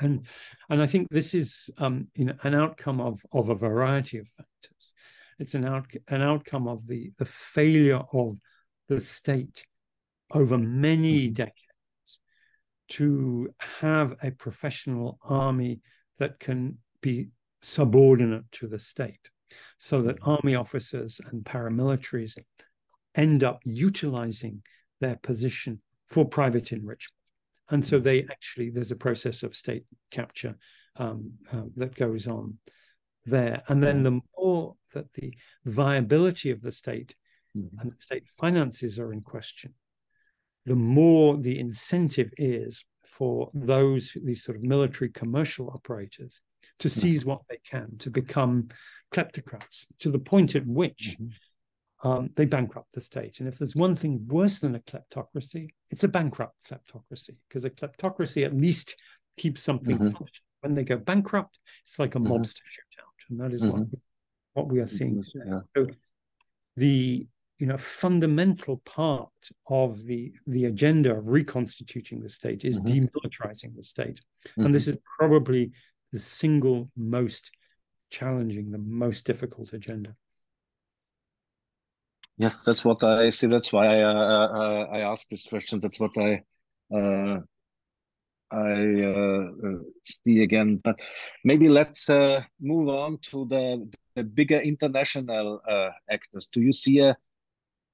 And 0.00 0.26
and 0.68 0.82
I 0.82 0.86
think 0.86 1.08
this 1.08 1.34
is 1.34 1.70
um, 1.78 2.08
you 2.14 2.26
know, 2.26 2.34
an 2.42 2.54
outcome 2.54 3.00
of 3.00 3.24
of 3.32 3.48
a 3.48 3.54
variety 3.54 4.18
of 4.18 4.28
factors. 4.28 4.92
It's 5.38 5.54
an 5.54 5.64
out 5.64 5.86
an 6.08 6.22
outcome 6.22 6.68
of 6.68 6.86
the 6.86 7.12
the 7.18 7.24
failure 7.24 8.02
of 8.12 8.38
the 8.88 9.00
state 9.00 9.64
over 10.32 10.58
many 10.58 11.26
mm-hmm. 11.26 11.34
decades 11.34 12.20
to 12.88 13.48
have 13.58 14.16
a 14.22 14.30
professional 14.30 15.18
army 15.22 15.80
that 16.18 16.38
can 16.38 16.78
be 17.00 17.28
subordinate 17.60 18.50
to 18.52 18.68
the 18.68 18.78
state, 18.78 19.30
so 19.78 20.02
that 20.02 20.20
mm-hmm. 20.20 20.30
army 20.30 20.54
officers 20.54 21.20
and 21.30 21.44
paramilitaries 21.44 22.38
end 23.14 23.44
up 23.44 23.60
utilizing 23.64 24.62
their 25.00 25.16
position 25.16 25.80
for 26.06 26.24
private 26.24 26.72
enrichment. 26.72 27.12
And 27.68 27.84
so 27.84 27.98
they 27.98 28.22
actually, 28.30 28.70
there's 28.70 28.92
a 28.92 28.96
process 28.96 29.42
of 29.42 29.56
state 29.56 29.84
capture 30.10 30.56
um, 30.96 31.32
uh, 31.52 31.62
that 31.76 31.94
goes 31.94 32.26
on 32.26 32.58
there. 33.26 33.62
And 33.68 33.82
then 33.82 34.02
the 34.02 34.20
more 34.38 34.74
that 34.94 35.12
the 35.14 35.34
viability 35.64 36.50
of 36.50 36.62
the 36.62 36.72
state 36.72 37.14
mm-hmm. 37.56 37.78
and 37.80 37.90
the 37.90 38.00
state 38.00 38.28
finances 38.28 38.98
are 38.98 39.12
in 39.12 39.20
question, 39.20 39.74
the 40.64 40.76
more 40.76 41.36
the 41.36 41.58
incentive 41.58 42.30
is 42.38 42.84
for 43.04 43.50
those, 43.54 44.16
these 44.24 44.42
sort 44.42 44.56
of 44.56 44.62
military 44.62 45.10
commercial 45.10 45.70
operators, 45.70 46.40
to 46.78 46.88
seize 46.88 47.24
what 47.24 47.40
they 47.48 47.58
can, 47.68 47.96
to 47.98 48.10
become 48.10 48.68
kleptocrats, 49.14 49.86
to 49.98 50.10
the 50.10 50.18
point 50.18 50.56
at 50.56 50.66
which 50.66 51.16
mm-hmm 51.20 51.26
um, 52.02 52.30
they 52.36 52.44
bankrupt 52.44 52.92
the 52.92 53.00
state. 53.00 53.40
And 53.40 53.48
if 53.48 53.58
there's 53.58 53.76
one 53.76 53.94
thing 53.94 54.24
worse 54.28 54.58
than 54.58 54.74
a 54.74 54.80
kleptocracy, 54.80 55.68
it's 55.90 56.04
a 56.04 56.08
bankrupt 56.08 56.54
kleptocracy, 56.68 57.36
because 57.48 57.64
a 57.64 57.70
kleptocracy 57.70 58.44
at 58.44 58.56
least 58.56 58.96
keeps 59.36 59.62
something 59.62 59.96
mm-hmm. 59.96 60.08
functioning. 60.08 60.42
When 60.60 60.74
they 60.74 60.84
go 60.84 60.96
bankrupt, 60.96 61.58
it's 61.84 61.98
like 61.98 62.14
a 62.14 62.18
mm-hmm. 62.18 62.32
mobster 62.32 62.62
shootout, 62.62 63.05
and 63.28 63.40
that 63.40 63.52
is 63.52 63.62
mm-hmm. 63.62 63.78
what, 63.80 63.88
what 64.54 64.68
we 64.68 64.80
are 64.80 64.86
seeing. 64.86 65.22
Yeah. 65.34 65.60
So 65.76 65.86
the 66.76 67.26
you 67.58 67.66
know 67.66 67.78
fundamental 67.78 68.78
part 68.78 69.30
of 69.68 70.04
the 70.04 70.32
the 70.46 70.66
agenda 70.66 71.16
of 71.16 71.28
reconstituting 71.28 72.20
the 72.20 72.28
state 72.28 72.64
is 72.64 72.78
mm-hmm. 72.78 73.06
demilitarizing 73.06 73.74
the 73.74 73.82
state, 73.82 74.20
and 74.56 74.74
this 74.74 74.84
mm-hmm. 74.84 74.92
is 74.92 74.98
probably 75.18 75.72
the 76.12 76.18
single 76.18 76.90
most 76.96 77.50
challenging, 78.10 78.70
the 78.70 78.78
most 78.78 79.24
difficult 79.24 79.72
agenda. 79.72 80.14
Yes, 82.38 82.62
that's 82.62 82.84
what 82.84 83.02
I 83.02 83.30
see. 83.30 83.46
That's 83.46 83.72
why 83.72 83.86
I 83.86 84.02
uh, 84.02 84.48
uh, 84.48 84.86
I 84.92 84.98
ask 85.12 85.28
this 85.28 85.44
question. 85.44 85.80
That's 85.80 85.98
what 85.98 86.16
I 86.18 86.42
uh, 86.94 87.40
I 88.50 89.02
uh, 89.02 89.50
uh 89.66 89.78
see 90.04 90.42
again. 90.42 90.80
But 90.82 90.96
maybe 91.44 91.68
let's 91.68 92.08
uh, 92.08 92.42
move 92.60 92.88
on 92.88 93.18
to 93.30 93.46
the 93.46 93.88
the 94.14 94.22
bigger 94.22 94.60
international 94.60 95.60
actors. 96.10 96.48
Do 96.52 96.60
you 96.60 96.72
see 96.72 97.00
a 97.00 97.16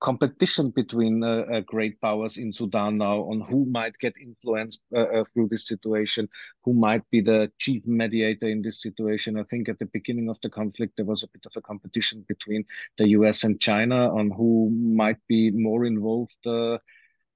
competition 0.03 0.71
between 0.71 1.23
uh, 1.23 1.45
uh, 1.53 1.61
great 1.61 2.01
powers 2.01 2.37
in 2.37 2.53
Sudan 2.53 2.99
now 2.99 3.21
on 3.31 3.41
who 3.41 3.65
might 3.67 3.97
get 3.99 4.15
influence 4.21 4.81
uh, 4.95 4.99
uh, 4.99 5.25
through 5.33 5.47
this 5.49 5.69
situation, 5.69 6.29
who 6.65 6.75
might 6.75 7.09
be 7.11 7.21
the 7.21 7.51
chief 7.59 7.87
mediator 7.87 8.49
in 8.49 8.63
this 8.63 8.83
situation. 8.83 9.39
I 9.39 9.45
think 9.45 9.69
at 9.69 9.79
the 9.79 9.87
beginning 9.87 10.29
of 10.29 10.39
the 10.43 10.51
conflict, 10.51 10.95
there 10.97 11.07
was 11.07 11.23
a 11.23 11.29
bit 11.29 11.47
of 11.47 11.53
a 11.57 11.61
competition 11.61 12.25
between 12.27 12.65
the 12.99 13.11
US 13.11 13.45
and 13.45 13.61
China 13.61 14.13
on 14.13 14.31
who 14.31 14.71
might 14.71 15.21
be 15.29 15.53
more 15.53 15.85
involved 15.85 16.47
uh, 16.47 16.75
uh, 16.75 16.79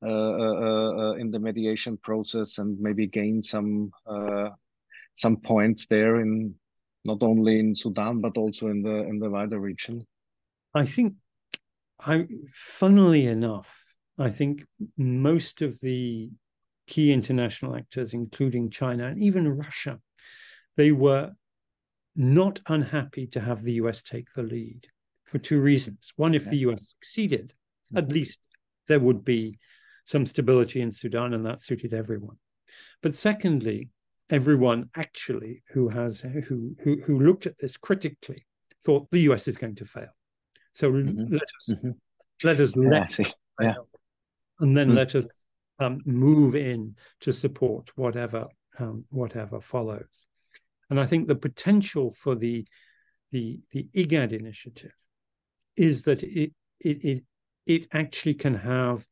Uh, 0.07 0.09
uh, 0.09 0.93
uh, 0.99 1.13
in 1.15 1.33
the 1.33 1.39
mediation 1.39 1.97
process 1.97 2.59
and 2.59 2.79
maybe 2.79 3.09
gain 3.09 3.43
some 3.43 3.91
some 5.17 5.37
points 5.39 5.89
there 5.89 6.21
in 6.21 6.55
not 7.05 7.25
only 7.25 7.59
in 7.59 7.75
Sudan 7.75 8.21
but 8.21 8.37
also 8.37 8.69
in 8.69 8.83
the 8.83 9.03
in 9.11 9.19
the 9.19 9.29
wider 9.29 9.59
region. 9.59 10.01
I 10.75 10.87
think 10.87 11.15
I, 11.99 12.27
funnily 12.53 13.27
enough, 13.27 13.97
I 14.17 14.31
think 14.31 14.65
most 14.97 15.61
of 15.61 15.81
the 15.81 16.31
key 16.87 17.13
international 17.13 17.75
actors, 17.75 18.15
including 18.15 18.71
China 18.71 19.09
and 19.09 19.21
even 19.21 19.49
Russia, 19.49 19.99
they 20.77 20.93
were 20.93 21.33
not 22.15 22.61
unhappy 22.69 23.27
to 23.29 23.41
have 23.41 23.65
the 23.65 23.73
US 23.83 24.03
take 24.03 24.29
the 24.35 24.45
lead 24.45 24.87
for 25.25 25.39
two 25.39 25.61
reasons. 25.61 26.13
One, 26.15 26.35
if 26.35 26.45
the 26.49 26.59
US 26.59 26.91
succeeded, 26.91 27.55
at 27.97 28.05
mm-hmm. 28.05 28.15
least 28.15 28.39
there 28.87 29.01
would 29.01 29.25
be 29.25 29.59
some 30.07 30.25
stability 30.25 30.81
in 30.81 30.93
Sudan, 30.93 31.35
and 31.35 31.45
that 31.45 31.61
suited 31.61 31.93
everyone. 31.93 32.37
But 33.03 33.15
secondly, 33.15 33.91
everyone 34.31 34.89
actually 34.97 35.63
who 35.73 35.89
has 35.89 36.21
who 36.21 36.75
who, 36.83 37.03
who 37.05 37.21
looked 37.21 37.47
at 37.47 37.59
this 37.59 37.77
critically 37.77 38.47
thought 38.85 39.11
the 39.11 39.21
US 39.33 39.49
is 39.49 39.59
going 39.59 39.75
to 39.77 39.85
fail. 39.85 40.09
So 40.73 40.91
mm-hmm. 40.91 41.33
let 41.33 41.43
us 41.43 41.71
mm-hmm. 41.71 41.91
let 42.45 42.61
us 42.61 42.77
let 42.77 43.19
yeah, 43.61 43.75
and 44.61 44.77
then 44.77 44.89
mm-hmm. 44.89 44.97
let 44.97 45.15
us 45.15 45.45
um, 45.79 46.01
move 46.07 46.55
in 46.55 46.95
to 47.21 47.33
support 47.33 47.91
whatever 47.97 48.47
um, 48.79 49.05
whatever 49.11 49.61
follows. 49.61 50.27
And 50.89 51.01
I 51.01 51.07
think 51.07 51.27
the 51.27 51.37
potential 51.37 52.13
for 52.13 52.35
the 52.35 52.65
the 53.33 53.61
the 53.73 53.89
IGAD 53.95 54.33
initiative 54.33 54.95
is 55.77 56.03
that 56.03 56.23
it 56.23 56.53
it 56.81 57.05
it, 57.05 57.25
it 57.67 57.89
actually 57.93 58.35
can 58.35 58.55
have 58.55 59.05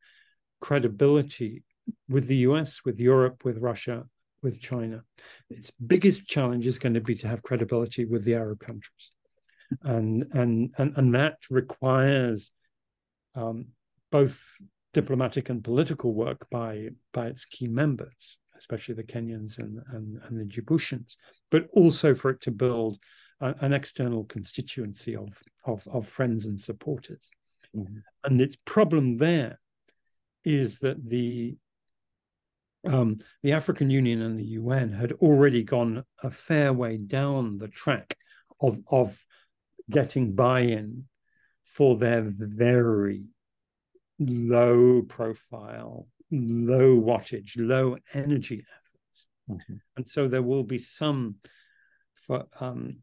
credibility 0.66 1.62
with 2.08 2.26
the 2.26 2.40
US, 2.48 2.70
with 2.86 2.98
Europe, 2.98 3.44
with 3.44 3.62
Russia, 3.70 3.98
with 4.42 4.60
China. 4.60 4.98
Its 5.50 5.70
biggest 5.92 6.26
challenge 6.26 6.66
is 6.66 6.78
going 6.78 6.94
to 6.94 7.00
be 7.10 7.16
to 7.16 7.28
have 7.28 7.42
credibility 7.48 8.04
with 8.04 8.24
the 8.24 8.34
Arab 8.34 8.60
countries 8.60 9.06
and 9.82 10.26
and 10.32 10.72
and, 10.78 10.92
and 10.96 11.14
that 11.14 11.38
requires 11.50 12.50
um, 13.34 13.66
both 14.10 14.42
diplomatic 14.92 15.50
and 15.50 15.64
political 15.64 16.14
work 16.14 16.46
by 16.50 16.88
by 17.12 17.26
its 17.26 17.44
key 17.44 17.68
members, 17.68 18.38
especially 18.56 18.94
the 18.94 19.02
Kenyans 19.02 19.58
and 19.58 19.80
and, 19.92 20.20
and 20.24 20.40
the 20.40 20.44
Djiboutians, 20.44 21.16
but 21.50 21.68
also 21.72 22.14
for 22.14 22.30
it 22.30 22.40
to 22.42 22.50
build 22.50 22.98
a, 23.40 23.54
an 23.60 23.72
external 23.72 24.24
constituency 24.24 25.16
of, 25.16 25.40
of 25.64 25.86
of 25.88 26.06
friends 26.06 26.46
and 26.46 26.60
supporters. 26.60 27.30
Mm-hmm. 27.76 27.98
And 28.24 28.40
its 28.40 28.56
problem 28.64 29.16
there 29.18 29.58
is 30.44 30.78
that 30.80 31.08
the 31.08 31.56
um, 32.86 33.18
the 33.42 33.52
African 33.52 33.88
Union 33.88 34.20
and 34.20 34.38
the 34.38 34.44
UN 34.44 34.92
had 34.92 35.12
already 35.12 35.62
gone 35.62 36.04
a 36.22 36.30
fair 36.30 36.72
way 36.72 36.98
down 36.98 37.58
the 37.58 37.68
track 37.68 38.16
of 38.60 38.78
of 38.90 39.18
getting 39.90 40.34
buy-in 40.34 41.04
for 41.64 41.96
their 41.96 42.22
very 42.24 43.24
low 44.18 45.02
profile, 45.02 46.06
low 46.30 47.00
wattage, 47.00 47.52
low 47.56 47.96
energy 48.12 48.64
efforts. 48.78 49.26
Mm-hmm. 49.50 49.74
And 49.96 50.08
so 50.08 50.28
there 50.28 50.42
will 50.42 50.62
be 50.64 50.78
some 50.78 51.36
for 52.14 52.44
um, 52.60 52.98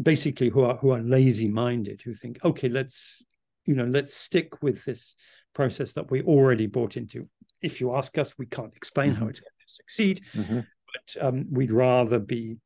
basically 0.00 0.48
who 0.48 0.62
are 0.62 0.76
who 0.76 0.90
are 0.90 1.00
lazy 1.00 1.48
minded 1.48 2.02
who 2.02 2.14
think, 2.14 2.38
okay, 2.44 2.68
let's 2.68 3.22
you 3.64 3.74
know, 3.74 3.84
let's 3.84 4.14
stick 4.14 4.62
with 4.62 4.84
this 4.84 5.16
process 5.54 5.92
that 5.94 6.10
we 6.10 6.22
already 6.22 6.66
bought 6.66 6.96
into. 6.96 7.28
If 7.60 7.80
you 7.80 7.94
ask 7.94 8.18
us, 8.18 8.36
we 8.38 8.46
can't 8.46 8.74
explain 8.74 9.12
mm-hmm. 9.12 9.20
how 9.20 9.28
it's 9.28 9.40
going 9.40 9.50
to 9.58 9.72
succeed, 9.72 10.22
mm-hmm. 10.34 10.60
but 10.60 11.24
um, 11.24 11.46
we'd 11.50 11.72
rather 11.72 12.18
be 12.18 12.58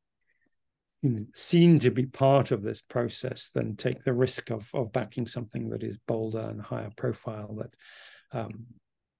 you 1.01 1.09
know, 1.09 1.25
seen 1.33 1.79
to 1.79 1.91
be 1.91 2.05
part 2.05 2.51
of 2.51 2.63
this 2.63 2.81
process 2.81 3.49
than 3.53 3.75
take 3.75 4.03
the 4.03 4.13
risk 4.13 4.49
of 4.49 4.69
of 4.73 4.91
backing 4.91 5.27
something 5.27 5.69
that 5.69 5.83
is 5.83 5.97
bolder 6.07 6.49
and 6.49 6.61
higher 6.61 6.89
profile 6.95 7.55
that 7.55 8.37
um, 8.37 8.65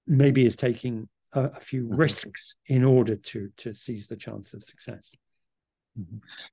maybe 0.06 0.44
is 0.44 0.56
taking 0.56 1.08
a, 1.32 1.44
a 1.44 1.60
few 1.60 1.84
mm-hmm. 1.84 1.94
risks 1.94 2.56
in 2.66 2.84
order 2.84 3.14
to 3.14 3.50
to 3.58 3.74
seize 3.74 4.08
the 4.08 4.16
chance 4.16 4.54
of 4.54 4.64
success. 4.64 5.12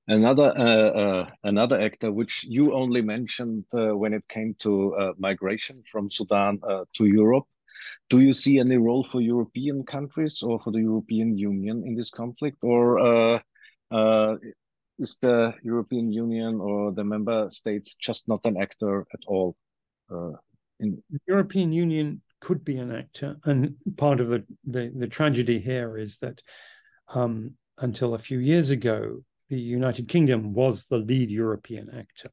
Another 0.07 0.53
uh, 0.57 0.89
uh, 1.01 1.29
another 1.43 1.79
actor 1.79 2.11
which 2.11 2.43
you 2.43 2.73
only 2.73 3.01
mentioned 3.01 3.65
uh, 3.73 3.95
when 3.95 4.13
it 4.13 4.27
came 4.27 4.55
to 4.59 4.95
uh, 4.95 5.13
migration 5.17 5.83
from 5.85 6.09
Sudan 6.09 6.59
uh, 6.67 6.85
to 6.93 7.05
Europe. 7.05 7.45
Do 8.09 8.19
you 8.19 8.33
see 8.33 8.59
any 8.59 8.77
role 8.77 9.03
for 9.03 9.21
European 9.21 9.83
countries 9.83 10.41
or 10.41 10.59
for 10.59 10.71
the 10.71 10.81
European 10.81 11.37
Union 11.37 11.83
in 11.85 11.95
this 11.95 12.09
conflict, 12.09 12.57
or 12.61 12.99
uh, 13.91 14.35
is 14.99 15.17
the 15.21 15.53
European 15.63 16.11
Union 16.11 16.59
or 16.59 16.91
the 16.91 17.03
member 17.03 17.49
states 17.51 17.95
just 17.95 18.27
not 18.27 18.45
an 18.45 18.57
actor 18.57 19.05
at 19.13 19.25
all? 19.27 19.55
In 20.79 21.01
the 21.09 21.19
European 21.27 21.71
Union 21.71 22.21
could 22.41 22.63
be 22.63 22.77
an 22.77 22.91
actor, 22.91 23.37
and 23.45 23.75
part 23.97 24.19
of 24.19 24.27
the 24.27 24.43
the, 24.65 24.91
the 24.95 25.07
tragedy 25.07 25.59
here 25.59 25.97
is 25.97 26.17
that 26.17 26.41
um, 27.09 27.55
until 27.77 28.13
a 28.13 28.19
few 28.19 28.39
years 28.39 28.69
ago, 28.69 29.23
the 29.55 29.61
United 29.61 30.09
Kingdom 30.09 30.53
was 30.53 30.85
the 30.85 30.97
lead 30.97 31.31
European 31.31 31.89
actor. 31.97 32.29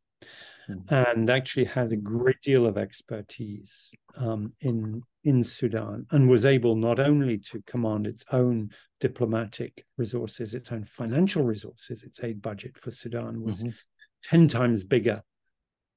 Mm-hmm. 0.68 0.94
And 0.94 1.30
actually 1.30 1.64
had 1.64 1.92
a 1.92 1.96
great 1.96 2.40
deal 2.40 2.66
of 2.66 2.78
expertise 2.78 3.92
um, 4.16 4.52
in 4.60 5.02
in 5.24 5.44
Sudan, 5.44 6.06
and 6.10 6.28
was 6.28 6.44
able 6.44 6.74
not 6.74 6.98
only 6.98 7.38
to 7.38 7.62
command 7.62 8.06
its 8.06 8.24
own 8.32 8.70
diplomatic 9.00 9.84
resources, 9.96 10.54
its 10.54 10.72
own 10.72 10.84
financial 10.84 11.44
resources. 11.44 12.02
Its 12.02 12.22
aid 12.22 12.42
budget 12.42 12.76
for 12.76 12.90
Sudan 12.90 13.42
was 13.42 13.62
mm-hmm. 13.62 13.70
10 14.24 14.48
times 14.48 14.82
bigger 14.84 15.22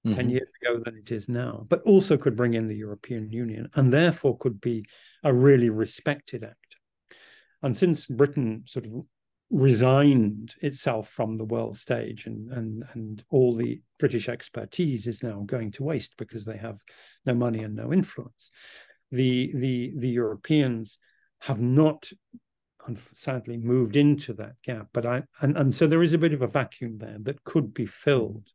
mm-hmm. 0.05 0.15
10 0.15 0.29
years 0.29 0.51
ago 0.61 0.79
than 0.83 0.95
it 0.95 1.11
is 1.11 1.27
now, 1.27 1.65
but 1.69 1.81
also 1.83 2.17
could 2.17 2.35
bring 2.35 2.53
in 2.53 2.67
the 2.67 2.75
European 2.75 3.31
Union 3.31 3.69
and 3.75 3.91
therefore 3.93 4.37
could 4.37 4.61
be 4.61 4.85
a 5.23 5.33
really 5.33 5.69
respected 5.69 6.43
actor. 6.43 6.79
And 7.61 7.75
since 7.75 8.05
Britain 8.05 8.63
sort 8.67 8.85
of 8.85 8.93
resigned 9.51 10.55
itself 10.61 11.07
from 11.07 11.37
the 11.37 11.45
world 11.45 11.77
stage 11.77 12.25
and 12.25 12.51
and 12.51 12.83
and 12.93 13.23
all 13.29 13.55
the 13.55 13.81
British 13.99 14.27
expertise 14.27 15.07
is 15.07 15.21
now 15.21 15.43
going 15.45 15.71
to 15.71 15.83
waste 15.83 16.15
because 16.17 16.45
they 16.45 16.57
have 16.57 16.81
no 17.25 17.33
money 17.33 17.63
and 17.63 17.75
no 17.75 17.93
influence. 17.93 18.51
The 19.11 19.51
the 19.53 19.93
the 19.97 20.09
Europeans 20.09 20.97
have 21.39 21.61
not 21.61 22.09
sadly 23.13 23.57
moved 23.57 23.95
into 23.95 24.33
that 24.33 24.53
gap. 24.63 24.87
But 24.93 25.05
I 25.05 25.23
and, 25.41 25.57
and 25.57 25.73
so 25.73 25.87
there 25.87 26.03
is 26.03 26.13
a 26.13 26.19
bit 26.19 26.33
of 26.33 26.41
a 26.41 26.47
vacuum 26.47 26.97
there 26.97 27.17
that 27.21 27.43
could 27.43 27.73
be 27.73 27.85
filled 27.85 28.47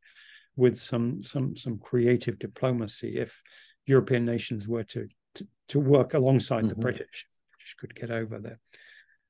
with 0.57 0.79
some 0.79 1.23
some 1.23 1.57
some 1.57 1.79
creative 1.79 2.39
diplomacy 2.39 3.19
if 3.19 3.43
European 3.87 4.25
nations 4.25 4.69
were 4.69 4.85
to 4.85 5.09
to, 5.35 5.47
to 5.69 5.81
work 5.81 6.15
alongside 6.15 6.61
mm-hmm. 6.61 6.69
the 6.69 6.75
British. 6.77 7.27
British 7.53 7.75
could 7.79 7.95
get 7.95 8.11
over 8.11 8.39
their 8.39 8.59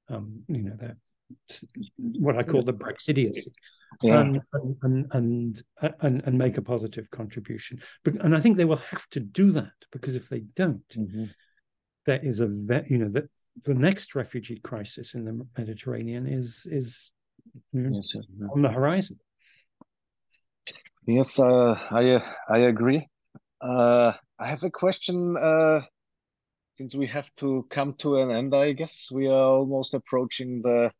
um, 0.08 0.42
you 0.48 0.62
know 0.62 0.76
their 0.76 0.96
what 1.96 2.36
I 2.36 2.42
call 2.42 2.62
the 2.62 2.72
Brexidiocy, 2.72 3.48
yeah. 4.02 4.20
and, 4.20 4.40
and, 4.82 5.06
and 5.12 5.62
and 6.00 6.22
and 6.24 6.38
make 6.38 6.56
a 6.58 6.62
positive 6.62 7.10
contribution. 7.10 7.80
But 8.04 8.14
and 8.16 8.36
I 8.36 8.40
think 8.40 8.56
they 8.56 8.64
will 8.64 8.76
have 8.76 9.08
to 9.10 9.20
do 9.20 9.52
that 9.52 9.72
because 9.92 10.16
if 10.16 10.28
they 10.28 10.40
don't, 10.40 10.88
mm-hmm. 10.88 11.24
there 12.06 12.20
is 12.22 12.40
a 12.40 12.48
you 12.88 12.98
know 12.98 13.08
that 13.10 13.28
the 13.64 13.74
next 13.74 14.14
refugee 14.14 14.60
crisis 14.60 15.14
in 15.14 15.24
the 15.24 15.46
Mediterranean 15.56 16.26
is 16.26 16.66
is 16.70 17.10
yes, 17.72 18.14
on 18.52 18.62
the 18.62 18.70
horizon. 18.70 19.18
Yes, 21.06 21.38
uh, 21.38 21.78
I 21.90 22.22
I 22.48 22.58
agree. 22.58 23.08
Uh, 23.60 24.12
I 24.38 24.46
have 24.48 24.62
a 24.62 24.70
question. 24.70 25.36
Uh, 25.36 25.82
since 26.80 26.94
we 26.94 27.06
have 27.06 27.28
to 27.34 27.66
come 27.68 27.92
to 27.98 28.16
an 28.16 28.30
end, 28.30 28.54
I 28.54 28.72
guess 28.72 29.08
we 29.12 29.28
are 29.28 29.50
almost 29.58 29.92
approaching 29.92 30.62
the, 30.62 30.90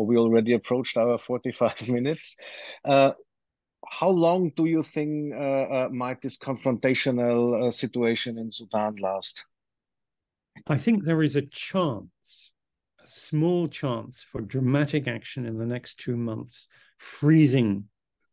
or 0.00 0.06
we 0.06 0.16
already 0.16 0.54
approached 0.54 0.96
our 0.96 1.18
forty-five 1.18 1.88
minutes. 1.96 2.34
Uh, 2.84 3.10
how 3.86 4.08
long 4.08 4.50
do 4.56 4.64
you 4.64 4.82
think 4.82 5.34
uh, 5.34 5.36
uh, 5.36 5.88
might 5.92 6.22
this 6.22 6.38
confrontational 6.38 7.70
situation 7.72 8.38
in 8.38 8.50
Sudan 8.50 8.96
last? 8.96 9.44
I 10.66 10.78
think 10.78 11.04
there 11.04 11.22
is 11.22 11.36
a 11.36 11.42
chance, 11.42 12.52
a 13.02 13.06
small 13.06 13.68
chance 13.68 14.22
for 14.22 14.40
dramatic 14.40 15.06
action 15.06 15.44
in 15.44 15.58
the 15.58 15.66
next 15.66 15.98
two 16.00 16.16
months, 16.16 16.66
freezing 16.98 17.84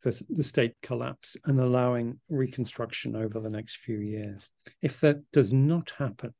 the, 0.03 0.21
the 0.29 0.43
state 0.43 0.73
collapse 0.81 1.35
and 1.45 1.59
allowing 1.59 2.19
reconstruction 2.29 3.15
over 3.15 3.39
the 3.41 3.49
next 3.49 3.77
few 3.77 3.99
years. 3.99 4.49
If 4.81 5.01
that 5.01 5.17
does 5.31 5.51
not 5.51 5.93
happen, 5.97 6.33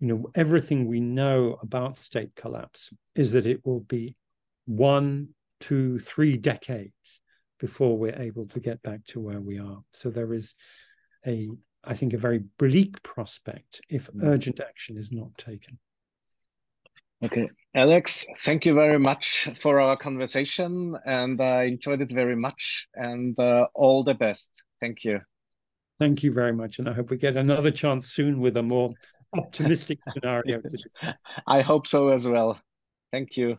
you 0.00 0.08
know, 0.08 0.30
everything 0.34 0.86
we 0.86 1.00
know 1.00 1.58
about 1.62 1.96
state 1.96 2.34
collapse 2.36 2.92
is 3.14 3.32
that 3.32 3.46
it 3.46 3.64
will 3.64 3.80
be 3.80 4.16
one, 4.66 5.28
two, 5.60 5.98
three 5.98 6.36
decades 6.36 7.20
before 7.58 7.96
we're 7.96 8.20
able 8.20 8.46
to 8.48 8.60
get 8.60 8.82
back 8.82 9.04
to 9.06 9.20
where 9.20 9.40
we 9.40 9.58
are. 9.58 9.82
So 9.92 10.10
there 10.10 10.34
is 10.34 10.54
a 11.26 11.48
I 11.86 11.94
think, 11.94 12.12
a 12.12 12.18
very 12.18 12.40
bleak 12.58 13.02
prospect 13.02 13.80
if 13.88 14.10
mm. 14.12 14.24
urgent 14.24 14.60
action 14.60 14.96
is 14.96 15.12
not 15.12 15.36
taken. 15.36 15.78
Okay, 17.22 17.48
Alex, 17.74 18.26
thank 18.44 18.66
you 18.66 18.74
very 18.74 18.98
much 18.98 19.48
for 19.56 19.80
our 19.80 19.96
conversation, 19.96 20.96
and 21.06 21.40
I 21.40 21.64
enjoyed 21.64 22.02
it 22.02 22.10
very 22.10 22.36
much. 22.36 22.88
And 22.94 23.38
uh, 23.38 23.68
all 23.74 24.04
the 24.04 24.14
best. 24.14 24.50
Thank 24.80 25.04
you. 25.04 25.20
Thank 25.98 26.22
you 26.22 26.32
very 26.32 26.52
much, 26.52 26.78
and 26.78 26.88
I 26.88 26.92
hope 26.92 27.10
we 27.10 27.16
get 27.16 27.36
another 27.36 27.70
chance 27.70 28.08
soon 28.08 28.40
with 28.40 28.56
a 28.56 28.62
more 28.62 28.92
optimistic 29.36 30.00
scenario. 30.08 30.60
I 31.46 31.62
hope 31.62 31.86
so 31.86 32.08
as 32.08 32.26
well. 32.26 32.60
Thank 33.12 33.36
you. 33.36 33.58